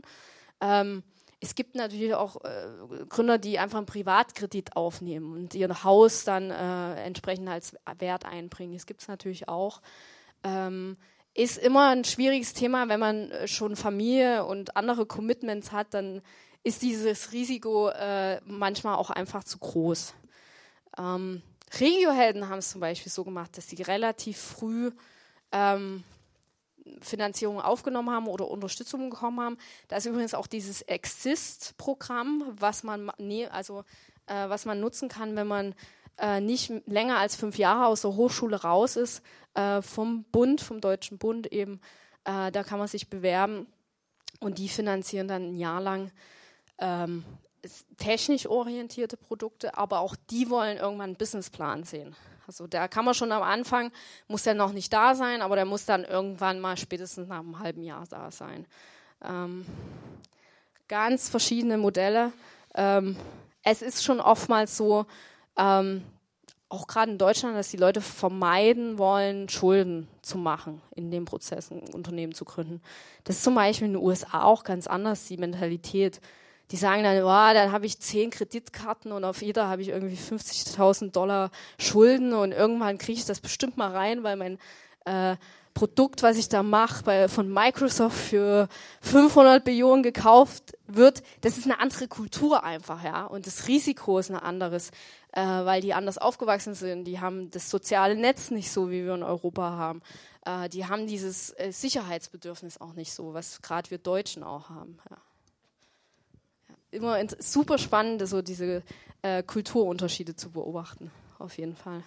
Ähm, 0.62 1.02
es 1.40 1.54
gibt 1.54 1.76
natürlich 1.76 2.14
auch 2.14 2.44
äh, 2.44 3.04
Gründer, 3.08 3.38
die 3.38 3.58
einfach 3.58 3.78
einen 3.78 3.86
Privatkredit 3.86 4.76
aufnehmen 4.76 5.32
und 5.32 5.54
ihr 5.54 5.84
Haus 5.84 6.24
dann 6.24 6.50
äh, 6.50 7.04
entsprechend 7.04 7.48
als 7.48 7.74
Wert 7.98 8.24
einbringen. 8.24 8.74
Das 8.74 8.86
gibt 8.86 9.02
es 9.02 9.08
natürlich 9.08 9.48
auch. 9.48 9.80
Ähm, 10.42 10.96
ist 11.34 11.58
immer 11.58 11.90
ein 11.90 12.04
schwieriges 12.04 12.54
Thema, 12.54 12.88
wenn 12.88 12.98
man 12.98 13.30
äh, 13.30 13.46
schon 13.46 13.76
Familie 13.76 14.44
und 14.44 14.76
andere 14.76 15.06
Commitments 15.06 15.70
hat, 15.70 15.94
dann 15.94 16.22
ist 16.64 16.82
dieses 16.82 17.32
Risiko 17.32 17.88
äh, 17.90 18.40
manchmal 18.44 18.96
auch 18.96 19.10
einfach 19.10 19.44
zu 19.44 19.58
groß. 19.58 20.14
Ähm, 20.98 21.42
Regiohelden 21.78 22.48
haben 22.48 22.58
es 22.58 22.70
zum 22.70 22.80
Beispiel 22.80 23.12
so 23.12 23.22
gemacht, 23.24 23.56
dass 23.56 23.68
sie 23.68 23.80
relativ 23.82 24.38
früh 24.38 24.90
ähm, 25.52 26.02
Finanzierung 27.00 27.60
aufgenommen 27.60 28.10
haben 28.10 28.26
oder 28.26 28.48
Unterstützung 28.48 29.10
bekommen 29.10 29.40
haben. 29.40 29.58
Da 29.88 29.96
ist 29.96 30.06
übrigens 30.06 30.34
auch 30.34 30.46
dieses 30.46 30.82
Exist-Programm, 30.82 32.44
was 32.58 32.82
man 32.82 33.10
also 33.50 33.84
äh, 34.26 34.48
was 34.48 34.64
man 34.64 34.80
nutzen 34.80 35.08
kann, 35.08 35.36
wenn 35.36 35.46
man 35.46 35.74
äh, 36.18 36.40
nicht 36.40 36.72
länger 36.86 37.18
als 37.18 37.36
fünf 37.36 37.58
Jahre 37.58 37.86
aus 37.86 38.02
der 38.02 38.14
Hochschule 38.16 38.62
raus 38.62 38.96
ist, 38.96 39.22
äh, 39.54 39.82
vom 39.82 40.24
Bund, 40.24 40.60
vom 40.60 40.80
Deutschen 40.80 41.18
Bund 41.18 41.52
eben. 41.52 41.80
Äh, 42.24 42.50
da 42.52 42.62
kann 42.62 42.78
man 42.78 42.88
sich 42.88 43.08
bewerben 43.08 43.66
und 44.40 44.58
die 44.58 44.68
finanzieren 44.68 45.28
dann 45.28 45.50
ein 45.50 45.56
Jahr 45.56 45.80
lang 45.80 46.10
ähm, 46.78 47.24
technisch 47.96 48.46
orientierte 48.46 49.16
Produkte, 49.16 49.76
aber 49.76 50.00
auch 50.00 50.14
die 50.30 50.48
wollen 50.50 50.76
irgendwann 50.76 51.10
einen 51.10 51.16
Businessplan 51.16 51.84
sehen. 51.84 52.14
Also 52.48 52.66
da 52.66 52.88
kann 52.88 53.04
man 53.04 53.12
schon 53.12 53.30
am 53.30 53.42
Anfang, 53.42 53.92
muss 54.26 54.42
der 54.42 54.54
noch 54.54 54.72
nicht 54.72 54.90
da 54.90 55.14
sein, 55.14 55.42
aber 55.42 55.54
der 55.54 55.66
muss 55.66 55.84
dann 55.84 56.04
irgendwann 56.04 56.60
mal 56.60 56.78
spätestens 56.78 57.28
nach 57.28 57.40
einem 57.40 57.58
halben 57.58 57.82
Jahr 57.82 58.04
da 58.08 58.30
sein. 58.30 58.66
Ähm, 59.22 59.66
ganz 60.88 61.28
verschiedene 61.28 61.76
Modelle. 61.76 62.32
Ähm, 62.74 63.16
es 63.62 63.82
ist 63.82 64.02
schon 64.02 64.18
oftmals 64.18 64.78
so, 64.78 65.04
ähm, 65.58 66.02
auch 66.70 66.86
gerade 66.86 67.12
in 67.12 67.18
Deutschland, 67.18 67.54
dass 67.54 67.68
die 67.68 67.76
Leute 67.76 68.00
vermeiden 68.00 68.96
wollen, 68.96 69.50
Schulden 69.50 70.08
zu 70.22 70.38
machen 70.38 70.80
in 70.94 71.10
dem 71.10 71.26
Prozess, 71.26 71.70
ein 71.70 71.82
Unternehmen 71.92 72.34
zu 72.34 72.46
gründen. 72.46 72.80
Das 73.24 73.36
ist 73.36 73.44
zum 73.44 73.54
Beispiel 73.54 73.88
in 73.88 73.94
den 73.94 74.02
USA 74.02 74.42
auch 74.42 74.64
ganz 74.64 74.86
anders, 74.86 75.26
die 75.26 75.36
Mentalität 75.36 76.20
die 76.70 76.76
sagen 76.76 77.02
dann, 77.02 77.22
wow, 77.22 77.52
dann 77.54 77.72
habe 77.72 77.86
ich 77.86 77.98
zehn 77.98 78.30
Kreditkarten 78.30 79.12
und 79.12 79.24
auf 79.24 79.42
jeder 79.42 79.68
habe 79.68 79.82
ich 79.82 79.88
irgendwie 79.88 80.16
50.000 80.16 81.12
Dollar 81.12 81.50
Schulden 81.78 82.34
und 82.34 82.52
irgendwann 82.52 82.98
kriege 82.98 83.18
ich 83.18 83.24
das 83.24 83.40
bestimmt 83.40 83.76
mal 83.76 83.90
rein, 83.90 84.22
weil 84.22 84.36
mein 84.36 84.58
äh, 85.06 85.36
Produkt, 85.72 86.22
was 86.24 86.36
ich 86.36 86.48
da 86.48 86.62
mache, 86.62 87.28
von 87.28 87.48
Microsoft 87.48 88.16
für 88.16 88.68
500 89.00 89.64
Billionen 89.64 90.02
gekauft 90.02 90.76
wird, 90.88 91.22
das 91.42 91.56
ist 91.56 91.66
eine 91.66 91.78
andere 91.78 92.08
Kultur 92.08 92.64
einfach, 92.64 93.04
ja. 93.04 93.24
Und 93.24 93.46
das 93.46 93.68
Risiko 93.68 94.18
ist 94.18 94.28
ein 94.28 94.36
anderes, 94.36 94.90
äh, 95.32 95.40
weil 95.40 95.80
die 95.80 95.94
anders 95.94 96.18
aufgewachsen 96.18 96.74
sind. 96.74 97.04
Die 97.04 97.20
haben 97.20 97.50
das 97.52 97.70
soziale 97.70 98.16
Netz 98.16 98.50
nicht 98.50 98.72
so, 98.72 98.90
wie 98.90 99.04
wir 99.04 99.14
in 99.14 99.22
Europa 99.22 99.70
haben. 99.70 100.02
Äh, 100.44 100.68
die 100.68 100.86
haben 100.86 101.06
dieses 101.06 101.50
äh, 101.50 101.70
Sicherheitsbedürfnis 101.70 102.80
auch 102.80 102.94
nicht 102.94 103.12
so, 103.12 103.32
was 103.32 103.62
gerade 103.62 103.88
wir 103.90 103.98
Deutschen 103.98 104.42
auch 104.42 104.70
haben. 104.70 104.98
Ja 105.08 105.18
immer 106.90 107.18
super 107.38 107.78
spannend, 107.78 108.26
so 108.28 108.42
diese 108.42 108.82
äh, 109.22 109.42
Kulturunterschiede 109.42 110.36
zu 110.36 110.50
beobachten, 110.50 111.10
auf 111.38 111.58
jeden 111.58 111.76
Fall. 111.76 112.02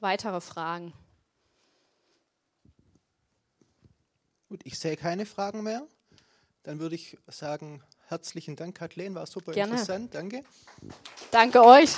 Weitere 0.00 0.40
Fragen? 0.40 0.92
Gut, 4.48 4.60
ich 4.64 4.78
sehe 4.78 4.96
keine 4.96 5.26
Fragen 5.26 5.62
mehr. 5.62 5.86
Dann 6.64 6.78
würde 6.78 6.94
ich 6.94 7.16
sagen, 7.28 7.82
herzlichen 8.08 8.56
Dank, 8.56 8.76
Kathleen, 8.76 9.14
war 9.14 9.26
super 9.26 9.52
Gerne. 9.52 9.72
interessant. 9.72 10.14
Danke. 10.14 10.42
Danke 11.30 11.64
euch. 11.64 11.96